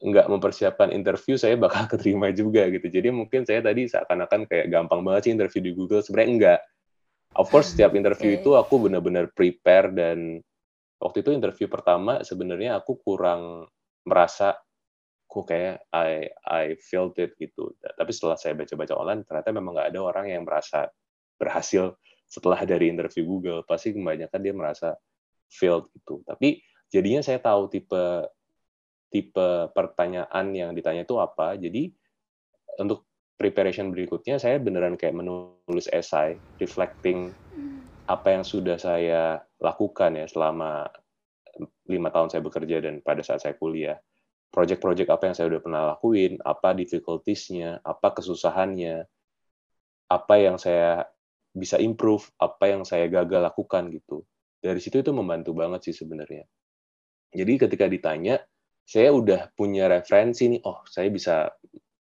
nggak 0.00 0.32
mempersiapkan 0.32 0.96
interview, 0.96 1.36
saya 1.36 1.60
bakal 1.60 1.84
keterima 1.92 2.32
juga 2.32 2.64
gitu. 2.72 2.88
Jadi 2.88 3.12
mungkin 3.12 3.44
saya 3.44 3.60
tadi 3.60 3.84
seakan-akan 3.84 4.48
kayak 4.48 4.72
gampang 4.72 5.04
banget 5.04 5.28
sih 5.28 5.32
interview 5.36 5.60
di 5.60 5.72
Google, 5.76 6.00
sebenarnya 6.00 6.30
enggak 6.32 6.60
of 7.36 7.46
course 7.52 7.76
setiap 7.76 7.92
interview 7.92 8.36
okay. 8.36 8.40
itu 8.40 8.50
aku 8.56 8.88
benar-benar 8.88 9.28
prepare 9.34 9.92
dan 9.92 10.40
waktu 11.02 11.20
itu 11.20 11.30
interview 11.34 11.66
pertama 11.68 12.24
sebenarnya 12.24 12.80
aku 12.80 12.96
kurang 13.02 13.68
merasa 14.08 14.56
kok 15.28 15.44
kayak 15.44 15.84
I 15.92 16.32
I 16.48 16.64
felt 16.80 17.20
it 17.20 17.36
gitu. 17.36 17.76
Tapi 17.76 18.10
setelah 18.16 18.40
saya 18.40 18.56
baca-baca 18.56 18.96
online 18.96 19.28
ternyata 19.28 19.52
memang 19.52 19.76
nggak 19.76 19.92
ada 19.92 20.00
orang 20.00 20.26
yang 20.32 20.48
merasa 20.48 20.88
berhasil 21.36 22.00
setelah 22.28 22.60
dari 22.68 22.92
interview 22.92 23.24
Google 23.24 23.64
pasti 23.64 23.96
kebanyakan 23.96 24.40
dia 24.44 24.52
merasa 24.52 24.92
failed 25.48 25.88
gitu 25.96 26.20
tapi 26.28 26.60
jadinya 26.92 27.24
saya 27.24 27.40
tahu 27.40 27.72
tipe 27.72 28.28
tipe 29.08 29.48
pertanyaan 29.72 30.52
yang 30.52 30.70
ditanya 30.76 31.08
itu 31.08 31.16
apa 31.16 31.56
jadi 31.56 31.88
untuk 32.76 33.07
preparation 33.38 33.94
berikutnya 33.94 34.42
saya 34.42 34.58
beneran 34.58 34.98
kayak 34.98 35.14
menulis 35.14 35.86
esai 35.94 36.34
reflecting 36.58 37.30
apa 38.10 38.34
yang 38.34 38.44
sudah 38.44 38.76
saya 38.76 39.38
lakukan 39.62 40.18
ya 40.18 40.26
selama 40.26 40.90
lima 41.86 42.10
tahun 42.10 42.28
saya 42.34 42.42
bekerja 42.42 42.82
dan 42.82 42.98
pada 43.00 43.22
saat 43.22 43.46
saya 43.46 43.54
kuliah 43.54 43.96
project-project 44.48 45.08
apa 45.12 45.22
yang 45.28 45.36
saya 45.36 45.46
udah 45.52 45.60
pernah 45.60 45.82
lakuin, 45.94 46.40
apa 46.40 46.72
difficulties-nya, 46.72 47.84
apa 47.84 48.16
kesusahannya, 48.16 49.04
apa 50.08 50.34
yang 50.40 50.56
saya 50.56 51.04
bisa 51.52 51.76
improve, 51.76 52.24
apa 52.40 52.72
yang 52.72 52.82
saya 52.88 53.06
gagal 53.12 53.44
lakukan 53.44 53.92
gitu. 53.92 54.24
Dari 54.58 54.80
situ 54.80 55.04
itu 55.04 55.12
membantu 55.12 55.52
banget 55.52 55.84
sih 55.90 55.94
sebenarnya. 55.94 56.48
Jadi 57.28 57.52
ketika 57.60 57.86
ditanya, 57.86 58.40
saya 58.88 59.12
udah 59.12 59.52
punya 59.52 59.84
referensi 59.84 60.48
nih, 60.48 60.64
oh 60.64 60.80
saya 60.88 61.12
bisa 61.12 61.52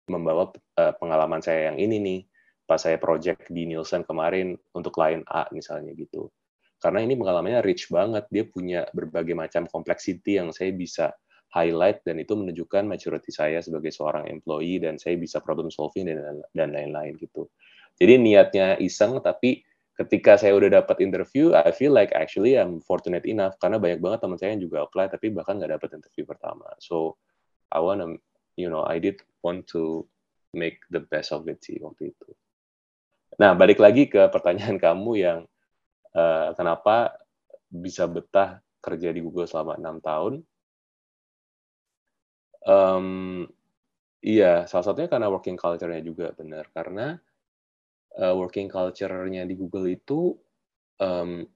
membawa 0.06 0.50
uh, 0.78 0.94
pengalaman 0.96 1.42
saya 1.42 1.70
yang 1.72 1.78
ini 1.78 1.96
nih, 1.98 2.20
pas 2.66 2.82
saya 2.82 2.98
project 2.98 3.46
di 3.50 3.66
Nielsen 3.66 4.02
kemarin 4.02 4.58
untuk 4.74 4.94
klien 4.94 5.22
A 5.30 5.46
misalnya 5.54 5.94
gitu. 5.94 6.30
Karena 6.82 7.02
ini 7.02 7.16
pengalamannya 7.16 7.62
rich 7.64 7.88
banget, 7.88 8.28
dia 8.28 8.44
punya 8.44 8.84
berbagai 8.92 9.32
macam 9.32 9.64
complexity 9.70 10.38
yang 10.38 10.52
saya 10.52 10.74
bisa 10.74 11.14
highlight 11.54 12.04
dan 12.04 12.20
itu 12.20 12.36
menunjukkan 12.36 12.84
maturity 12.84 13.32
saya 13.32 13.62
sebagai 13.64 13.94
seorang 13.94 14.28
employee 14.28 14.82
dan 14.82 15.00
saya 15.00 15.16
bisa 15.16 15.40
problem 15.40 15.72
solving 15.72 16.10
dan 16.10 16.42
dan 16.52 16.68
lain-lain 16.74 17.16
gitu. 17.16 17.48
Jadi 17.96 18.20
niatnya 18.20 18.76
iseng 18.76 19.22
tapi 19.24 19.64
ketika 19.96 20.36
saya 20.36 20.52
udah 20.52 20.84
dapat 20.84 21.00
interview, 21.00 21.56
I 21.56 21.72
feel 21.72 21.96
like 21.96 22.12
actually 22.12 22.60
I'm 22.60 22.84
fortunate 22.84 23.24
enough 23.24 23.56
karena 23.56 23.80
banyak 23.80 24.04
banget 24.04 24.20
teman 24.20 24.36
saya 24.36 24.52
yang 24.52 24.62
juga 24.68 24.84
apply 24.84 25.08
tapi 25.08 25.32
bahkan 25.32 25.56
nggak 25.56 25.80
dapat 25.80 25.96
interview 25.96 26.28
pertama. 26.28 26.68
So 26.76 27.16
I 27.72 27.80
wanna, 27.80 28.20
you 28.56 28.72
know, 28.72 28.82
I 28.82 28.98
did 28.98 29.20
want 29.44 29.68
to 29.76 30.08
make 30.56 30.80
the 30.88 31.04
best 31.04 31.30
of 31.30 31.44
it 31.46 31.60
sih 31.60 31.76
waktu 31.84 32.16
itu. 32.16 32.28
Nah 33.36 33.52
balik 33.52 33.78
lagi 33.78 34.08
ke 34.08 34.32
pertanyaan 34.32 34.80
kamu 34.86 35.12
yang 35.20 35.40
uh, 36.16 36.56
kenapa 36.56 37.20
bisa 37.68 38.08
betah 38.08 38.64
kerja 38.80 39.12
di 39.12 39.20
Google 39.20 39.46
selama 39.46 39.76
enam 39.76 40.00
tahun? 40.00 40.34
Um, 42.66 43.46
iya, 44.24 44.66
salah 44.66 44.90
satunya 44.90 45.06
karena 45.06 45.30
working 45.30 45.54
culture-nya 45.54 46.02
juga 46.02 46.34
benar. 46.34 46.66
Karena 46.74 47.14
uh, 48.18 48.34
working 48.34 48.66
culture-nya 48.66 49.46
di 49.46 49.54
Google 49.54 49.86
itu 49.92 50.34
um, 50.98 51.46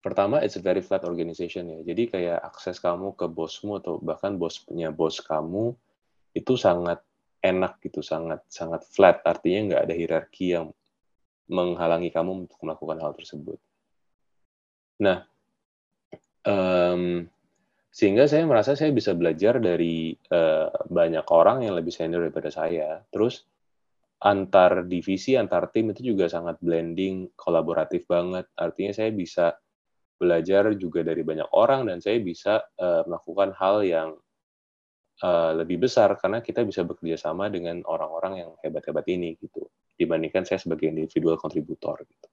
pertama 0.00 0.40
it's 0.40 0.56
a 0.56 0.62
very 0.62 0.80
flat 0.80 1.04
organization 1.04 1.68
ya. 1.68 1.80
Jadi 1.82 2.02
kayak 2.08 2.38
akses 2.44 2.80
kamu 2.80 3.12
ke 3.18 3.26
bosmu 3.28 3.82
atau 3.82 3.98
bahkan 4.00 4.38
bos 4.38 4.62
punya 4.62 4.88
bos 4.94 5.20
kamu 5.20 5.76
itu 6.36 6.52
sangat 6.60 7.00
enak 7.40 7.80
gitu, 7.80 8.04
sangat 8.04 8.44
sangat 8.52 8.84
flat. 8.84 9.24
Artinya 9.24 9.72
nggak 9.72 9.82
ada 9.88 9.94
hierarki 9.96 10.52
yang 10.52 10.68
menghalangi 11.48 12.12
kamu 12.12 12.44
untuk 12.44 12.58
melakukan 12.60 12.98
hal 13.00 13.16
tersebut. 13.16 13.56
Nah, 15.00 15.24
um, 16.44 17.24
sehingga 17.88 18.28
saya 18.28 18.44
merasa 18.44 18.76
saya 18.76 18.92
bisa 18.92 19.16
belajar 19.16 19.56
dari 19.56 20.12
uh, 20.12 20.68
banyak 20.90 21.24
orang 21.32 21.64
yang 21.64 21.72
lebih 21.78 21.94
senior 21.94 22.28
daripada 22.28 22.52
saya. 22.52 23.00
Terus 23.08 23.46
antar 24.20 24.84
divisi, 24.84 25.36
antar 25.36 25.72
tim 25.72 25.92
itu 25.96 26.12
juga 26.12 26.28
sangat 26.28 26.60
blending, 26.60 27.32
kolaboratif 27.38 28.04
banget. 28.04 28.48
Artinya 28.58 28.92
saya 28.92 29.10
bisa 29.12 29.56
belajar 30.16 30.72
juga 30.76 31.04
dari 31.04 31.20
banyak 31.20 31.52
orang 31.52 31.92
dan 31.92 32.00
saya 32.00 32.20
bisa 32.24 32.64
uh, 32.80 33.04
melakukan 33.04 33.52
hal 33.56 33.84
yang 33.84 34.08
uh, 35.24 35.52
lebih 35.56 35.86
besar 35.86 36.12
karena 36.20 36.44
kita 36.44 36.66
bisa 36.66 36.84
bekerja 36.84 37.16
sama 37.16 37.48
dengan 37.48 37.80
orang-orang 37.86 38.44
yang 38.44 38.50
hebat-hebat 38.60 39.06
ini 39.08 39.38
gitu 39.40 39.64
dibandingkan 39.96 40.44
saya 40.44 40.60
sebagai 40.60 40.92
individual 40.92 41.40
kontributor 41.40 42.04
gitu. 42.04 42.28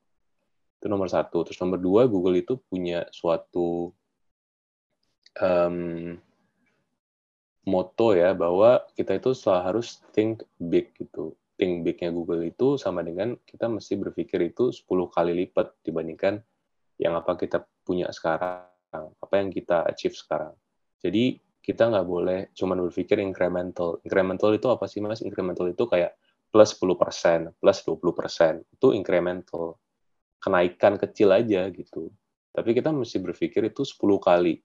Itu 0.84 0.92
nomor 0.92 1.08
satu. 1.08 1.48
Terus 1.48 1.60
nomor 1.64 1.80
dua, 1.80 2.12
Google 2.12 2.44
itu 2.44 2.60
punya 2.60 3.08
suatu 3.08 3.96
um, 5.40 6.20
moto 7.64 8.08
ya 8.12 8.36
bahwa 8.36 8.84
kita 8.92 9.16
itu 9.16 9.32
selalu 9.32 9.62
harus 9.64 10.04
think 10.12 10.44
big 10.60 10.92
gitu. 11.00 11.40
Think 11.56 11.88
bignya 11.88 12.12
Google 12.12 12.44
itu 12.44 12.76
sama 12.76 13.00
dengan 13.00 13.40
kita 13.48 13.72
mesti 13.72 13.96
berpikir 13.96 14.52
itu 14.52 14.76
10 14.76 14.84
kali 15.08 15.32
lipat 15.48 15.72
dibandingkan 15.88 16.44
yang 17.00 17.16
apa 17.16 17.40
kita 17.40 17.64
punya 17.88 18.12
sekarang, 18.12 18.68
apa 18.92 19.34
yang 19.40 19.50
kita 19.54 19.88
achieve 19.88 20.18
sekarang. 20.18 20.52
Jadi 21.00 21.40
kita 21.64 21.88
nggak 21.88 22.08
boleh 22.08 22.40
cuma 22.52 22.76
berpikir 22.76 23.24
incremental. 23.24 24.04
Incremental 24.04 24.52
itu 24.52 24.68
apa 24.68 24.84
sih 24.92 25.00
mas? 25.00 25.24
Incremental 25.24 25.72
itu 25.72 25.88
kayak 25.88 26.20
plus 26.52 26.76
10%, 26.76 27.56
plus 27.58 27.78
20%. 27.88 28.68
Itu 28.76 28.92
incremental. 28.92 29.80
Kenaikan 30.44 31.00
kecil 31.00 31.32
aja 31.32 31.72
gitu. 31.72 32.12
Tapi 32.52 32.76
kita 32.76 32.92
mesti 32.92 33.18
berpikir 33.24 33.72
itu 33.72 33.88
10 33.88 34.20
kali 34.20 34.60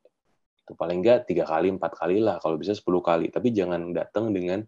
itu 0.69 0.77
paling 0.77 1.01
enggak 1.01 1.25
tiga 1.25 1.49
kali 1.49 1.73
empat 1.73 1.97
kali 1.97 2.21
lah 2.21 2.37
kalau 2.45 2.61
bisa 2.61 2.77
10 2.77 2.85
kali 3.01 3.33
tapi 3.33 3.57
jangan 3.57 3.89
datang 3.97 4.37
dengan 4.37 4.61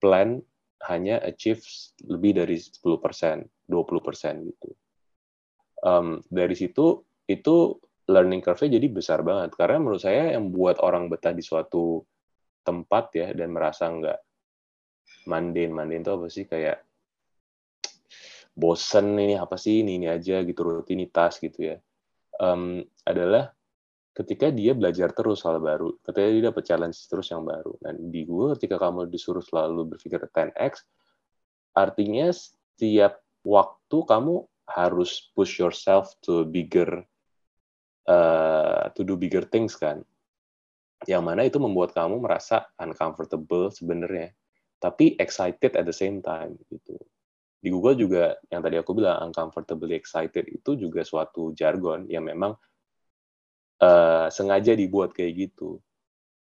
plan 0.00 0.40
hanya 0.88 1.20
achieve 1.20 1.60
lebih 2.08 2.40
dari 2.40 2.56
10 2.56 2.80
persen 2.96 3.44
20 3.68 4.00
persen 4.00 4.40
gitu 4.48 4.72
um, 5.84 6.24
dari 6.32 6.56
situ 6.56 7.04
itu 7.28 7.76
learning 8.12 8.44
curve-nya 8.44 8.76
jadi 8.76 8.86
besar 8.92 9.24
banget. 9.24 9.56
Karena 9.56 9.80
menurut 9.80 10.04
saya 10.04 10.36
yang 10.36 10.52
buat 10.52 10.78
orang 10.84 11.08
betah 11.08 11.32
di 11.32 11.40
suatu 11.40 12.04
tempat 12.62 13.04
ya 13.16 13.28
dan 13.32 13.50
merasa 13.50 13.88
enggak 13.88 14.20
mundane 15.26 15.72
mundane 15.72 16.04
itu 16.04 16.10
apa 16.12 16.26
sih? 16.28 16.44
Kayak 16.44 16.84
bosen 18.52 19.16
ini 19.16 19.40
apa 19.40 19.56
sih 19.56 19.80
ini 19.80 19.96
ini 19.96 20.06
aja 20.12 20.44
gitu 20.44 20.60
rutinitas 20.60 21.40
gitu 21.40 21.72
ya. 21.72 21.76
Um, 22.36 22.84
adalah 23.08 23.52
ketika 24.12 24.52
dia 24.52 24.76
belajar 24.76 25.12
terus 25.16 25.40
hal 25.44 25.56
baru, 25.60 25.96
ketika 26.04 26.28
dia 26.28 26.44
dapat 26.52 26.62
challenge 26.68 26.98
terus 27.08 27.32
yang 27.32 27.44
baru. 27.48 27.72
Dan 27.80 28.12
di 28.12 28.28
gue 28.28 28.52
ketika 28.56 28.76
kamu 28.76 29.08
disuruh 29.08 29.40
selalu 29.40 29.96
berpikir 29.96 30.20
10x, 30.20 30.84
artinya 31.72 32.28
setiap 32.28 33.24
waktu 33.42 33.98
kamu 34.04 34.44
harus 34.68 35.32
push 35.32 35.58
yourself 35.58 36.12
to 36.20 36.44
bigger, 36.48 37.04
uh, 38.08 38.90
to 38.94 39.06
do 39.06 39.14
bigger 39.18 39.46
things 39.46 39.74
kan. 39.78 40.02
Yang 41.06 41.22
mana 41.22 41.42
itu 41.46 41.58
membuat 41.58 41.94
kamu 41.94 42.22
merasa 42.22 42.70
uncomfortable 42.78 43.74
sebenarnya, 43.74 44.30
tapi 44.78 45.18
excited 45.18 45.74
at 45.74 45.84
the 45.86 45.94
same 45.94 46.22
time 46.22 46.54
gitu. 46.70 46.94
Di 47.62 47.70
Google 47.70 47.94
juga 47.94 48.24
yang 48.50 48.62
tadi 48.62 48.78
aku 48.78 48.94
bilang 48.94 49.30
uncomfortably 49.30 49.94
excited 49.94 50.46
itu 50.50 50.74
juga 50.74 51.06
suatu 51.06 51.54
jargon 51.54 52.06
yang 52.10 52.26
memang 52.26 52.54
uh, 53.82 54.26
sengaja 54.30 54.74
dibuat 54.74 55.14
kayak 55.14 55.50
gitu. 55.50 55.78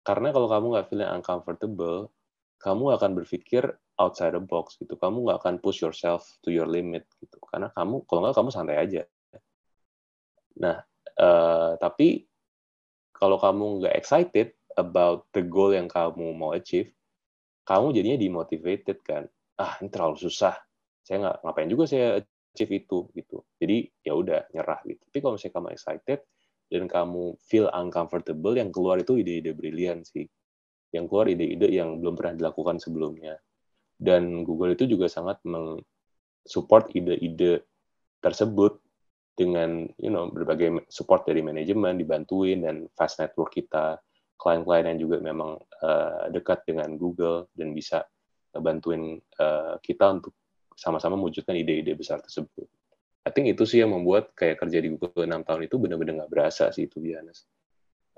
Karena 0.04 0.32
kalau 0.36 0.48
kamu 0.48 0.66
nggak 0.76 0.88
feeling 0.88 1.12
uncomfortable, 1.12 2.12
kamu 2.60 2.96
akan 2.96 3.12
berpikir 3.18 3.64
outside 4.00 4.34
the 4.34 4.42
box 4.42 4.80
gitu. 4.80 4.98
Kamu 4.98 5.28
nggak 5.28 5.40
akan 5.44 5.56
push 5.60 5.84
yourself 5.84 6.26
to 6.42 6.50
your 6.50 6.66
limit 6.68 7.06
gitu. 7.22 7.38
Karena 7.48 7.70
kamu, 7.72 8.08
kalau 8.08 8.26
nggak 8.26 8.36
kamu 8.36 8.50
santai 8.50 8.78
aja. 8.82 9.04
Nah, 10.58 10.82
uh, 11.18 11.76
tapi 11.80 12.28
kalau 13.12 13.38
kamu 13.38 13.84
nggak 13.84 13.96
excited 13.98 14.56
about 14.80 15.28
the 15.36 15.44
goal 15.44 15.72
yang 15.72 15.92
kamu 15.92 16.34
mau 16.34 16.56
achieve, 16.56 16.92
kamu 17.68 17.94
jadinya 17.94 18.18
demotivated 18.18 18.98
kan. 19.06 19.24
Ah, 19.60 19.78
ini 19.80 19.94
terlalu 19.94 20.18
susah. 20.18 20.58
Saya 21.06 21.18
nggak 21.22 21.38
ngapain 21.46 21.70
juga 21.70 21.86
saya 21.86 22.24
achieve 22.24 22.84
itu 22.84 23.08
gitu. 23.14 23.46
Jadi 23.62 23.88
ya 24.02 24.18
udah 24.18 24.50
nyerah 24.52 24.82
gitu. 24.84 25.02
Tapi 25.06 25.18
kalau 25.22 25.34
misalnya 25.38 25.56
kamu 25.56 25.70
excited, 25.72 26.20
dan 26.72 26.84
kamu 26.88 27.36
feel 27.46 27.68
uncomfortable, 27.70 28.56
yang 28.56 28.72
keluar 28.72 28.98
itu 28.98 29.20
ide-ide 29.20 29.52
brilian 29.54 30.02
sih. 30.08 30.26
Yang 30.96 31.06
keluar 31.12 31.28
ide-ide 31.30 31.68
yang 31.70 32.00
belum 32.00 32.18
pernah 32.18 32.34
dilakukan 32.40 32.80
sebelumnya. 32.82 33.38
Dan 34.02 34.42
Google 34.48 34.74
itu 34.74 34.90
juga 34.90 35.06
sangat 35.12 35.44
support 36.48 36.90
ide-ide 36.96 37.68
tersebut 38.18 38.81
dengan 39.42 39.90
you 39.98 40.14
know 40.14 40.30
berbagai 40.30 40.86
support 40.94 41.26
dari 41.26 41.42
manajemen 41.42 41.98
dibantuin 41.98 42.62
dan 42.62 42.86
fast 42.94 43.18
network 43.18 43.50
kita 43.50 43.98
klien-klien 44.38 44.86
yang 44.86 45.00
juga 45.02 45.18
memang 45.22 45.58
uh, 45.82 46.30
dekat 46.30 46.66
dengan 46.70 46.94
Google 46.98 47.50
dan 47.58 47.74
bisa 47.74 48.06
bantuin 48.54 49.18
uh, 49.42 49.82
kita 49.82 50.22
untuk 50.22 50.34
sama-sama 50.78 51.18
mewujudkan 51.18 51.54
ide-ide 51.58 51.94
besar 51.94 52.22
tersebut. 52.22 52.66
I 53.22 53.30
think 53.30 53.54
itu 53.54 53.70
sih 53.70 53.86
yang 53.86 53.94
membuat 53.94 54.34
kayak 54.34 54.66
kerja 54.66 54.82
di 54.82 54.98
Google 54.98 55.30
enam 55.30 55.46
tahun 55.46 55.70
itu 55.70 55.78
benar-benar 55.78 56.26
nggak 56.26 56.32
berasa 56.34 56.74
sih 56.74 56.90
itu 56.90 56.98
biasa. 56.98 57.46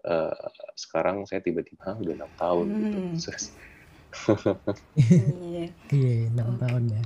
Uh, 0.04 0.36
sekarang 0.76 1.28
saya 1.28 1.44
tiba-tiba 1.44 1.96
udah 1.96 2.14
enam 2.16 2.32
tahun 2.40 2.66
gitu. 2.72 2.98
hmm. 3.00 3.16
gitu. 3.16 3.32
Iya, 5.92 6.30
enam 6.30 6.56
tahun 6.62 6.84
ya. 6.94 7.04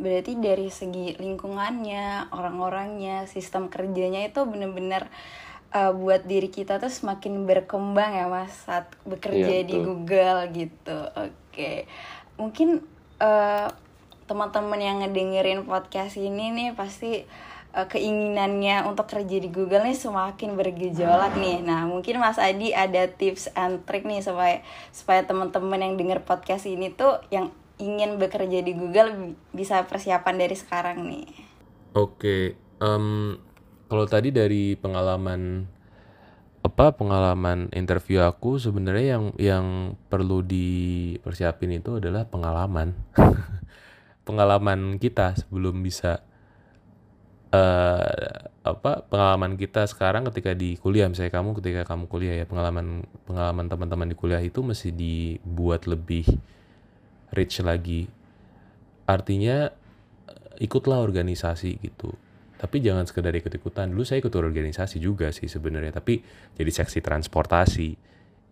Berarti 0.00 0.40
dari 0.40 0.72
segi 0.72 1.14
lingkungannya 1.20 2.32
orang-orangnya 2.32 3.28
sistem 3.28 3.68
kerjanya 3.68 4.24
itu 4.26 4.42
bener-bener 4.48 5.06
uh, 5.76 5.92
buat 5.92 6.24
diri 6.24 6.48
kita 6.48 6.80
tuh 6.80 6.90
semakin 6.90 7.44
berkembang 7.46 8.16
ya 8.16 8.26
mas 8.26 8.52
saat 8.66 8.90
bekerja 9.04 9.62
Iya, 9.62 9.68
di. 9.68 9.76
Google 9.78 10.40
gitu 10.56 10.98
oke 11.14 11.72
mungkin 12.40 12.80
uh, 13.20 13.68
teman-teman 14.24 14.80
yang 14.80 14.96
ngedengerin 15.02 15.66
podcast 15.66 16.14
ini 16.16 16.54
nih 16.54 16.70
pasti 16.72 17.26
uh, 17.74 17.86
keinginannya 17.90 18.86
untuk 18.86 19.10
kerja 19.10 19.36
di 19.42 19.50
Google 19.50 19.82
nih 19.86 19.98
semakin 19.98 20.54
bergejolak 20.54 21.34
nih. 21.34 21.58
Nah, 21.66 21.90
mungkin 21.90 22.22
Mas 22.22 22.38
Adi 22.38 22.70
ada 22.70 23.10
tips 23.10 23.50
and 23.58 23.82
trick 23.90 24.06
nih 24.06 24.22
supaya 24.22 24.62
supaya 24.94 25.26
teman-teman 25.26 25.82
yang 25.82 25.94
denger 25.98 26.22
podcast 26.22 26.70
ini 26.70 26.94
tuh 26.94 27.18
yang 27.34 27.50
ingin 27.80 28.20
bekerja 28.22 28.60
di 28.60 28.72
Google 28.76 29.10
bi- 29.16 29.38
bisa 29.64 29.82
persiapan 29.88 30.36
dari 30.36 30.56
sekarang 30.62 30.98
nih. 31.08 31.28
Oke, 31.96 32.54
em, 32.78 33.06
kalau 33.90 34.06
tadi 34.06 34.30
dari 34.30 34.78
pengalaman 34.78 35.66
apa 36.60 36.92
pengalaman 36.92 37.72
interview 37.72 38.20
aku 38.20 38.60
sebenarnya 38.60 39.16
yang 39.16 39.24
yang 39.40 39.66
perlu 40.12 40.44
dipersiapin 40.44 41.80
itu 41.80 41.98
adalah 41.98 42.28
pengalaman. 42.28 42.94
pengalaman 44.28 45.00
kita 45.02 45.34
sebelum 45.34 45.82
bisa 45.82 46.22
eh 47.50 48.30
apa 48.62 49.02
pengalaman 49.10 49.58
kita 49.58 49.82
sekarang 49.90 50.22
ketika 50.30 50.54
di 50.54 50.78
kuliah 50.78 51.10
misalnya 51.10 51.34
kamu 51.34 51.58
ketika 51.58 51.82
kamu 51.88 52.06
kuliah 52.06 52.34
ya 52.38 52.46
pengalaman 52.46 53.02
pengalaman 53.26 53.66
teman-teman 53.66 54.08
di 54.12 54.14
kuliah 54.14 54.38
itu 54.38 54.62
mesti 54.62 54.94
dibuat 54.94 55.90
lebih 55.90 56.28
rich 57.34 57.62
lagi. 57.62 58.06
Artinya 59.06 59.70
eh, 60.28 60.64
ikutlah 60.64 61.02
organisasi 61.02 61.80
gitu. 61.82 62.14
Tapi 62.60 62.76
jangan 62.84 63.08
sekedar 63.08 63.32
ikut-ikutan. 63.32 63.88
Dulu 63.88 64.04
saya 64.04 64.20
ikut 64.20 64.36
organisasi 64.36 65.00
juga 65.00 65.32
sih 65.32 65.48
sebenarnya, 65.48 65.96
tapi 65.96 66.20
jadi 66.60 66.68
seksi 66.68 67.00
transportasi. 67.00 67.96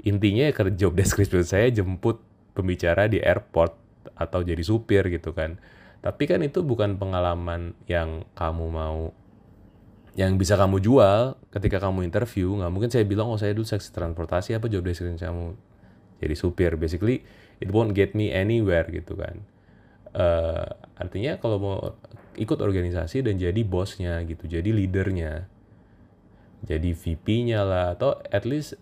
Intinya 0.09 0.49
kerja 0.55 0.89
job 0.89 0.97
description 0.97 1.45
saya 1.45 1.69
jemput 1.69 2.23
pembicara 2.57 3.05
di 3.07 3.21
airport 3.21 3.77
atau 4.17 4.41
jadi 4.41 4.65
supir 4.65 5.05
gitu 5.13 5.37
kan. 5.37 5.61
Tapi 6.01 6.25
kan 6.25 6.41
itu 6.41 6.65
bukan 6.65 6.97
pengalaman 6.97 7.75
yang 7.91 8.25
kamu 8.33 8.67
mau 8.71 9.13
yang 10.19 10.35
bisa 10.35 10.59
kamu 10.59 10.83
jual 10.83 11.39
ketika 11.55 11.79
kamu 11.79 12.03
interview 12.03 12.51
nggak 12.59 12.73
mungkin 12.75 12.91
saya 12.91 13.07
bilang 13.07 13.31
oh 13.31 13.39
saya 13.39 13.55
dulu 13.55 13.63
seksi 13.63 13.95
transportasi 13.95 14.51
apa 14.51 14.67
job 14.67 14.83
description 14.83 15.15
kamu 15.15 15.55
jadi 16.19 16.35
supir 16.35 16.75
basically 16.75 17.23
it 17.59 17.71
won't 17.71 17.95
get 17.95 18.15
me 18.15 18.31
anywhere 18.31 18.87
gitu 18.91 19.19
kan. 19.19 19.43
Eh, 20.15 20.69
artinya 20.99 21.37
kalau 21.39 21.57
mau 21.61 21.77
ikut 22.39 22.59
organisasi 22.59 23.21
dan 23.27 23.37
jadi 23.37 23.61
bosnya 23.67 24.23
gitu 24.25 24.47
jadi 24.47 24.71
leadernya 24.71 25.51
jadi 26.65 26.91
VP-nya 26.91 27.61
lah 27.63 27.87
atau 27.95 28.19
at 28.31 28.43
least 28.43 28.79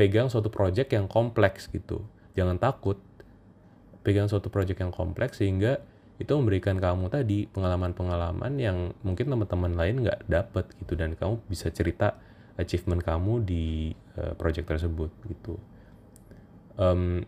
pegang 0.00 0.32
suatu 0.32 0.48
project 0.48 0.96
yang 0.96 1.04
kompleks 1.10 1.68
gitu. 1.68 2.08
Jangan 2.32 2.56
takut 2.56 2.96
pegang 4.00 4.32
suatu 4.32 4.48
project 4.48 4.80
yang 4.80 4.94
kompleks 4.94 5.44
sehingga 5.44 5.84
itu 6.16 6.32
memberikan 6.36 6.76
kamu 6.80 7.12
tadi 7.12 7.48
pengalaman-pengalaman 7.52 8.56
yang 8.60 8.92
mungkin 9.04 9.28
teman-teman 9.28 9.72
lain 9.76 10.04
nggak 10.04 10.20
dapet 10.28 10.68
gitu 10.80 10.96
dan 10.96 11.16
kamu 11.16 11.40
bisa 11.48 11.68
cerita 11.72 12.16
achievement 12.56 13.00
kamu 13.00 13.44
di 13.44 13.92
eh, 14.16 14.32
project 14.36 14.68
tersebut 14.68 15.12
gitu. 15.28 15.60
Em, 16.80 17.24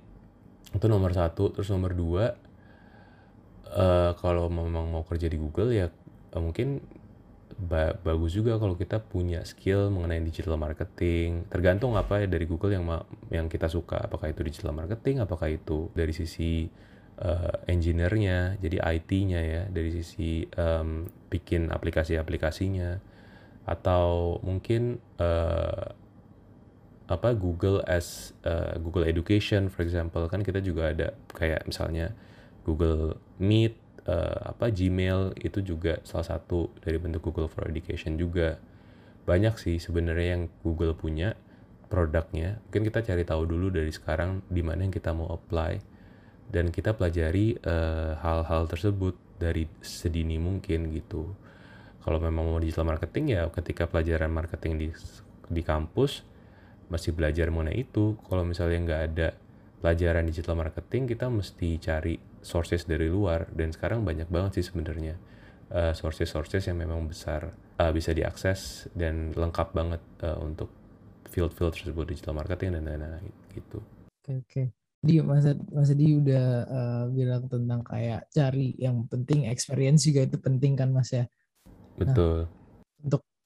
itu 0.72 0.86
nomor 0.88 1.12
satu 1.12 1.52
terus 1.52 1.68
nomor 1.72 1.92
dua 1.92 2.24
eh, 3.72 4.10
kalau 4.18 4.46
memang 4.52 4.90
mau 4.92 5.04
kerja 5.06 5.26
di 5.30 5.38
Google 5.40 5.70
ya 5.72 5.86
eh, 6.32 6.42
mungkin 6.42 6.80
ba- 7.58 7.94
bagus 8.02 8.34
juga 8.34 8.58
kalau 8.58 8.74
kita 8.74 8.98
punya 9.02 9.44
skill 9.46 9.92
mengenai 9.92 10.22
digital 10.24 10.58
marketing. 10.58 11.46
Tergantung 11.52 11.94
apa 11.94 12.24
ya 12.24 12.26
dari 12.26 12.44
Google 12.48 12.74
yang 12.74 12.84
yang 13.30 13.46
kita 13.46 13.68
suka. 13.70 14.02
Apakah 14.08 14.32
itu 14.32 14.42
digital 14.42 14.74
marketing 14.74 15.22
apakah 15.22 15.48
itu 15.52 15.92
dari 15.94 16.10
sisi 16.16 16.66
eh, 17.22 17.54
engineer-nya 17.70 18.58
jadi 18.58 18.78
IT-nya 18.82 19.40
ya 19.40 19.62
dari 19.70 19.90
sisi 19.94 20.46
em, 20.48 21.06
bikin 21.30 21.70
aplikasi-aplikasinya. 21.70 22.98
Atau 23.68 24.40
mungkin 24.42 24.98
eh, 25.22 25.86
apa 27.10 27.34
Google 27.34 27.82
as 27.86 28.36
uh, 28.46 28.78
Google 28.78 29.06
Education 29.06 29.68
for 29.68 29.82
example. 29.82 30.26
Kan 30.30 30.46
kita 30.46 30.62
juga 30.62 30.94
ada 30.94 31.14
kayak 31.34 31.66
misalnya 31.66 32.14
Google 32.62 33.18
Meet 33.42 33.74
uh, 34.06 34.54
apa 34.54 34.70
Gmail 34.70 35.34
itu 35.38 35.62
juga 35.62 35.98
salah 36.06 36.38
satu 36.38 36.70
dari 36.82 36.98
bentuk 36.98 37.30
Google 37.30 37.50
for 37.50 37.66
Education 37.66 38.18
juga. 38.18 38.58
Banyak 39.22 39.54
sih 39.58 39.78
sebenarnya 39.78 40.38
yang 40.38 40.42
Google 40.66 40.94
punya 40.98 41.38
produknya. 41.92 42.56
Mungkin 42.66 42.88
kita 42.88 43.04
cari 43.04 43.22
tahu 43.28 43.44
dulu 43.44 43.68
dari 43.68 43.92
sekarang 43.92 44.40
di 44.48 44.64
mana 44.64 44.88
yang 44.88 44.94
kita 44.94 45.12
mau 45.12 45.28
apply. 45.28 45.92
Dan 46.52 46.72
kita 46.72 46.96
pelajari 46.96 47.56
eh, 47.60 48.12
hal-hal 48.16 48.64
tersebut 48.64 49.14
dari 49.36 49.68
sedini 49.84 50.40
mungkin 50.40 50.88
gitu. 50.90 51.36
Kalau 52.02 52.18
memang 52.18 52.48
mau 52.48 52.58
digital 52.58 52.88
marketing 52.88 53.38
ya 53.38 53.46
ketika 53.52 53.86
pelajaran 53.86 54.32
marketing 54.32 54.72
di 54.80 54.88
di 55.52 55.62
kampus 55.62 56.26
masih 56.92 57.16
belajar 57.16 57.48
mengenai 57.48 57.88
itu 57.88 58.20
kalau 58.28 58.44
misalnya 58.44 58.78
nggak 58.84 59.02
ada 59.08 59.28
pelajaran 59.80 60.28
digital 60.28 60.60
marketing 60.60 61.08
kita 61.08 61.32
mesti 61.32 61.80
cari 61.80 62.14
sources 62.44 62.84
dari 62.84 63.08
luar 63.08 63.48
dan 63.56 63.72
sekarang 63.72 64.04
banyak 64.04 64.28
banget 64.28 64.60
sih 64.60 64.68
sebenarnya 64.68 65.16
eh, 65.72 65.92
sources-sources 65.96 66.68
yang 66.68 66.76
memang 66.76 67.08
besar 67.08 67.56
eh, 67.80 67.92
bisa 67.96 68.12
diakses 68.12 68.92
dan 68.92 69.32
lengkap 69.32 69.72
banget 69.72 70.02
eh, 70.20 70.36
untuk 70.36 70.68
field-field 71.32 71.72
tersebut 71.72 72.04
digital 72.12 72.36
marketing 72.36 72.76
dan 72.76 72.84
lain-lain 72.84 73.32
gitu 73.56 73.80
Oke, 74.22 74.38
oke. 74.44 74.62
Di 75.02 75.18
Mas, 75.18 75.42
Mas 75.74 75.90
Adi 75.90 76.14
udah 76.14 76.46
eh, 76.68 77.04
bilang 77.10 77.48
tentang 77.50 77.80
kayak 77.82 78.30
cari 78.30 78.76
yang 78.78 79.08
penting 79.08 79.50
experience 79.50 80.06
juga 80.06 80.28
itu 80.28 80.36
penting 80.38 80.78
kan 80.78 80.92
Mas 80.94 81.10
ya. 81.10 81.24
betul 81.98 82.46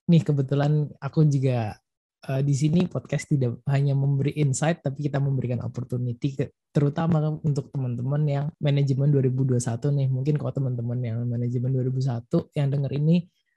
Nih 0.07 0.23
kebetulan 0.23 0.87
aku 1.03 1.27
juga 1.27 1.83
eh, 2.31 2.43
di 2.43 2.55
sini 2.55 2.87
podcast 2.91 3.31
tidak 3.31 3.63
hanya 3.71 3.95
memberi 3.95 4.35
insight 4.39 4.83
tapi 4.83 5.07
kita 5.07 5.19
memberikan 5.23 5.63
opportunity 5.63 6.35
ke, 6.37 6.45
terutama 6.75 7.41
untuk 7.43 7.71
teman-teman 7.71 8.23
yang 8.27 8.47
manajemen 8.61 9.09
2021 9.11 9.59
nih. 9.97 10.09
Mungkin 10.11 10.35
kalau 10.37 10.53
teman-teman 10.55 10.99
yang 11.03 11.19
manajemen 11.25 11.71
2001 11.73 12.53
yang 12.55 12.69
denger 12.71 12.93
ini 12.99 13.17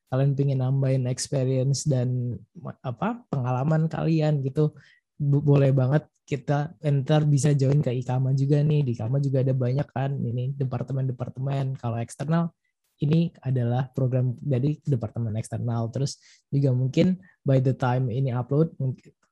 kalian 0.09 0.33
pengen 0.33 0.59
nambahin 0.65 1.05
experience 1.05 1.85
dan 1.85 2.33
apa 2.81 3.21
pengalaman 3.29 3.85
kalian 3.85 4.41
gitu 4.41 4.73
bo- 5.21 5.43
boleh 5.45 5.69
banget 5.69 6.09
kita 6.25 6.73
ntar 6.81 7.25
bisa 7.29 7.53
join 7.53 7.81
ke 7.81 7.93
IKAMA 8.01 8.33
juga 8.33 8.61
nih 8.61 8.85
di 8.85 8.97
IKAMA 8.97 9.17
juga 9.21 9.45
ada 9.45 9.53
banyak 9.53 9.87
kan 9.89 10.17
ini 10.17 10.53
departemen-departemen 10.57 11.77
kalau 11.77 11.97
eksternal 12.01 12.53
ini 12.99 13.31
adalah 13.39 13.87
program 13.95 14.35
dari 14.39 14.75
departemen 14.83 15.35
eksternal. 15.39 15.87
Terus 15.91 16.19
juga 16.51 16.75
mungkin 16.75 17.15
by 17.47 17.63
the 17.63 17.71
time 17.75 18.11
ini 18.11 18.35
upload 18.35 18.75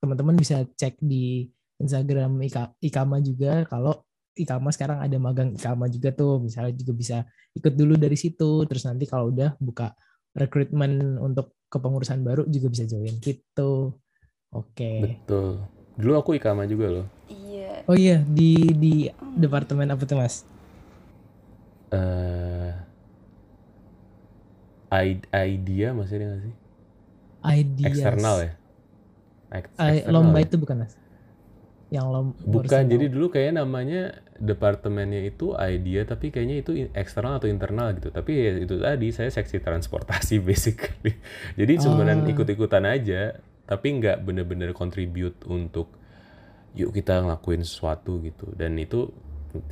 teman-teman 0.00 0.36
bisa 0.36 0.64
cek 0.64 0.96
di 1.04 1.44
Instagram 1.78 2.40
Ika- 2.42 2.74
IKAMA 2.80 3.20
juga. 3.20 3.62
Kalau 3.68 4.02
IKAMA 4.34 4.70
sekarang 4.72 4.98
ada 5.04 5.16
magang 5.20 5.52
IKAMA 5.52 5.86
juga 5.92 6.10
tuh 6.16 6.40
misalnya 6.40 6.72
juga 6.74 6.92
bisa 6.96 7.16
ikut 7.52 7.74
dulu 7.76 7.94
dari 8.00 8.16
situ. 8.16 8.64
Terus 8.64 8.88
nanti 8.88 9.04
kalau 9.04 9.28
udah 9.28 9.54
buka 9.60 9.92
rekrutmen 10.32 11.20
untuk 11.20 11.58
kepengurusan 11.68 12.24
baru 12.24 12.48
juga 12.48 12.72
bisa 12.72 12.88
join 12.88 13.20
gitu. 13.20 13.92
Oke. 14.48 15.04
Betul. 15.04 15.60
Dulu 15.98 16.12
aku 16.16 16.30
ikama 16.40 16.64
juga 16.64 16.88
loh. 16.88 17.06
Iya. 17.28 17.84
oh 17.84 17.96
iya 17.98 18.24
di 18.24 18.72
di 18.72 18.92
departemen 19.36 19.92
apa 19.92 20.02
tuh 20.08 20.16
mas? 20.16 20.46
Eh 21.92 22.87
idea 24.90 25.92
masih 25.92 26.14
ada 26.20 26.26
nggak 26.32 26.42
sih? 26.44 26.54
Ideas. 27.38 27.88
eksternal 27.92 28.36
ya? 28.40 28.52
Eksternal 29.48 30.12
lomba 30.12 30.38
ya? 30.40 30.44
itu 30.44 30.56
bukan 30.60 30.76
mas? 30.84 30.94
Yang 31.88 32.06
lomba 32.12 32.32
bukan. 32.44 32.82
jadi 32.84 33.06
dulu 33.08 33.26
kayaknya 33.32 33.64
namanya 33.64 34.02
departemennya 34.36 35.24
itu 35.24 35.56
idea 35.56 36.04
tapi 36.04 36.28
kayaknya 36.28 36.56
itu 36.60 36.70
eksternal 36.92 37.40
atau 37.40 37.48
internal 37.48 37.92
gitu. 37.96 38.12
Tapi 38.12 38.30
ya 38.32 38.52
itu 38.60 38.74
tadi 38.80 39.08
saya 39.12 39.30
seksi 39.32 39.60
transportasi 39.60 40.40
basically. 40.48 41.16
Jadi 41.56 41.72
sebenarnya 41.80 42.24
Ah. 42.24 42.32
ikut-ikutan 42.32 42.84
aja 42.84 43.20
tapi 43.68 44.00
nggak 44.00 44.24
bener-bener 44.24 44.72
contribute 44.72 45.36
untuk 45.44 45.92
yuk 46.76 46.92
kita 46.92 47.24
ngelakuin 47.24 47.64
sesuatu 47.64 48.20
gitu. 48.24 48.52
Dan 48.56 48.76
itu 48.76 49.08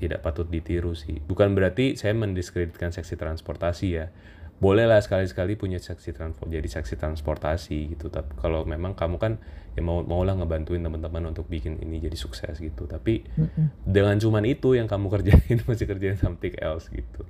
tidak 0.00 0.24
patut 0.24 0.48
ditiru 0.48 0.96
sih. 0.96 1.20
Bukan 1.20 1.52
berarti 1.52 2.00
saya 2.00 2.16
mendiskreditkan 2.16 2.96
seksi 2.96 3.16
transportasi 3.20 3.88
ya 3.92 4.08
bolehlah 4.56 4.96
sekali-sekali 4.98 5.54
punya 5.54 5.76
seksi 5.76 6.16
transport 6.16 6.48
jadi 6.48 6.64
seksi 6.64 6.96
transportasi 6.96 7.92
gitu 7.92 8.08
tapi 8.08 8.32
kalau 8.40 8.64
memang 8.64 8.96
kamu 8.96 9.16
kan 9.20 9.32
ya 9.76 9.84
mau 9.84 10.00
maulah 10.00 10.32
ngebantuin 10.32 10.80
teman-teman 10.80 11.28
untuk 11.28 11.44
bikin 11.46 11.76
ini 11.84 12.00
jadi 12.00 12.16
sukses 12.16 12.56
gitu 12.56 12.88
tapi 12.88 13.20
Mm-mm. 13.36 13.84
dengan 13.84 14.16
cuman 14.16 14.48
itu 14.48 14.72
yang 14.72 14.88
kamu 14.88 15.08
kerjain 15.20 15.60
masih 15.62 15.84
kerjain 15.84 16.16
something 16.16 16.56
else 16.60 16.88
gitu 16.88 17.24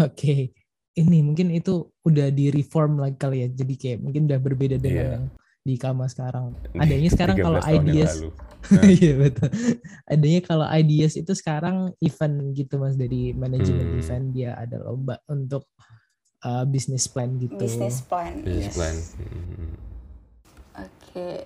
Oke. 0.00 0.56
Ini 0.92 1.24
mungkin 1.24 1.48
itu 1.52 1.88
udah 2.04 2.28
di 2.28 2.48
reform 2.48 3.00
lagi 3.00 3.16
kali 3.16 3.44
ya. 3.44 3.48
Jadi 3.48 3.74
kayak 3.76 3.98
mungkin 4.00 4.28
udah 4.28 4.40
berbeda 4.40 4.76
dengan 4.76 5.04
Iya. 5.04 5.12
yang 5.16 5.24
di 5.62 5.74
Kama 5.76 6.04
sekarang. 6.08 6.52
Adanya 6.76 7.08
sekarang 7.08 7.36
13 7.36 7.44
kalau 7.44 7.60
ideas 7.60 8.12
lalu. 8.16 8.30
Iya 9.00 9.12
betul. 9.20 9.48
Adanya 10.04 10.40
kalau 10.40 10.66
ideas 10.68 11.12
itu 11.16 11.32
sekarang 11.32 11.92
event 12.00 12.36
gitu 12.52 12.76
Mas 12.76 12.96
dari 12.96 13.32
manajemen 13.32 13.88
Hmm. 13.88 14.00
event 14.00 14.26
dia 14.32 14.56
ada 14.56 14.80
lomba 14.80 15.20
untuk 15.28 15.68
uh, 16.42 16.64
business 16.66 17.06
plan 17.08 17.38
gitu. 17.38 17.56
Business 17.56 18.02
plan. 18.04 18.42
Business 18.42 18.70
yes. 18.70 18.76
plan. 18.76 18.96
Hmm. 19.18 19.70
Oke, 20.72 21.44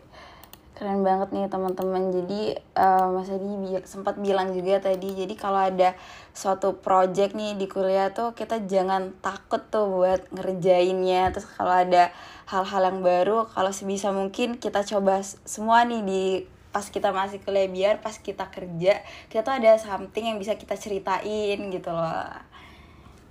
keren 0.78 1.02
banget 1.02 1.34
nih 1.34 1.50
teman-teman. 1.50 2.14
Jadi 2.14 2.54
eh, 2.54 3.06
Mas 3.10 3.26
Adi 3.26 3.52
bi- 3.58 3.86
sempat 3.88 4.14
bilang 4.22 4.54
juga 4.54 4.78
tadi, 4.78 5.18
jadi 5.18 5.34
kalau 5.34 5.58
ada 5.66 5.98
suatu 6.30 6.78
project 6.78 7.34
nih 7.34 7.58
di 7.58 7.66
kuliah 7.66 8.14
tuh 8.14 8.38
kita 8.38 8.62
jangan 8.70 9.10
takut 9.18 9.66
tuh 9.66 9.90
buat 9.90 10.30
ngerjainnya. 10.30 11.34
Terus 11.34 11.48
kalau 11.58 11.74
ada 11.74 12.14
hal-hal 12.46 12.82
yang 12.94 13.00
baru, 13.02 13.50
kalau 13.50 13.74
sebisa 13.74 14.14
mungkin 14.14 14.62
kita 14.62 14.86
coba 14.86 15.26
semua 15.26 15.82
nih 15.82 16.02
di 16.06 16.24
pas 16.70 16.86
kita 16.92 17.08
masih 17.08 17.40
kuliah 17.40 17.72
biar 17.72 18.04
pas 18.04 18.20
kita 18.20 18.52
kerja 18.52 19.00
kita 19.32 19.40
tuh 19.40 19.54
ada 19.56 19.80
something 19.80 20.28
yang 20.28 20.36
bisa 20.36 20.60
kita 20.60 20.76
ceritain 20.76 21.56
gitu 21.72 21.88
loh. 21.88 22.36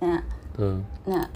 Nah, 0.02 0.20
Tuh. 0.56 0.82
Nah, 1.06 1.30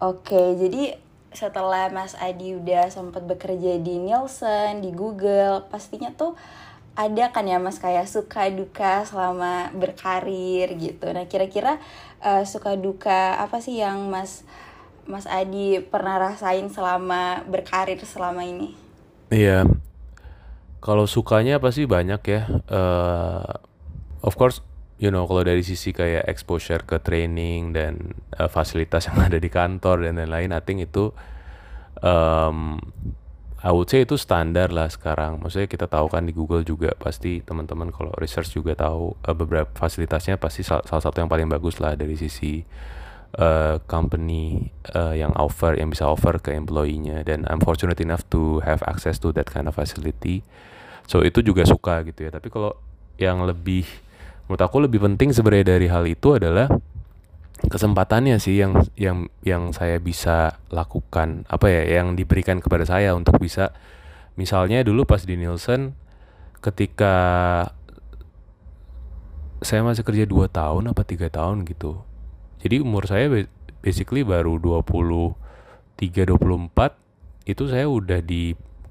oke. 0.00 0.42
Jadi 0.56 0.96
setelah 1.36 1.92
Mas 1.92 2.16
Adi 2.16 2.56
udah 2.56 2.88
sempat 2.88 3.24
bekerja 3.28 3.76
di 3.76 4.00
Nielsen, 4.00 4.80
di 4.80 4.90
Google, 4.96 5.68
pastinya 5.68 6.08
tuh 6.16 6.32
ada 6.96 7.28
kan 7.28 7.44
ya 7.44 7.60
Mas 7.60 7.76
kayak 7.76 8.08
suka 8.08 8.48
duka 8.48 9.04
selama 9.04 9.68
berkarir 9.76 10.72
gitu. 10.80 11.12
Nah, 11.12 11.28
kira-kira 11.28 11.76
eh, 12.24 12.42
suka 12.48 12.72
duka 12.80 13.36
apa 13.36 13.60
sih 13.60 13.84
yang 13.84 14.08
Mas 14.08 14.48
Mas 15.04 15.28
Adi 15.28 15.78
pernah 15.84 16.18
rasain 16.18 16.66
selama 16.72 17.44
berkarir 17.46 18.00
selama 18.02 18.42
ini? 18.42 18.74
Iya. 19.28 19.68
Kalau 20.80 21.04
sukanya 21.04 21.60
pasti 21.60 21.84
banyak 21.84 22.20
ya. 22.24 22.42
Eh, 22.48 23.52
of 24.24 24.34
course, 24.40 24.64
you 24.96 25.12
know, 25.12 25.28
kalau 25.28 25.44
dari 25.44 25.60
sisi 25.60 25.92
kayak 25.92 26.24
exposure 26.24 26.82
ke 26.84 27.00
training 27.00 27.76
dan 27.76 28.16
eh, 28.36 28.48
fasilitas 28.48 29.08
yang 29.08 29.20
ada 29.28 29.36
di 29.36 29.48
kantor 29.52 30.08
dan 30.08 30.16
lain-lain, 30.20 30.56
I 30.56 30.60
think 30.64 30.88
itu 30.88 31.12
um, 32.00 32.80
I 33.66 33.72
would 33.72 33.88
say 33.88 34.04
itu 34.04 34.14
standar 34.20 34.70
lah 34.70 34.88
sekarang. 34.88 35.40
Maksudnya 35.40 35.68
kita 35.68 35.88
tahu 35.88 36.06
kan 36.12 36.28
di 36.28 36.32
Google 36.36 36.62
juga 36.62 36.92
pasti 36.96 37.40
teman-teman 37.40 37.90
kalau 37.90 38.12
research 38.20 38.52
juga 38.56 38.76
tahu 38.76 39.16
eh, 39.24 39.36
beberapa 39.36 39.68
fasilitasnya 39.76 40.40
pasti 40.40 40.64
sal- 40.64 40.84
salah 40.84 41.02
satu 41.04 41.20
yang 41.24 41.28
paling 41.28 41.48
bagus 41.48 41.76
lah 41.80 41.92
dari 41.92 42.16
sisi 42.16 42.64
eh, 43.36 43.76
company 43.84 44.70
eh, 44.92 45.14
yang 45.20 45.32
offer 45.36 45.76
yang 45.76 45.92
bisa 45.92 46.08
offer 46.08 46.40
ke 46.40 46.56
employee-nya 46.56 47.20
dan 47.26 47.44
I'm 47.48 47.60
fortunate 47.60 48.00
enough 48.00 48.24
to 48.32 48.64
have 48.64 48.80
access 48.88 49.20
to 49.24 49.32
that 49.36 49.48
kind 49.50 49.68
of 49.68 49.76
facility. 49.76 50.40
So 51.04 51.20
itu 51.26 51.42
juga 51.42 51.66
suka 51.68 52.00
gitu 52.06 52.28
ya. 52.28 52.30
Tapi 52.32 52.48
kalau 52.48 52.76
yang 53.16 53.44
lebih 53.48 53.88
menurut 54.46 54.62
aku 54.62 54.82
lebih 54.82 55.02
penting 55.02 55.34
sebenarnya 55.34 55.76
dari 55.76 55.86
hal 55.90 56.06
itu 56.06 56.38
adalah 56.38 56.70
kesempatannya 57.66 58.38
sih 58.38 58.60
yang 58.60 58.78
yang 58.94 59.26
yang 59.42 59.74
saya 59.74 59.98
bisa 59.98 60.62
lakukan. 60.70 61.48
Apa 61.50 61.66
ya 61.72 62.00
yang 62.00 62.14
diberikan 62.14 62.62
kepada 62.62 62.86
saya 62.86 63.16
untuk 63.16 63.40
bisa 63.42 63.74
misalnya 64.38 64.84
dulu 64.86 65.08
pas 65.08 65.24
di 65.24 65.34
Nielsen 65.34 65.96
ketika 66.60 67.14
saya 69.64 69.80
masih 69.80 70.04
kerja 70.04 70.28
2 70.28 70.52
tahun 70.52 70.92
apa 70.92 71.02
tiga 71.02 71.32
tahun 71.32 71.64
gitu. 71.64 72.04
Jadi 72.60 72.84
umur 72.84 73.08
saya 73.08 73.26
ba- 73.32 73.50
basically 73.80 74.22
baru 74.22 74.60
23 74.60 75.34
24 76.28 77.48
itu 77.48 77.62
saya 77.70 77.86
udah 77.88 78.20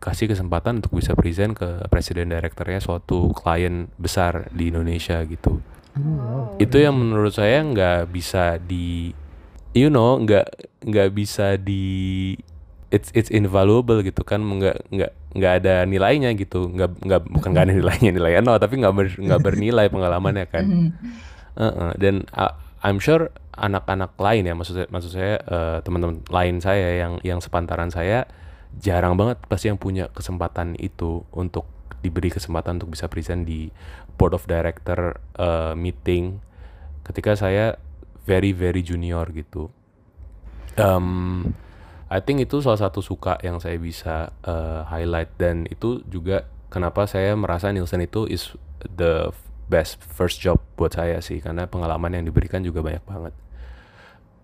dikasih 0.06 0.38
kesempatan 0.38 0.86
untuk 0.86 1.02
bisa 1.02 1.18
present 1.18 1.58
ke 1.58 1.90
presiden 1.90 2.30
direkturnya 2.30 2.78
suatu 2.78 3.34
klien 3.34 3.90
besar 3.98 4.54
di 4.54 4.70
Indonesia 4.70 5.18
gitu. 5.26 5.66
Oh, 5.98 6.54
itu 6.62 6.78
yang 6.78 6.94
menurut 6.94 7.34
saya 7.34 7.66
nggak 7.66 8.14
bisa 8.14 8.62
di 8.62 9.10
you 9.74 9.90
know 9.90 10.22
nggak 10.22 10.46
nggak 10.86 11.10
bisa 11.10 11.58
di 11.58 12.38
it's 12.94 13.10
it's 13.18 13.34
invaluable 13.34 13.98
gitu 14.06 14.22
kan 14.22 14.46
nggak 14.46 14.94
nggak 14.94 15.12
nggak 15.34 15.54
ada 15.66 15.90
nilainya 15.90 16.38
gitu. 16.38 16.70
Nggak 16.70 17.02
nggak 17.02 17.22
bukan 17.26 17.50
nggak 17.58 17.66
ada 17.66 17.74
nilainya 17.74 18.12
nilainya 18.14 18.42
no 18.46 18.54
tapi 18.62 18.78
nggak 18.78 18.94
ber- 18.94 19.18
nggak 19.26 19.42
bernilai 19.42 19.90
pengalamannya 19.90 20.46
kan. 20.46 20.66
Heeh, 21.58 21.92
dan 21.98 22.30
uh, 22.38 22.54
I'm 22.86 23.02
sure 23.02 23.34
anak-anak 23.58 24.14
lain 24.22 24.46
ya 24.46 24.54
maksud 24.54 24.86
maksud 24.94 25.18
saya 25.18 25.42
eh, 25.42 25.78
teman-teman 25.82 26.22
lain 26.30 26.62
saya 26.62 27.02
yang 27.02 27.18
yang 27.26 27.42
sepantaran 27.42 27.90
saya 27.90 28.30
jarang 28.80 29.16
banget 29.16 29.40
pasti 29.48 29.72
yang 29.72 29.80
punya 29.80 30.12
kesempatan 30.12 30.76
itu 30.80 31.24
untuk 31.32 31.68
diberi 32.04 32.30
kesempatan 32.30 32.78
untuk 32.78 32.94
bisa 32.94 33.10
present 33.10 33.48
di 33.48 33.74
board 34.20 34.38
of 34.38 34.46
director 34.46 35.18
eh, 35.38 35.74
meeting 35.74 36.40
ketika 37.06 37.34
saya 37.38 37.78
very 38.26 38.52
very 38.54 38.82
junior 38.82 39.30
gitu. 39.34 39.70
Um, 40.76 41.54
I 42.12 42.20
think 42.22 42.44
itu 42.44 42.60
salah 42.62 42.78
satu 42.78 43.00
suka 43.02 43.40
yang 43.42 43.58
saya 43.64 43.80
bisa 43.80 44.34
eh, 44.46 44.82
highlight 44.86 45.34
dan 45.40 45.66
itu 45.72 46.04
juga 46.06 46.46
kenapa 46.70 47.08
saya 47.08 47.34
merasa 47.34 47.72
Nielsen 47.72 48.04
itu 48.04 48.28
is 48.28 48.54
the 48.84 49.32
best 49.66 49.98
first 50.04 50.38
job 50.44 50.62
buat 50.78 50.94
saya 50.94 51.18
sih 51.24 51.42
karena 51.42 51.66
pengalaman 51.66 52.14
yang 52.14 52.26
diberikan 52.28 52.62
juga 52.62 52.86
banyak 52.86 53.02
banget. 53.08 53.34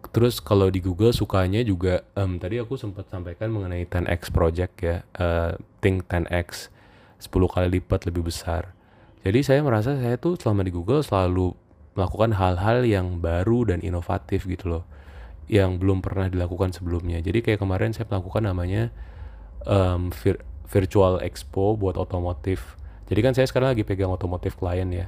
Terus 0.10 0.42
kalau 0.42 0.74
di 0.74 0.82
Google 0.82 1.14
sukanya 1.14 1.62
juga 1.62 2.02
em, 2.18 2.42
tadi 2.42 2.58
aku 2.58 2.74
sempat 2.76 3.08
sampaikan 3.14 3.54
mengenai 3.54 3.86
10x 3.86 4.34
project 4.34 4.74
ya, 4.82 5.06
eh, 5.22 5.54
think 5.80 6.10
10x 6.10 6.74
10 7.22 7.30
kali 7.30 7.68
lipat 7.78 8.10
lebih 8.10 8.26
besar. 8.26 8.74
Jadi 9.22 9.46
saya 9.46 9.62
merasa 9.62 9.94
saya 9.94 10.18
tuh 10.18 10.34
selama 10.42 10.66
di 10.66 10.74
Google 10.74 11.06
selalu 11.06 11.54
melakukan 11.94 12.34
hal-hal 12.34 12.82
yang 12.82 13.22
baru 13.22 13.70
dan 13.70 13.86
inovatif 13.86 14.50
gitu 14.50 14.74
loh. 14.80 14.84
Yang 15.46 15.78
belum 15.78 16.02
pernah 16.02 16.26
dilakukan 16.32 16.74
sebelumnya. 16.74 17.22
Jadi 17.22 17.46
kayak 17.46 17.62
kemarin 17.62 17.94
saya 17.94 18.10
melakukan 18.10 18.50
namanya 18.50 18.90
em, 19.70 20.10
vir- 20.10 20.42
virtual 20.66 21.22
expo 21.22 21.78
buat 21.78 22.00
otomotif. 22.00 22.80
Jadi 23.06 23.20
kan 23.22 23.34
saya 23.38 23.46
sekarang 23.46 23.78
lagi 23.78 23.86
pegang 23.86 24.10
otomotif 24.10 24.58
klien 24.58 24.90
ya. 24.90 25.08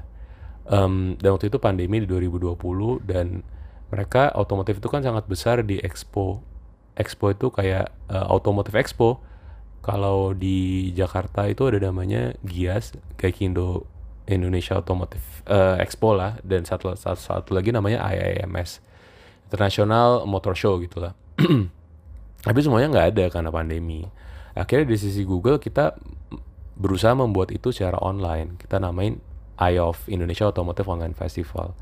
Em, 0.70 1.18
dan 1.18 1.36
waktu 1.36 1.50
itu 1.50 1.58
pandemi 1.58 2.04
di 2.04 2.08
2020 2.08 3.02
dan 3.04 3.42
mereka 3.94 4.34
otomotif 4.34 4.82
itu 4.82 4.90
kan 4.90 5.06
sangat 5.06 5.30
besar 5.30 5.62
di 5.62 5.78
expo. 5.78 6.42
Expo 6.98 7.30
itu 7.30 7.54
kayak 7.54 7.94
automotive 8.10 8.74
expo. 8.74 9.22
Kalau 9.86 10.34
di 10.34 10.90
Jakarta 10.98 11.46
itu 11.46 11.70
ada 11.70 11.92
namanya 11.92 12.34
GIAS, 12.42 12.98
Gaikindo 13.20 13.86
Indonesia 14.28 14.80
Automotive 14.80 15.44
eh, 15.48 15.84
Expo 15.84 16.16
lah 16.16 16.40
dan 16.44 16.64
satu, 16.64 16.96
satu, 16.96 17.20
satu 17.20 17.50
lagi 17.52 17.76
namanya 17.76 18.00
IIMS 18.08 18.80
International 19.52 20.24
Motor 20.24 20.56
Show 20.56 20.80
gitu 20.80 21.04
lah. 21.04 21.14
Tapi 22.48 22.60
semuanya 22.60 22.92
nggak 22.92 23.08
ada 23.16 23.26
karena 23.32 23.52
pandemi. 23.52 24.08
Akhirnya 24.56 24.88
di 24.88 24.98
sisi 25.00 25.24
Google 25.28 25.60
kita 25.60 25.96
berusaha 26.80 27.14
membuat 27.14 27.52
itu 27.52 27.70
secara 27.76 28.00
online. 28.00 28.56
Kita 28.60 28.80
namain 28.80 29.20
IOF 29.60 30.10
Indonesia 30.10 30.48
Automotive 30.48 30.88
Online 30.90 31.16
Festival. 31.16 31.76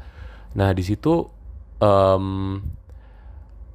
Nah 0.57 0.69
di 0.75 0.83
situ 0.83 1.25
em, 1.81 2.25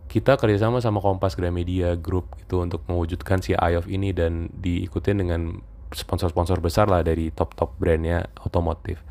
kita 0.07 0.39
kerjasama 0.39 0.81
sama 0.81 1.03
Kompas 1.03 1.37
Gramedia 1.37 1.99
Group 1.99 2.39
gitu 2.41 2.63
untuk 2.65 2.87
mewujudkan 2.89 3.43
si 3.45 3.53
IOF 3.53 3.91
ini 3.91 4.15
dan 4.17 4.49
diikutin 4.55 5.21
dengan 5.21 5.61
sponsor-sponsor 5.93 6.63
besar 6.63 6.89
lah 6.89 7.05
dari 7.05 7.29
top-top 7.35 7.77
brandnya 7.77 8.31
otomotif. 8.41 9.03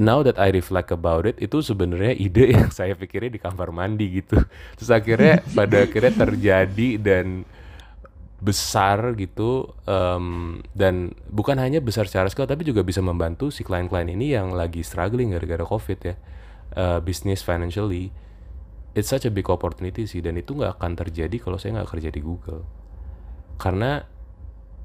Now 0.00 0.24
that 0.24 0.40
I 0.40 0.48
reflect 0.48 0.88
about 0.96 1.28
it, 1.28 1.36
itu 1.44 1.60
sebenarnya 1.60 2.16
ide 2.16 2.52
yang 2.56 2.72
saya 2.72 2.96
pikirin 2.96 3.34
di 3.34 3.40
kamar 3.40 3.68
mandi 3.68 4.22
gitu. 4.22 4.40
Terus 4.80 4.90
akhirnya 4.92 5.44
pada 5.52 5.84
akhirnya 5.84 6.12
terjadi 6.14 6.88
dan 6.96 7.44
besar 8.44 9.16
gitu 9.16 9.72
em, 9.88 10.60
dan 10.76 11.16
bukan 11.32 11.56
hanya 11.56 11.80
besar 11.80 12.04
secara 12.04 12.28
skala 12.28 12.44
tapi 12.44 12.68
juga 12.68 12.84
bisa 12.84 13.00
membantu 13.00 13.48
si 13.48 13.64
klien-klien 13.64 14.04
ini 14.04 14.36
yang 14.36 14.52
lagi 14.52 14.84
struggling 14.84 15.32
gara-gara 15.32 15.64
covid 15.64 15.98
ya 16.04 16.14
eh, 16.74 17.00
bisnis 17.02 17.40
financially 17.40 18.10
it's 18.94 19.10
such 19.10 19.26
a 19.26 19.32
big 19.34 19.44
opportunity 19.50 20.06
sih 20.06 20.22
dan 20.22 20.38
itu 20.38 20.54
nggak 20.54 20.78
akan 20.78 20.94
terjadi 20.94 21.36
kalau 21.42 21.58
saya 21.58 21.82
nggak 21.82 21.90
kerja 21.98 22.10
di 22.14 22.22
Google. 22.22 22.62
Karena 23.58 23.98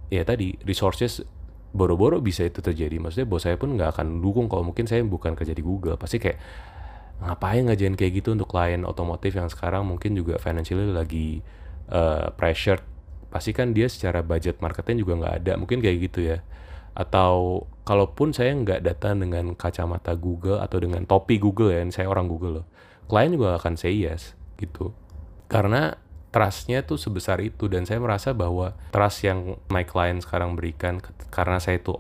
ya 0.10 0.26
tadi 0.26 0.58
resources 0.66 1.22
boro-boro 1.70 2.18
bisa 2.18 2.42
itu 2.42 2.60
terjadi. 2.60 2.98
Maksudnya 2.98 3.30
bos 3.30 3.46
saya 3.46 3.56
pun 3.56 3.78
nggak 3.78 3.98
akan 3.98 4.20
dukung 4.20 4.50
kalau 4.50 4.66
mungkin 4.66 4.90
saya 4.90 5.06
bukan 5.06 5.38
kerja 5.38 5.54
di 5.54 5.62
Google. 5.62 5.96
Pasti 6.02 6.18
kayak 6.18 6.42
ngapain 7.22 7.70
ngajain 7.70 7.94
kayak 7.94 8.26
gitu 8.26 8.34
untuk 8.34 8.50
klien 8.50 8.82
otomotif 8.82 9.38
yang 9.38 9.52
sekarang 9.52 9.86
mungkin 9.86 10.18
juga 10.18 10.42
financially 10.42 10.90
lagi 10.90 11.46
eh, 11.94 12.28
pressured. 12.34 12.82
Pasti 13.30 13.54
kan 13.54 13.78
dia 13.78 13.86
secara 13.86 14.26
budget 14.26 14.58
marketing 14.58 15.06
juga 15.06 15.14
nggak 15.22 15.34
ada. 15.46 15.54
Mungkin 15.62 15.86
kayak 15.86 15.98
gitu 16.10 16.26
ya 16.26 16.42
atau 17.00 17.64
kalaupun 17.88 18.36
saya 18.36 18.52
nggak 18.52 18.84
datang 18.84 19.24
dengan 19.24 19.56
kacamata 19.56 20.20
Google 20.20 20.60
atau 20.60 20.84
dengan 20.84 21.08
topi 21.08 21.40
Google 21.40 21.72
ya 21.72 21.80
saya 21.88 22.12
orang 22.12 22.28
Google 22.28 22.62
loh 22.62 22.68
klien 23.10 23.34
juga 23.34 23.58
akan 23.58 23.74
say 23.74 23.98
yes 23.98 24.38
gitu. 24.62 24.94
Karena 25.50 25.98
trustnya 26.30 26.86
tuh 26.86 27.02
sebesar 27.02 27.42
itu 27.42 27.66
dan 27.66 27.90
saya 27.90 27.98
merasa 27.98 28.38
bahwa 28.38 28.78
trust 28.94 29.26
yang 29.26 29.58
my 29.74 29.82
client 29.82 30.22
sekarang 30.22 30.54
berikan 30.54 31.02
karena 31.34 31.58
saya 31.58 31.82
itu 31.82 31.98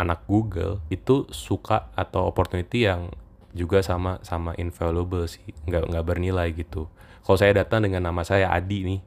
anak 0.00 0.24
Google 0.24 0.80
itu 0.88 1.28
suka 1.28 1.92
atau 1.92 2.24
opportunity 2.24 2.88
yang 2.88 3.12
juga 3.52 3.84
sama 3.84 4.16
sama 4.24 4.56
invaluable 4.56 5.28
sih 5.28 5.44
nggak 5.68 5.92
nggak 5.92 6.04
bernilai 6.08 6.48
gitu. 6.56 6.88
Kalau 7.20 7.36
saya 7.36 7.52
datang 7.52 7.84
dengan 7.84 8.08
nama 8.08 8.24
saya 8.24 8.48
Adi 8.48 8.88
nih 8.88 9.00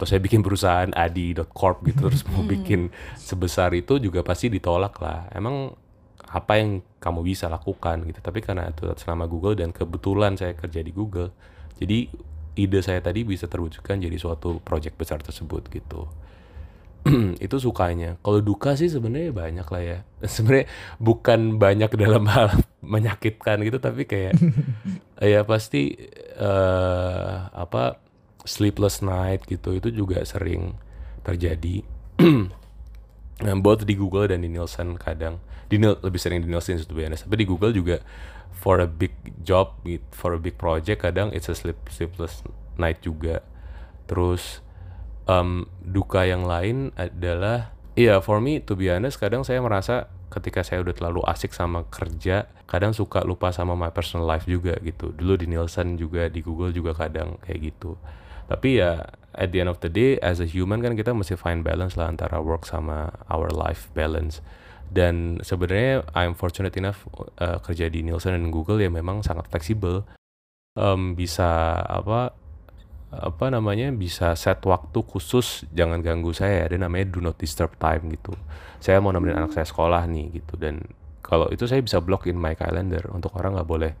atau 0.00 0.08
saya 0.08 0.16
bikin 0.24 0.40
perusahaan 0.40 0.88
adi.corp 0.96 1.84
gitu 1.84 2.08
terus 2.08 2.24
mau 2.32 2.40
bikin 2.40 2.88
sebesar 3.20 3.76
itu 3.76 4.00
juga 4.00 4.24
pasti 4.24 4.48
ditolak 4.48 4.96
lah. 5.04 5.28
Emang 5.36 5.76
apa 6.32 6.56
yang 6.56 6.80
kamu 6.96 7.20
bisa 7.20 7.52
lakukan 7.52 8.08
gitu? 8.08 8.24
Tapi 8.24 8.40
karena 8.40 8.72
itu 8.72 8.88
selama 8.96 9.28
Google 9.28 9.60
dan 9.60 9.76
kebetulan 9.76 10.40
saya 10.40 10.56
kerja 10.56 10.80
di 10.80 10.88
Google 10.96 11.36
jadi 11.76 12.08
ide 12.60 12.80
saya 12.84 13.00
tadi 13.00 13.24
bisa 13.24 13.48
terwujudkan 13.48 14.00
jadi 14.00 14.16
suatu 14.20 14.60
project 14.60 14.96
besar 15.00 15.20
tersebut 15.24 15.68
gitu. 15.72 16.08
Itu 17.44 17.56
sukanya. 17.56 18.20
Kalau 18.20 18.44
duka 18.44 18.76
sih 18.76 18.92
sebenarnya 18.92 19.32
banyak 19.32 19.66
lah 19.68 19.82
ya. 19.82 19.98
Sebenarnya 20.34 20.68
bukan 21.00 21.56
banyak 21.56 21.90
dalam 21.96 22.28
hal 22.28 22.52
menyakitkan 22.84 23.64
gitu 23.64 23.80
tapi 23.80 24.04
kayak 24.04 24.36
ya 25.32 25.44
pasti 25.44 25.96
uh, 26.36 27.48
apa 27.52 28.00
sleepless 28.50 28.98
night 28.98 29.46
gitu 29.46 29.78
itu 29.78 29.94
juga 29.94 30.18
sering 30.26 30.74
terjadi. 31.22 31.86
Both 33.64 33.86
di 33.86 33.94
Google 33.94 34.28
dan 34.28 34.42
di 34.42 34.50
Nielsen 34.50 34.98
kadang 34.98 35.38
di 35.70 35.78
lebih 35.78 36.18
sering 36.18 36.42
di 36.42 36.50
Nielsen 36.50 36.82
biasa 36.82 37.30
tapi 37.30 37.46
di 37.46 37.46
Google 37.46 37.70
juga 37.70 38.02
for 38.50 38.82
a 38.82 38.90
big 38.90 39.14
job 39.46 39.78
for 40.10 40.34
a 40.34 40.40
big 40.42 40.58
project 40.58 41.06
kadang 41.06 41.30
it's 41.30 41.46
a 41.46 41.54
sleep, 41.54 41.78
sleepless 41.88 42.42
night 42.74 42.98
juga. 43.00 43.46
Terus 44.10 44.60
um, 45.30 45.70
duka 45.80 46.26
yang 46.26 46.44
lain 46.44 46.90
adalah 46.98 47.72
iya 47.94 48.18
yeah, 48.18 48.20
for 48.20 48.42
me 48.42 48.58
to 48.58 48.74
be 48.74 48.90
honest 48.90 49.22
kadang 49.22 49.46
saya 49.46 49.62
merasa 49.62 50.10
ketika 50.28 50.62
saya 50.66 50.82
udah 50.84 50.94
terlalu 50.94 51.22
asik 51.26 51.50
sama 51.50 51.86
kerja 51.90 52.46
kadang 52.70 52.94
suka 52.94 53.26
lupa 53.26 53.50
sama 53.50 53.74
my 53.74 53.94
personal 53.94 54.26
life 54.26 54.44
juga 54.44 54.76
gitu. 54.84 55.14
Dulu 55.14 55.38
di 55.38 55.46
Nielsen 55.48 55.96
juga 55.96 56.28
di 56.28 56.44
Google 56.44 56.74
juga 56.76 56.92
kadang 56.92 57.40
kayak 57.46 57.72
gitu 57.72 57.96
tapi 58.50 58.82
ya 58.82 59.06
at 59.38 59.54
the 59.54 59.62
end 59.62 59.70
of 59.70 59.78
the 59.78 59.86
day 59.86 60.18
as 60.18 60.42
a 60.42 60.48
human 60.48 60.82
kan 60.82 60.98
kita 60.98 61.14
mesti 61.14 61.38
find 61.38 61.62
balance 61.62 61.94
lah 61.94 62.10
antara 62.10 62.42
work 62.42 62.66
sama 62.66 63.14
our 63.30 63.46
life 63.54 63.86
balance. 63.94 64.42
Dan 64.90 65.38
sebenarnya 65.46 66.02
I'm 66.18 66.34
fortunate 66.34 66.74
enough 66.74 67.06
uh, 67.38 67.62
kerja 67.62 67.86
di 67.86 68.02
Nielsen 68.02 68.34
dan 68.34 68.50
Google 68.50 68.82
ya 68.82 68.90
memang 68.90 69.22
sangat 69.22 69.46
fleksibel. 69.46 70.02
Um, 70.74 71.14
bisa 71.14 71.78
apa 71.78 72.34
apa 73.10 73.46
namanya 73.50 73.90
bisa 73.90 74.38
set 74.38 74.62
waktu 74.66 75.02
khusus 75.02 75.66
jangan 75.74 75.98
ganggu 75.98 76.30
saya 76.30 76.66
ada 76.66 76.78
namanya 76.78 77.10
do 77.10 77.22
not 77.22 77.38
disturb 77.38 77.70
time 77.78 78.10
gitu. 78.10 78.34
Saya 78.82 78.98
mau 78.98 79.14
nemenin 79.14 79.38
anak 79.38 79.54
saya 79.54 79.66
sekolah 79.66 80.10
nih 80.10 80.42
gitu. 80.42 80.58
Dan 80.58 80.82
kalau 81.22 81.46
itu 81.54 81.70
saya 81.70 81.78
bisa 81.78 82.02
block 82.02 82.26
in 82.26 82.34
my 82.34 82.58
calendar 82.58 83.06
untuk 83.14 83.30
orang 83.38 83.54
nggak 83.54 83.70
boleh 83.70 83.92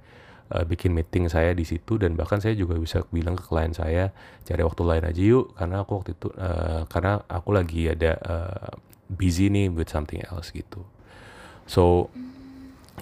uh, 0.50 0.64
bikin 0.66 0.92
meeting 0.92 1.30
saya 1.30 1.54
di 1.54 1.62
situ 1.62 1.96
dan 1.96 2.18
bahkan 2.18 2.42
saya 2.42 2.58
juga 2.58 2.76
bisa 2.76 3.06
bilang 3.14 3.38
ke 3.38 3.44
klien 3.46 3.72
saya 3.72 4.10
cari 4.44 4.62
waktu 4.66 4.82
lain 4.82 5.04
aja 5.06 5.22
yuk 5.22 5.54
karena 5.54 5.76
aku 5.82 5.90
waktu 6.02 6.10
itu 6.18 6.28
uh, 6.34 6.82
karena 6.90 7.22
aku 7.30 7.50
lagi 7.54 7.82
ada 7.90 8.12
uh, 8.20 8.70
busy 9.10 9.50
nih 9.50 9.70
with 9.70 9.90
something 9.90 10.22
else 10.30 10.50
gitu 10.50 10.82
so 11.66 12.10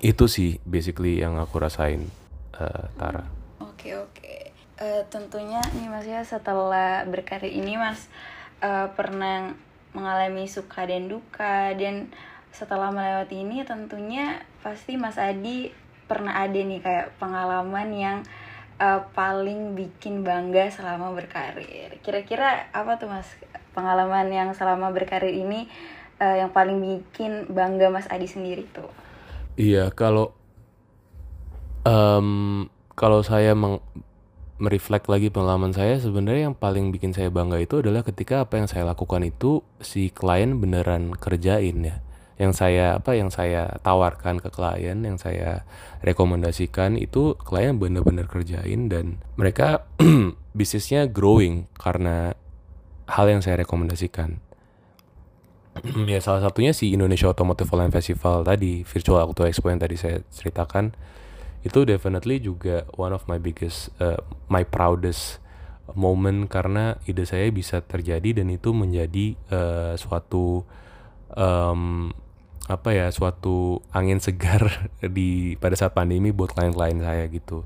itu 0.05 0.31
sih 0.31 0.63
basically 0.63 1.19
yang 1.25 1.41
aku 1.41 1.59
rasain 1.59 2.07
uh, 2.61 2.87
Tara 3.01 3.25
oke 3.61 3.75
okay, 3.75 3.93
oke 3.97 4.13
okay. 4.15 4.41
uh, 4.79 5.03
tentunya 5.09 5.61
nih 5.75 5.89
mas 5.89 6.07
ya 6.07 6.23
setelah 6.23 7.03
berkarir 7.09 7.51
ini 7.51 7.81
mas 7.81 8.07
uh, 8.61 8.93
pernah 8.93 9.57
mengalami 9.97 10.45
suka 10.47 10.85
dan 10.85 11.09
duka 11.09 11.73
dan 11.75 12.13
setelah 12.53 12.93
melewati 12.93 13.45
ini 13.45 13.65
tentunya 13.65 14.43
pasti 14.61 15.01
mas 15.01 15.17
Adi 15.17 15.88
pernah 16.09 16.41
ada 16.41 16.57
nih 16.57 16.81
kayak 16.81 17.21
pengalaman 17.21 17.89
yang 17.93 18.19
uh, 18.81 19.05
paling 19.13 19.77
bikin 19.77 20.25
bangga 20.25 20.73
selama 20.73 21.13
berkarir. 21.13 22.01
Kira-kira 22.01 22.73
apa 22.73 22.97
tuh 22.97 23.13
Mas 23.13 23.29
pengalaman 23.77 24.33
yang 24.33 24.51
selama 24.57 24.91
berkarir 24.91 25.31
ini 25.31 25.69
uh, 26.19 26.37
yang 26.41 26.51
paling 26.51 26.81
bikin 26.81 27.53
bangga 27.53 27.93
Mas 27.93 28.09
Adi 28.09 28.27
sendiri 28.27 28.65
tuh? 28.73 28.89
Iya, 29.61 29.93
kalau 29.93 30.33
um, 31.85 32.67
kalau 32.97 33.21
saya 33.23 33.53
meng 33.53 33.85
mereflek 34.59 35.07
lagi 35.07 35.31
pengalaman 35.31 35.71
saya 35.71 36.03
sebenarnya 36.03 36.51
yang 36.51 36.59
paling 36.59 36.91
bikin 36.91 37.15
saya 37.15 37.31
bangga 37.31 37.63
itu 37.63 37.79
adalah 37.79 38.03
ketika 38.03 38.43
apa 38.43 38.59
yang 38.59 38.67
saya 38.67 38.83
lakukan 38.91 39.23
itu 39.23 39.63
si 39.79 40.11
klien 40.11 40.59
beneran 40.59 41.15
kerjain 41.15 41.79
ya 41.79 42.03
yang 42.39 42.55
saya 42.55 43.03
apa 43.03 43.18
yang 43.18 43.34
saya 43.34 43.82
tawarkan 43.82 44.39
ke 44.39 44.49
klien 44.55 45.03
yang 45.03 45.18
saya 45.18 45.66
rekomendasikan 46.07 46.95
itu 46.95 47.34
klien 47.43 47.82
bener-bener 47.82 48.30
kerjain 48.30 48.86
dan 48.86 49.18
mereka 49.34 49.91
bisnisnya 50.59 51.11
growing 51.11 51.66
karena 51.74 52.39
hal 53.11 53.26
yang 53.26 53.43
saya 53.43 53.61
rekomendasikan. 53.66 54.39
Ya 56.11 56.18
salah 56.18 56.43
satunya 56.43 56.74
si 56.74 56.91
Indonesia 56.91 57.30
Automotive 57.30 57.70
Online 57.70 57.95
Festival 57.95 58.43
tadi 58.43 58.82
Virtual 58.82 59.22
Auto 59.22 59.47
Expo 59.47 59.70
yang 59.70 59.78
tadi 59.78 59.95
saya 59.95 60.22
ceritakan. 60.30 60.95
Itu 61.62 61.86
definitely 61.86 62.39
juga 62.39 62.86
one 62.95 63.14
of 63.14 63.26
my 63.30 63.39
biggest 63.39 63.91
uh, 63.99 64.18
my 64.51 64.62
proudest 64.66 65.43
moment 65.95 66.51
karena 66.51 66.99
ide 67.07 67.24
saya 67.24 67.49
bisa 67.55 67.80
terjadi 67.80 68.43
dan 68.43 68.51
itu 68.51 68.74
menjadi 68.74 69.39
uh, 69.55 69.95
suatu 69.95 70.66
um, 71.32 72.12
apa 72.69 72.93
ya 72.93 73.09
suatu 73.09 73.81
angin 73.97 74.21
segar 74.21 74.89
di 75.16 75.57
pada 75.57 75.75
saat 75.75 75.97
pandemi 75.97 76.31
buat 76.31 76.53
klien-klien 76.53 77.01
saya 77.01 77.25
gitu. 77.33 77.64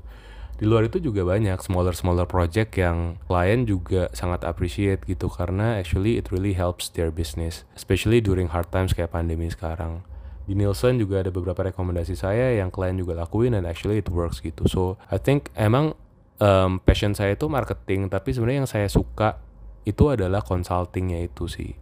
Di 0.55 0.69
luar 0.69 0.87
itu 0.87 1.03
juga 1.03 1.27
banyak 1.27 1.59
smaller 1.59 1.91
smaller 1.91 2.23
project 2.23 2.79
yang 2.79 3.19
klien 3.27 3.67
juga 3.67 4.07
sangat 4.15 4.47
appreciate 4.47 5.03
gitu 5.03 5.27
karena 5.27 5.75
actually 5.75 6.15
it 6.15 6.31
really 6.31 6.55
helps 6.55 6.87
their 6.93 7.11
business 7.11 7.67
especially 7.75 8.23
during 8.23 8.47
hard 8.47 8.71
times 8.71 8.95
kayak 8.95 9.11
pandemi 9.11 9.51
sekarang. 9.51 10.07
Di 10.47 10.55
Nielsen 10.55 10.99
juga 10.99 11.19
ada 11.19 11.31
beberapa 11.35 11.67
rekomendasi 11.67 12.15
saya 12.15 12.55
yang 12.55 12.71
klien 12.71 12.95
juga 12.95 13.15
lakuin 13.15 13.59
dan 13.59 13.67
actually 13.67 13.99
it 13.99 14.07
works 14.07 14.39
gitu. 14.39 14.63
So 14.71 14.95
I 15.11 15.19
think 15.19 15.51
emang 15.59 15.99
um, 16.39 16.79
passion 16.79 17.11
saya 17.11 17.35
itu 17.35 17.51
marketing 17.51 18.07
tapi 18.07 18.31
sebenarnya 18.31 18.63
yang 18.63 18.71
saya 18.71 18.87
suka 18.87 19.43
itu 19.83 20.07
adalah 20.07 20.39
consultingnya 20.43 21.27
itu 21.27 21.51
sih. 21.51 21.75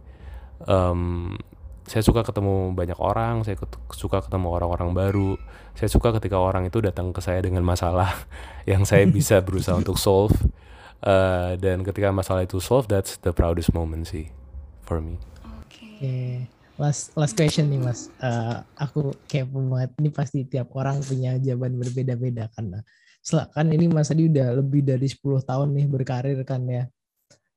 Um, 0.66 1.38
saya 1.86 2.02
suka 2.02 2.22
ketemu 2.22 2.72
banyak 2.72 2.98
orang, 2.98 3.42
saya 3.42 3.58
suka 3.92 4.22
ketemu 4.22 4.48
orang-orang 4.54 4.90
baru. 4.94 5.30
Saya 5.74 5.88
suka 5.90 6.14
ketika 6.20 6.38
orang 6.38 6.68
itu 6.68 6.78
datang 6.78 7.10
ke 7.10 7.18
saya 7.18 7.42
dengan 7.42 7.64
masalah 7.66 8.12
yang 8.70 8.86
saya 8.86 9.06
bisa 9.08 9.42
berusaha 9.42 9.74
untuk 9.78 9.98
solve. 9.98 10.34
Uh, 11.02 11.58
dan 11.58 11.82
ketika 11.82 12.14
masalah 12.14 12.46
itu 12.46 12.62
solve, 12.62 12.86
that's 12.86 13.18
the 13.26 13.34
proudest 13.34 13.74
moment 13.74 14.06
sih 14.06 14.30
for 14.86 15.02
me. 15.02 15.18
Oke. 15.66 15.82
Okay. 15.98 16.30
Last 16.80 17.12
last 17.18 17.34
question 17.36 17.68
nih 17.68 17.82
mas, 17.82 18.08
uh, 18.22 18.64
aku 18.78 19.12
kayak 19.26 19.50
banget. 19.50 19.90
Ini 19.98 20.10
pasti 20.14 20.38
tiap 20.46 20.72
orang 20.78 21.02
punya 21.04 21.36
jawaban 21.36 21.76
berbeda-beda 21.76 22.48
karena 22.54 22.80
kan 23.30 23.66
ini 23.70 23.86
Mas 23.86 24.10
Adi 24.10 24.26
udah 24.26 24.58
lebih 24.58 24.82
dari 24.82 25.06
10 25.06 25.46
tahun 25.46 25.68
nih 25.78 25.86
berkarir 25.86 26.42
kan 26.42 26.66
ya 26.66 26.90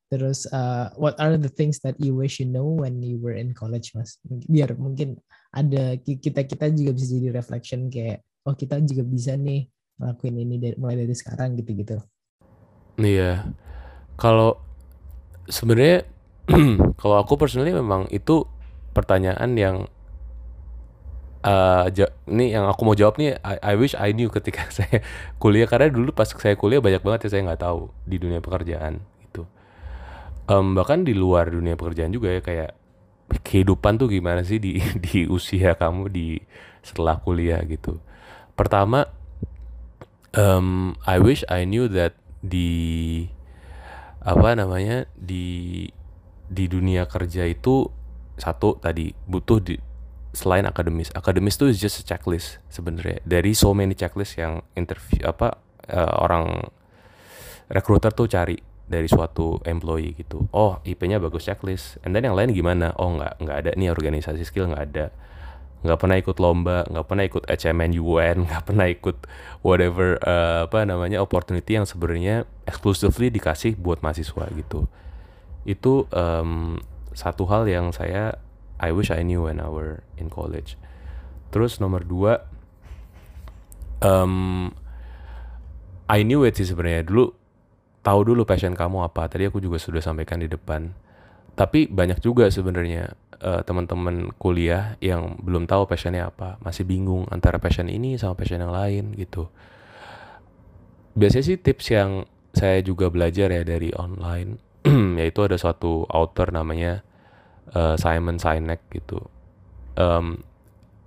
Terus 0.05 0.45
uh, 0.53 0.93
what 0.95 1.17
are 1.17 1.33
the 1.35 1.49
things 1.49 1.81
that 1.81 1.97
you 1.97 2.13
wish 2.13 2.37
you 2.37 2.45
know 2.45 2.65
when 2.65 3.01
you 3.01 3.17
were 3.17 3.33
in 3.33 3.57
college, 3.57 3.97
Mas? 3.97 4.21
Biar 4.25 4.77
mungkin 4.77 5.17
ada 5.49 5.97
kita 6.01 6.45
kita 6.45 6.69
juga 6.71 6.91
bisa 6.93 7.17
jadi 7.17 7.29
reflection 7.33 7.89
kayak 7.89 8.21
oh 8.45 8.53
kita 8.53 8.77
juga 8.85 9.01
bisa 9.01 9.33
nih 9.33 9.65
ngelakuin 9.97 10.35
ini 10.37 10.55
dari, 10.61 10.75
mulai 10.77 10.95
dari 11.01 11.15
sekarang 11.15 11.57
gitu-gitu. 11.57 11.97
Iya. 13.01 13.49
Kalau 14.15 14.61
sebenarnya 15.49 16.05
kalau 17.01 17.17
aku 17.17 17.35
personally 17.41 17.73
memang 17.73 18.05
itu 18.13 18.45
pertanyaan 18.93 19.57
yang 19.57 19.77
uh, 21.45 21.85
ini 22.29 22.53
yang 22.53 22.65
aku 22.69 22.81
mau 22.83 22.97
jawab 22.97 23.17
nih 23.21 23.37
I, 23.45 23.55
I 23.61 23.73
wish 23.77 23.93
I 23.93 24.11
knew 24.11 24.29
ketika 24.33 24.69
saya 24.77 25.05
kuliah 25.37 25.69
karena 25.69 25.93
dulu 25.93 26.11
pas 26.11 26.29
saya 26.29 26.57
kuliah 26.57 26.81
banyak 26.81 27.01
banget 27.05 27.29
ya 27.29 27.37
saya 27.37 27.41
nggak 27.45 27.61
tahu 27.61 27.93
di 28.03 28.17
dunia 28.17 28.41
pekerjaan 28.41 29.01
um, 30.49 30.77
bahkan 30.77 31.05
di 31.05 31.13
luar 31.13 31.49
dunia 31.49 31.77
pekerjaan 31.77 32.13
juga 32.13 32.33
ya 32.33 32.41
kayak 32.41 32.71
kehidupan 33.41 33.97
tuh 33.97 34.09
gimana 34.09 34.45
sih 34.45 34.61
di 34.61 34.77
di 35.05 35.25
usia 35.25 35.73
kamu 35.77 36.09
di 36.09 36.39
setelah 36.85 37.17
kuliah 37.17 37.61
gitu. 37.65 37.97
Pertama, 38.53 39.09
um, 40.37 40.93
I 41.03 41.17
wish 41.17 41.41
I 41.49 41.65
knew 41.65 41.89
that 41.91 42.15
di 42.45 43.25
apa 44.21 44.53
namanya 44.57 45.09
di 45.17 45.85
di 46.45 46.65
dunia 46.69 47.09
kerja 47.09 47.45
itu 47.49 47.89
satu 48.37 48.77
tadi 48.77 49.11
butuh 49.25 49.59
di 49.59 49.75
selain 50.35 50.67
akademis. 50.69 51.09
Akademis 51.15 51.57
itu 51.57 51.73
just 51.73 52.03
a 52.03 52.03
checklist 52.05 52.61
sebenarnya. 52.69 53.23
Dari 53.25 53.57
so 53.57 53.73
many 53.73 53.97
checklist 53.97 54.37
yang 54.37 54.61
interview 54.77 55.25
apa 55.25 55.57
uh, 55.89 56.13
orang 56.21 56.69
recruiter 57.71 58.13
tuh 58.13 58.29
cari 58.29 58.74
dari 58.85 59.09
suatu 59.09 59.57
employee 59.65 60.13
gitu. 60.13 60.45
Oh, 60.53 60.77
IP-nya 60.85 61.17
bagus 61.17 61.49
checklist. 61.49 61.97
And 62.05 62.13
then 62.13 62.25
yang 62.25 62.37
lain 62.37 62.53
gimana? 62.53 62.93
Oh, 63.01 63.17
nggak 63.17 63.41
nggak 63.41 63.57
ada 63.65 63.71
nih 63.73 63.89
organisasi 63.89 64.45
skill 64.45 64.69
nggak 64.69 64.83
ada. 64.93 65.05
Nggak 65.85 65.97
pernah 66.01 66.17
ikut 66.17 66.37
lomba, 66.37 66.77
nggak 66.89 67.05
pernah 67.05 67.23
ikut 67.25 67.43
HMN 67.49 67.91
UN, 67.97 68.37
nggak 68.49 68.63
pernah 68.65 68.87
ikut 68.89 69.17
whatever 69.65 70.21
uh, 70.21 70.69
apa 70.69 70.85
namanya 70.85 71.21
opportunity 71.21 71.77
yang 71.77 71.89
sebenarnya 71.89 72.45
exclusively 72.69 73.33
dikasih 73.33 73.73
buat 73.77 74.05
mahasiswa 74.05 74.45
gitu. 74.53 74.85
Itu 75.65 76.05
um, 76.13 76.77
satu 77.17 77.49
hal 77.49 77.65
yang 77.65 77.89
saya 77.89 78.37
I 78.77 78.93
wish 78.93 79.09
I 79.09 79.25
knew 79.25 79.49
when 79.49 79.57
I 79.57 79.69
were 79.71 80.05
in 80.19 80.29
college. 80.29 80.77
Terus 81.49 81.79
nomor 81.79 82.03
dua, 82.03 82.43
um, 84.03 84.69
I 86.05 86.21
knew 86.21 86.45
it 86.45 86.59
sih 86.59 86.67
sebenarnya 86.69 87.07
dulu 87.07 87.44
tahu 88.05 88.21
dulu 88.21 88.45
passion 88.45 88.77
kamu 88.77 89.09
apa. 89.09 89.25
Tadi 89.25 89.49
aku 89.49 89.57
juga 89.57 89.81
sudah 89.81 90.05
sampaikan 90.05 90.37
di 90.37 90.45
depan. 90.45 90.93
Tapi 91.57 91.89
banyak 91.89 92.21
juga 92.21 92.51
sebenarnya 92.53 93.17
uh, 93.41 93.65
teman-teman 93.65 94.29
kuliah 94.37 94.93
yang 95.01 95.41
belum 95.41 95.65
tahu 95.65 95.89
passionnya 95.89 96.29
apa, 96.29 96.61
masih 96.61 96.85
bingung 96.85 97.25
antara 97.33 97.57
passion 97.57 97.89
ini 97.89 98.19
sama 98.21 98.37
passion 98.37 98.61
yang 98.61 98.75
lain 98.75 99.17
gitu. 99.17 99.49
Biasanya 101.15 101.45
sih 101.47 101.57
tips 101.57 101.85
yang 101.95 102.27
saya 102.51 102.83
juga 102.83 103.07
belajar 103.07 103.49
ya 103.49 103.63
dari 103.63 103.95
online, 103.95 104.59
yaitu 105.19 105.47
ada 105.47 105.55
suatu 105.55 106.03
author 106.11 106.51
namanya 106.51 107.01
uh, 107.71 107.95
Simon 107.95 108.35
Sinek 108.35 108.83
gitu. 108.91 109.23
Um, 109.95 110.43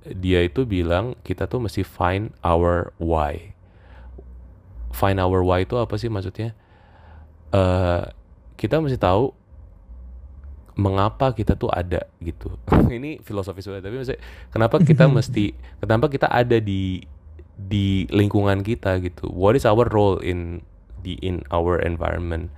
dia 0.09 0.41
itu 0.41 0.65
bilang 0.65 1.13
kita 1.21 1.45
tuh 1.45 1.61
mesti 1.61 1.85
find 1.85 2.33
our 2.41 2.97
why. 2.97 3.53
Find 4.97 5.21
our 5.21 5.45
why 5.45 5.69
itu 5.69 5.77
apa 5.77 6.01
sih 6.01 6.09
maksudnya? 6.09 6.57
Uh, 7.53 8.03
kita 8.59 8.83
mesti 8.83 8.99
tahu 8.99 9.33
mengapa 10.79 11.35
kita 11.35 11.59
tuh 11.59 11.71
ada 11.75 12.07
gitu. 12.23 12.55
Ini 12.99 13.23
filosofis 13.27 13.67
banget 13.67 13.91
tapi 13.91 13.97
maksudnya 13.99 14.23
kenapa 14.55 14.77
kita 14.79 15.05
mesti 15.17 15.55
kenapa 15.83 16.07
kita 16.07 16.31
ada 16.31 16.63
di 16.63 17.03
di 17.59 18.07
lingkungan 18.09 18.63
kita 18.63 19.03
gitu. 19.03 19.27
What 19.35 19.59
is 19.59 19.67
our 19.67 19.91
role 19.91 20.23
in 20.23 20.63
di 21.03 21.19
in 21.19 21.43
our 21.51 21.83
environment? 21.83 22.55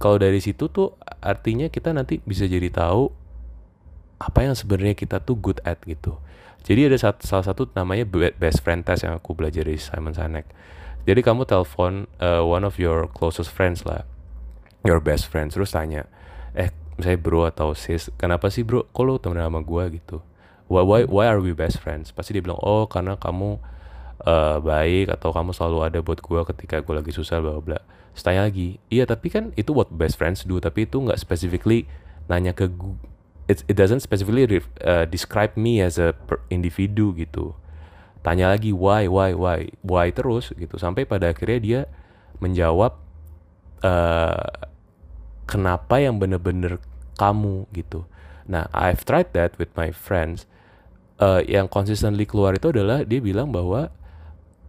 Kalau 0.00 0.16
dari 0.16 0.40
situ 0.40 0.70
tuh 0.72 0.96
artinya 1.20 1.68
kita 1.68 1.92
nanti 1.92 2.22
bisa 2.22 2.48
jadi 2.48 2.70
tahu 2.70 3.10
apa 4.18 4.46
yang 4.46 4.54
sebenarnya 4.56 4.96
kita 4.96 5.20
tuh 5.20 5.36
good 5.36 5.60
at 5.62 5.78
gitu. 5.84 6.16
Jadi 6.66 6.90
ada 6.90 6.98
satu, 6.98 7.22
salah 7.22 7.46
satu 7.46 7.70
namanya 7.72 8.04
best 8.34 8.60
friend 8.66 8.82
test 8.82 9.06
yang 9.06 9.14
aku 9.14 9.32
belajar 9.32 9.62
dari 9.64 9.78
Simon 9.78 10.12
Sinek 10.12 10.46
jadi 11.08 11.24
kamu 11.24 11.48
telepon 11.48 12.04
uh, 12.20 12.44
one 12.44 12.68
of 12.68 12.76
your 12.76 13.08
closest 13.08 13.48
friends 13.48 13.88
lah, 13.88 14.04
your 14.84 15.00
best 15.00 15.24
friends, 15.24 15.56
terus 15.56 15.72
tanya, 15.72 16.04
eh 16.52 16.68
saya 17.00 17.16
bro 17.16 17.48
atau 17.48 17.72
sis, 17.72 18.12
kenapa 18.20 18.52
sih 18.52 18.60
bro, 18.60 18.84
kok 18.92 19.04
lo 19.08 19.16
temen 19.16 19.40
sama 19.40 19.64
gue 19.64 19.96
gitu? 19.96 20.20
Why, 20.68 20.84
why, 20.84 21.00
why 21.08 21.24
are 21.32 21.40
we 21.40 21.56
best 21.56 21.80
friends? 21.80 22.12
Pasti 22.12 22.36
dia 22.36 22.44
bilang, 22.44 22.60
oh 22.60 22.84
karena 22.84 23.16
kamu 23.16 23.56
uh, 24.20 24.60
baik 24.60 25.08
atau 25.08 25.32
kamu 25.32 25.56
selalu 25.56 25.78
ada 25.88 25.98
buat 26.04 26.20
gue 26.20 26.40
ketika 26.52 26.84
gue 26.84 26.92
lagi 27.00 27.16
susah, 27.16 27.40
bla 27.40 27.56
bla. 27.56 27.80
Tanya 28.12 28.44
lagi, 28.44 28.76
iya 28.92 29.08
tapi 29.08 29.32
kan 29.32 29.56
itu 29.56 29.72
what 29.72 29.88
best 29.88 30.20
friends 30.20 30.44
do, 30.44 30.60
tapi 30.60 30.84
itu 30.84 31.00
nggak 31.00 31.16
specifically 31.16 31.88
nanya 32.28 32.52
ke 32.52 32.68
gue. 32.68 33.00
It, 33.48 33.64
it 33.64 33.80
doesn't 33.80 34.04
specifically 34.04 34.44
uh, 34.84 35.08
describe 35.08 35.56
me 35.56 35.80
as 35.80 35.96
a 35.96 36.12
individu 36.52 37.16
gitu 37.16 37.56
tanya 38.22 38.50
lagi 38.50 38.74
why 38.74 39.06
why 39.06 39.32
why? 39.34 39.70
Why 39.82 40.10
terus? 40.10 40.50
Gitu. 40.54 40.76
Sampai 40.76 41.06
pada 41.06 41.30
akhirnya 41.30 41.58
dia 41.60 41.80
menjawab 42.38 42.98
uh, 43.82 44.48
kenapa 45.48 46.02
yang 46.02 46.18
bener-bener 46.18 46.82
kamu? 47.16 47.66
Gitu. 47.74 48.04
Nah 48.50 48.66
I've 48.74 49.02
tried 49.06 49.34
that 49.34 49.56
with 49.56 49.70
my 49.78 49.94
friends. 49.94 50.44
Uh, 51.18 51.42
yang 51.42 51.66
consistently 51.66 52.30
keluar 52.30 52.54
itu 52.54 52.70
adalah 52.70 53.02
dia 53.02 53.18
bilang 53.18 53.50
bahwa 53.50 53.90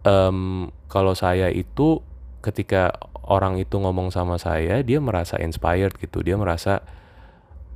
um, 0.02 0.66
kalau 0.90 1.14
saya 1.14 1.46
itu 1.46 2.02
ketika 2.42 2.90
orang 3.22 3.62
itu 3.62 3.78
ngomong 3.78 4.10
sama 4.10 4.34
saya 4.34 4.82
dia 4.82 4.98
merasa 4.98 5.38
inspired 5.38 5.94
gitu. 6.00 6.26
Dia 6.26 6.34
merasa 6.34 6.82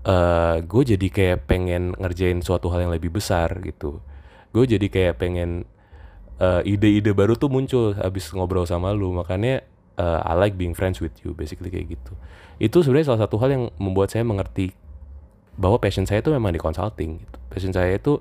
uh, 0.09 0.59
gue 0.59 0.83
jadi 0.97 1.07
kayak 1.07 1.39
pengen 1.47 1.95
ngerjain 1.99 2.43
suatu 2.43 2.70
hal 2.75 2.89
yang 2.89 2.95
lebih 2.95 3.14
besar 3.14 3.62
gitu 3.62 4.03
gue 4.55 4.65
jadi 4.79 4.87
kayak 4.87 5.19
pengen 5.19 5.67
eh, 6.39 6.63
ide-ide 6.63 7.11
baru 7.11 7.35
tuh 7.35 7.51
muncul 7.51 7.99
habis 7.99 8.31
ngobrol 8.31 8.65
sama 8.65 8.95
lu. 8.95 9.11
Makanya 9.11 9.67
uh, 9.99 10.21
I 10.23 10.35
like 10.35 10.55
being 10.59 10.75
friends 10.75 10.99
with 10.99 11.15
you 11.23 11.35
basically 11.35 11.71
kayak 11.71 11.99
gitu. 11.99 12.13
Itu 12.63 12.83
sebenarnya 12.83 13.15
salah 13.15 13.23
satu 13.27 13.39
hal 13.43 13.51
yang 13.51 13.65
membuat 13.79 14.15
saya 14.15 14.23
mengerti 14.27 14.75
bahwa 15.55 15.79
passion 15.79 16.07
saya 16.07 16.19
itu 16.19 16.35
memang 16.35 16.51
di 16.51 16.59
consulting 16.59 17.23
gitu. 17.23 17.39
passion 17.47 17.71
saya 17.71 17.95
itu 17.95 18.19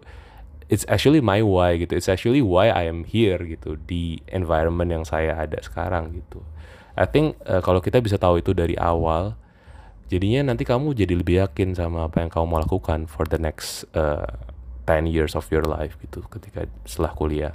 it's 0.69 0.85
actually 0.85 1.21
my 1.21 1.41
why 1.41 1.77
gitu. 1.77 1.97
It's 1.97 2.09
actually 2.09 2.45
why 2.45 2.69
I 2.69 2.85
am 2.85 3.05
here 3.05 3.41
gitu 3.41 3.77
di 3.89 4.21
environment 4.29 4.89
yang 4.93 5.03
saya 5.05 5.37
ada 5.37 5.57
sekarang 5.61 6.13
gitu. 6.13 6.45
I 6.93 7.09
think 7.09 7.41
uh, 7.49 7.61
kalau 7.65 7.81
kita 7.81 7.97
bisa 8.05 8.21
tahu 8.21 8.37
itu 8.37 8.53
dari 8.53 8.77
awal 8.77 9.33
jadinya 10.13 10.53
nanti 10.53 10.61
kamu 10.61 10.93
jadi 10.93 11.13
lebih 11.17 11.41
yakin 11.41 11.73
sama 11.73 12.05
apa 12.05 12.21
yang 12.21 12.29
kamu 12.29 12.45
mau 12.45 12.61
lakukan 12.61 13.09
for 13.09 13.25
the 13.25 13.41
next 13.41 13.89
uh, 13.97 14.29
10 14.83 15.07
years 15.07 15.33
of 15.33 15.47
your 15.49 15.63
life 15.63 15.95
gitu 16.03 16.23
ketika 16.27 16.67
setelah 16.83 17.11
kuliah. 17.15 17.53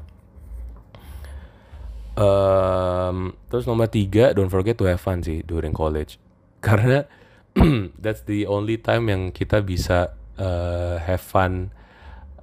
Um, 2.19 3.39
terus 3.47 3.71
nomor 3.71 3.87
tiga, 3.87 4.35
don't 4.35 4.51
forget 4.51 4.75
to 4.75 4.91
have 4.91 4.99
fun 4.99 5.23
sih 5.23 5.47
during 5.47 5.71
college. 5.71 6.19
Karena 6.67 7.07
that's 8.03 8.27
the 8.27 8.49
only 8.51 8.81
time 8.81 9.07
yang 9.07 9.31
kita 9.31 9.63
bisa 9.63 10.19
uh, 10.35 10.99
have 10.99 11.23
fun 11.23 11.71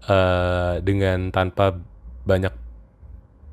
uh, 0.08 0.80
dengan 0.80 1.34
tanpa 1.36 1.76
banyak 2.24 2.54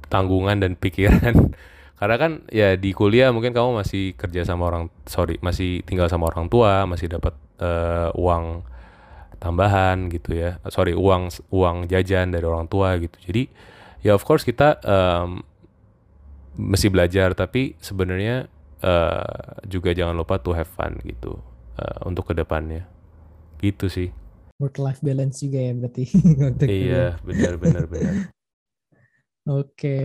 tanggungan 0.07 0.63
dan 0.63 0.79
pikiran. 0.79 1.51
Karena 1.99 2.17
kan 2.19 2.33
ya 2.51 2.75
di 2.75 2.91
kuliah 2.91 3.31
mungkin 3.31 3.55
kamu 3.55 3.83
masih 3.83 4.19
kerja 4.19 4.43
sama 4.43 4.67
orang, 4.71 4.91
sorry, 5.07 5.39
masih 5.39 5.87
tinggal 5.87 6.11
sama 6.11 6.31
orang 6.31 6.51
tua, 6.51 6.83
masih 6.87 7.07
dapat 7.07 7.35
uh, 7.63 8.11
uang 8.19 8.67
tambahan 9.43 10.07
gitu 10.07 10.39
ya. 10.39 10.63
Sorry 10.71 10.95
uang 10.95 11.51
uang 11.51 11.91
jajan 11.91 12.31
dari 12.31 12.47
orang 12.47 12.71
tua 12.71 12.95
gitu. 13.03 13.19
Jadi 13.19 13.51
ya 14.07 14.15
of 14.15 14.23
course 14.23 14.47
kita 14.47 14.79
um, 14.87 15.43
mesti 16.55 16.87
belajar 16.87 17.35
tapi 17.35 17.75
sebenarnya 17.83 18.47
uh, 18.87 19.59
juga 19.67 19.91
jangan 19.91 20.15
lupa 20.15 20.39
to 20.39 20.55
have 20.55 20.71
fun 20.71 20.95
gitu 21.03 21.43
uh, 21.75 22.01
untuk 22.07 22.31
ke 22.31 22.39
depannya. 22.39 22.87
Gitu 23.59 23.91
sih. 23.91 24.09
Work 24.63 24.79
life 24.79 25.03
balance 25.03 25.43
juga 25.43 25.59
ya 25.59 25.73
berarti 25.75 26.05
iya 26.71 27.19
benar 27.27 27.59
benar 27.59 27.85
benar. 27.91 28.15
Oke. 29.59 29.99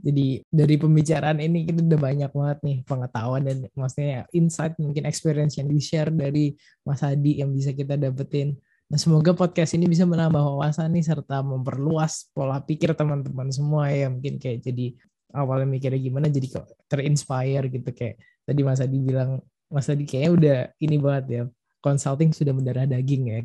Jadi 0.00 0.40
dari 0.48 0.80
pembicaraan 0.80 1.44
ini 1.44 1.68
kita 1.68 1.84
udah 1.84 2.00
banyak 2.00 2.32
banget 2.32 2.58
nih 2.64 2.78
pengetahuan 2.88 3.44
dan 3.44 3.68
maksudnya 3.76 4.24
insight 4.32 4.72
mungkin 4.80 5.04
experience 5.04 5.60
yang 5.60 5.68
di 5.68 5.76
share 5.76 6.08
dari 6.08 6.56
Mas 6.88 7.04
Adi 7.04 7.44
yang 7.44 7.52
bisa 7.52 7.76
kita 7.76 8.00
dapetin 8.00 8.56
Nah, 8.90 8.98
semoga 8.98 9.30
podcast 9.30 9.78
ini 9.78 9.86
bisa 9.86 10.02
menambah 10.02 10.42
wawasan 10.42 10.90
nih 10.90 11.06
serta 11.06 11.46
memperluas 11.46 12.26
pola 12.34 12.58
pikir 12.58 12.90
teman-teman 12.98 13.46
semua 13.54 13.86
ya. 13.86 14.10
Mungkin 14.10 14.42
kayak 14.42 14.66
jadi 14.66 14.98
awalnya 15.30 15.70
mikirnya 15.70 16.02
gimana 16.02 16.26
jadi 16.26 16.58
kok 16.58 16.66
terinspire 16.90 17.70
gitu 17.70 17.86
kayak 17.94 18.18
tadi 18.42 18.60
Mas 18.66 18.82
Adi 18.82 18.98
bilang 18.98 19.38
Mas 19.70 19.86
Adi 19.86 20.02
kayaknya 20.02 20.30
udah 20.34 20.58
ini 20.82 20.96
banget 20.98 21.24
ya. 21.30 21.42
Consulting 21.80 22.34
sudah 22.34 22.52
mendarah 22.52 22.84
daging 22.84 23.22
ya 23.32 23.38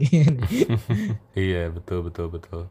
iya, 1.39 1.71
betul 1.71 2.09
betul 2.09 2.27
betul. 2.33 2.67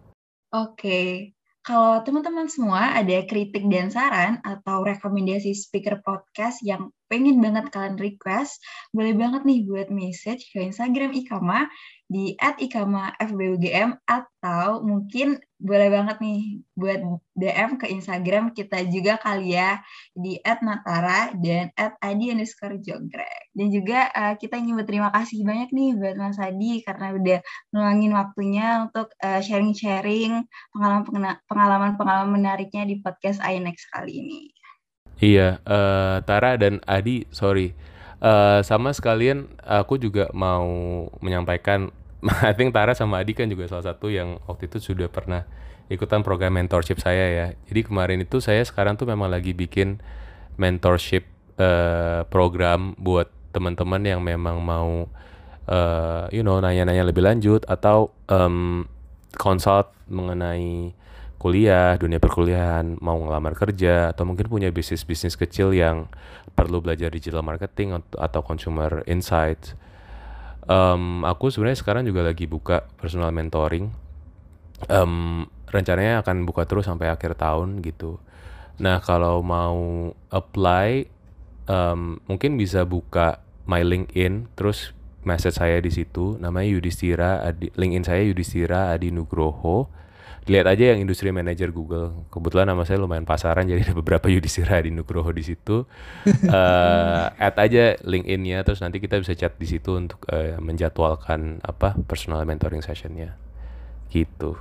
Oke. 0.53 1.33
Kalau 1.65 2.05
teman-teman 2.05 2.45
semua 2.53 2.93
ada 2.93 3.25
kritik 3.25 3.65
dan 3.73 3.89
saran 3.89 4.43
atau 4.45 4.85
rekomendasi 4.85 5.57
speaker 5.57 6.05
podcast 6.05 6.61
yang 6.61 6.93
pengen 7.11 7.39
banget 7.41 7.69
kalian 7.71 7.97
request, 8.01 8.61
boleh 8.91 9.15
banget 9.15 9.43
nih 9.45 9.61
buat 9.69 9.89
message 9.93 10.51
ke 10.51 10.65
Instagram 10.65 11.13
Ikama 11.13 11.69
di 12.05 12.37
@ikama_fbugm 12.37 13.97
atau 14.05 14.85
mungkin 14.85 15.41
boleh 15.57 15.89
banget 15.89 16.21
nih 16.21 16.61
buat 16.77 17.01
DM 17.33 17.81
ke 17.81 17.89
Instagram 17.89 18.53
kita 18.53 18.85
juga 18.93 19.17
kali 19.17 19.57
ya 19.57 19.81
di 20.13 20.37
@natara 20.45 21.33
dan 21.41 21.73
@adi 21.75 22.29
underscore 22.29 22.77
jogrek. 22.85 23.49
Dan 23.57 23.73
juga 23.73 24.13
uh, 24.13 24.35
kita 24.37 24.61
ingin 24.61 24.77
berterima 24.77 25.09
kasih 25.17 25.41
banyak 25.49 25.73
nih 25.73 25.91
buat 25.97 26.15
Mas 26.21 26.37
Adi 26.37 26.85
karena 26.85 27.17
udah 27.17 27.39
meluangin 27.73 28.13
waktunya 28.13 28.67
untuk 28.85 29.09
uh, 29.25 29.41
sharing-sharing 29.41 30.45
pengalaman-pengalaman 31.49 32.29
menariknya 32.29 32.85
di 32.85 33.01
podcast 33.01 33.41
iNext 33.41 33.89
kali 33.89 34.13
ini. 34.21 34.64
Iya, 35.23 35.63
uh, 35.63 36.23
Tara 36.27 36.59
dan 36.59 36.83
Adi, 36.87 37.27
sorry 37.31 37.75
Uh, 38.25 38.65
sama 38.65 38.89
sekalian 38.97 39.53
aku 39.61 40.01
juga 40.01 40.33
mau 40.33 40.65
menyampaikan 41.21 41.93
I 42.41 42.57
think 42.57 42.73
Tara 42.73 42.97
sama 42.97 43.21
Adi 43.21 43.37
kan 43.37 43.53
juga 43.53 43.69
salah 43.69 43.85
satu 43.93 44.09
yang 44.09 44.41
waktu 44.49 44.73
itu 44.73 44.81
sudah 44.81 45.13
pernah 45.13 45.45
ikutan 45.93 46.25
program 46.25 46.57
mentorship 46.57 46.97
saya 47.05 47.29
ya. 47.29 47.47
Jadi 47.69 47.85
kemarin 47.85 48.25
itu 48.25 48.41
saya 48.41 48.65
sekarang 48.65 48.97
tuh 48.97 49.05
memang 49.05 49.29
lagi 49.29 49.53
bikin 49.53 50.01
mentorship 50.57 51.29
eh, 51.61 52.25
program 52.33 52.97
buat 52.97 53.29
teman-teman 53.53 54.01
yang 54.01 54.25
memang 54.25 54.65
mau 54.65 55.05
eh, 55.69 56.25
you 56.33 56.41
know 56.41 56.57
nanya-nanya 56.65 57.05
lebih 57.05 57.21
lanjut 57.21 57.61
atau 57.69 58.09
em, 58.33 58.89
consult 59.37 59.93
mengenai 60.09 60.97
kuliah, 61.45 62.01
dunia 62.01 62.17
perkuliahan, 62.17 62.97
mau 63.05 63.21
ngelamar 63.21 63.53
kerja 63.53 64.17
atau 64.17 64.25
mungkin 64.25 64.49
punya 64.49 64.73
bisnis-bisnis 64.73 65.37
kecil 65.37 65.77
yang 65.77 66.09
perlu 66.57 66.81
belajar 66.81 67.13
digital 67.13 67.45
marketing 67.45 68.01
at- 68.01 68.17
atau 68.17 68.41
consumer 68.41 69.05
insight. 69.05 69.77
Em, 70.65 71.21
aku 71.29 71.53
sebenarnya 71.53 71.85
sekarang 71.85 72.09
juga 72.09 72.25
lagi 72.25 72.49
buka 72.49 72.89
personal 72.97 73.29
mentoring. 73.29 73.93
Em, 74.89 75.45
rencananya 75.69 76.25
akan 76.25 76.49
buka 76.49 76.65
terus 76.65 76.89
sampai 76.89 77.13
akhir 77.13 77.37
tahun 77.37 77.85
gitu. 77.85 78.17
Nah, 78.81 79.05
kalau 79.05 79.45
mau 79.45 80.17
apply, 80.33 81.05
em, 81.69 82.25
mungkin 82.25 82.57
bisa 82.57 82.89
buka 82.89 83.45
my 83.69 83.85
LinkedIn, 83.85 84.49
terus 84.57 84.97
message 85.29 85.61
saya 85.61 85.77
di 85.77 85.93
situ. 85.93 86.41
Namanya 86.41 86.73
Yudhistira, 86.73 87.45
LinkedIn 87.53 88.05
saya 88.09 88.25
Yudhistira 88.25 88.97
Adi 88.97 89.13
Nugroho. 89.13 89.93
Lihat 90.45 90.67
aja 90.69 90.93
yang 90.93 91.01
industri 91.01 91.33
manager 91.33 91.73
Google. 91.73 92.29
Kebetulan 92.29 92.69
nama 92.69 92.85
saya 92.85 93.01
lumayan 93.01 93.25
pasaran, 93.25 93.65
jadi 93.65 93.81
ada 93.81 93.97
beberapa 93.97 94.29
Yudhistira 94.29 94.77
Adi 94.77 94.93
Nugroho 94.93 95.33
di 95.33 95.45
situ. 95.45 95.85
Eh, 96.45 97.27
add 97.41 97.57
aja 97.59 97.99
LinkedIn-nya, 98.05 98.63
terus 98.63 98.79
nanti 98.85 99.01
kita 99.03 99.19
bisa 99.19 99.35
chat 99.35 99.57
di 99.57 99.67
situ 99.67 99.97
untuk 99.97 100.23
eh, 100.31 100.55
menjadwalkan 100.61 101.65
apa 101.65 101.97
personal 102.05 102.45
mentoring 102.45 102.85
sessionnya. 102.85 103.35
Gitu. 104.13 104.55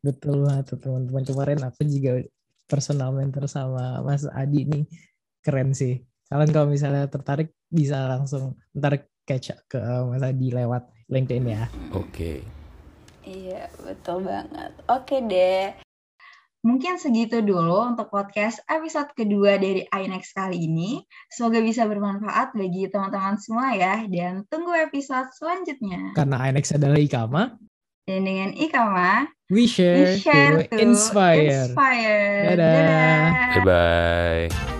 Betul 0.00 0.46
banget 0.46 0.78
teman-teman. 0.78 1.22
Kemarin 1.26 1.58
aku 1.66 1.82
juga 1.84 2.22
personal 2.70 3.12
mentor 3.12 3.50
sama 3.50 4.00
Mas 4.00 4.24
Adi 4.24 4.64
nih. 4.64 4.84
Keren 5.42 5.74
sih. 5.74 6.00
Kalian 6.30 6.50
kalau 6.54 6.70
misalnya 6.70 7.10
tertarik 7.10 7.52
bisa 7.68 8.08
langsung 8.08 8.56
ntar 8.72 9.04
catch 9.26 9.52
ke 9.68 9.76
uh, 9.76 10.08
Mas 10.08 10.24
Adi 10.24 10.48
lewat 10.48 10.88
LinkedIn 11.10 11.44
ya. 11.44 11.66
Oke. 11.92 12.61
Iya, 13.22 13.70
betul 13.82 14.26
banget. 14.26 14.70
Oke 14.90 15.22
deh. 15.22 15.72
Mungkin 16.62 16.94
segitu 16.94 17.42
dulu 17.42 17.90
untuk 17.90 18.06
podcast 18.06 18.62
episode 18.70 19.10
kedua 19.18 19.58
dari 19.58 19.82
iNext 19.82 20.30
kali 20.30 20.62
ini. 20.62 21.02
Semoga 21.26 21.58
bisa 21.58 21.82
bermanfaat 21.90 22.54
bagi 22.54 22.86
teman-teman 22.86 23.34
semua 23.34 23.74
ya. 23.74 24.06
Dan 24.06 24.46
tunggu 24.46 24.70
episode 24.70 25.26
selanjutnya. 25.34 26.14
Karena 26.14 26.38
INEX 26.46 26.70
adalah 26.78 27.02
Ikama, 27.02 27.58
Dan 28.06 28.26
dengan 28.26 28.50
Ikama, 28.54 29.30
we 29.50 29.66
share, 29.66 30.14
we 30.14 30.18
share 30.18 30.66
to 30.66 30.74
to 30.74 30.82
inspire. 30.82 31.70
inspire. 31.70 32.22
Dadah. 32.54 32.74
Dadah. 32.74 33.22
Bye 33.58 33.62
bye. 33.66 34.71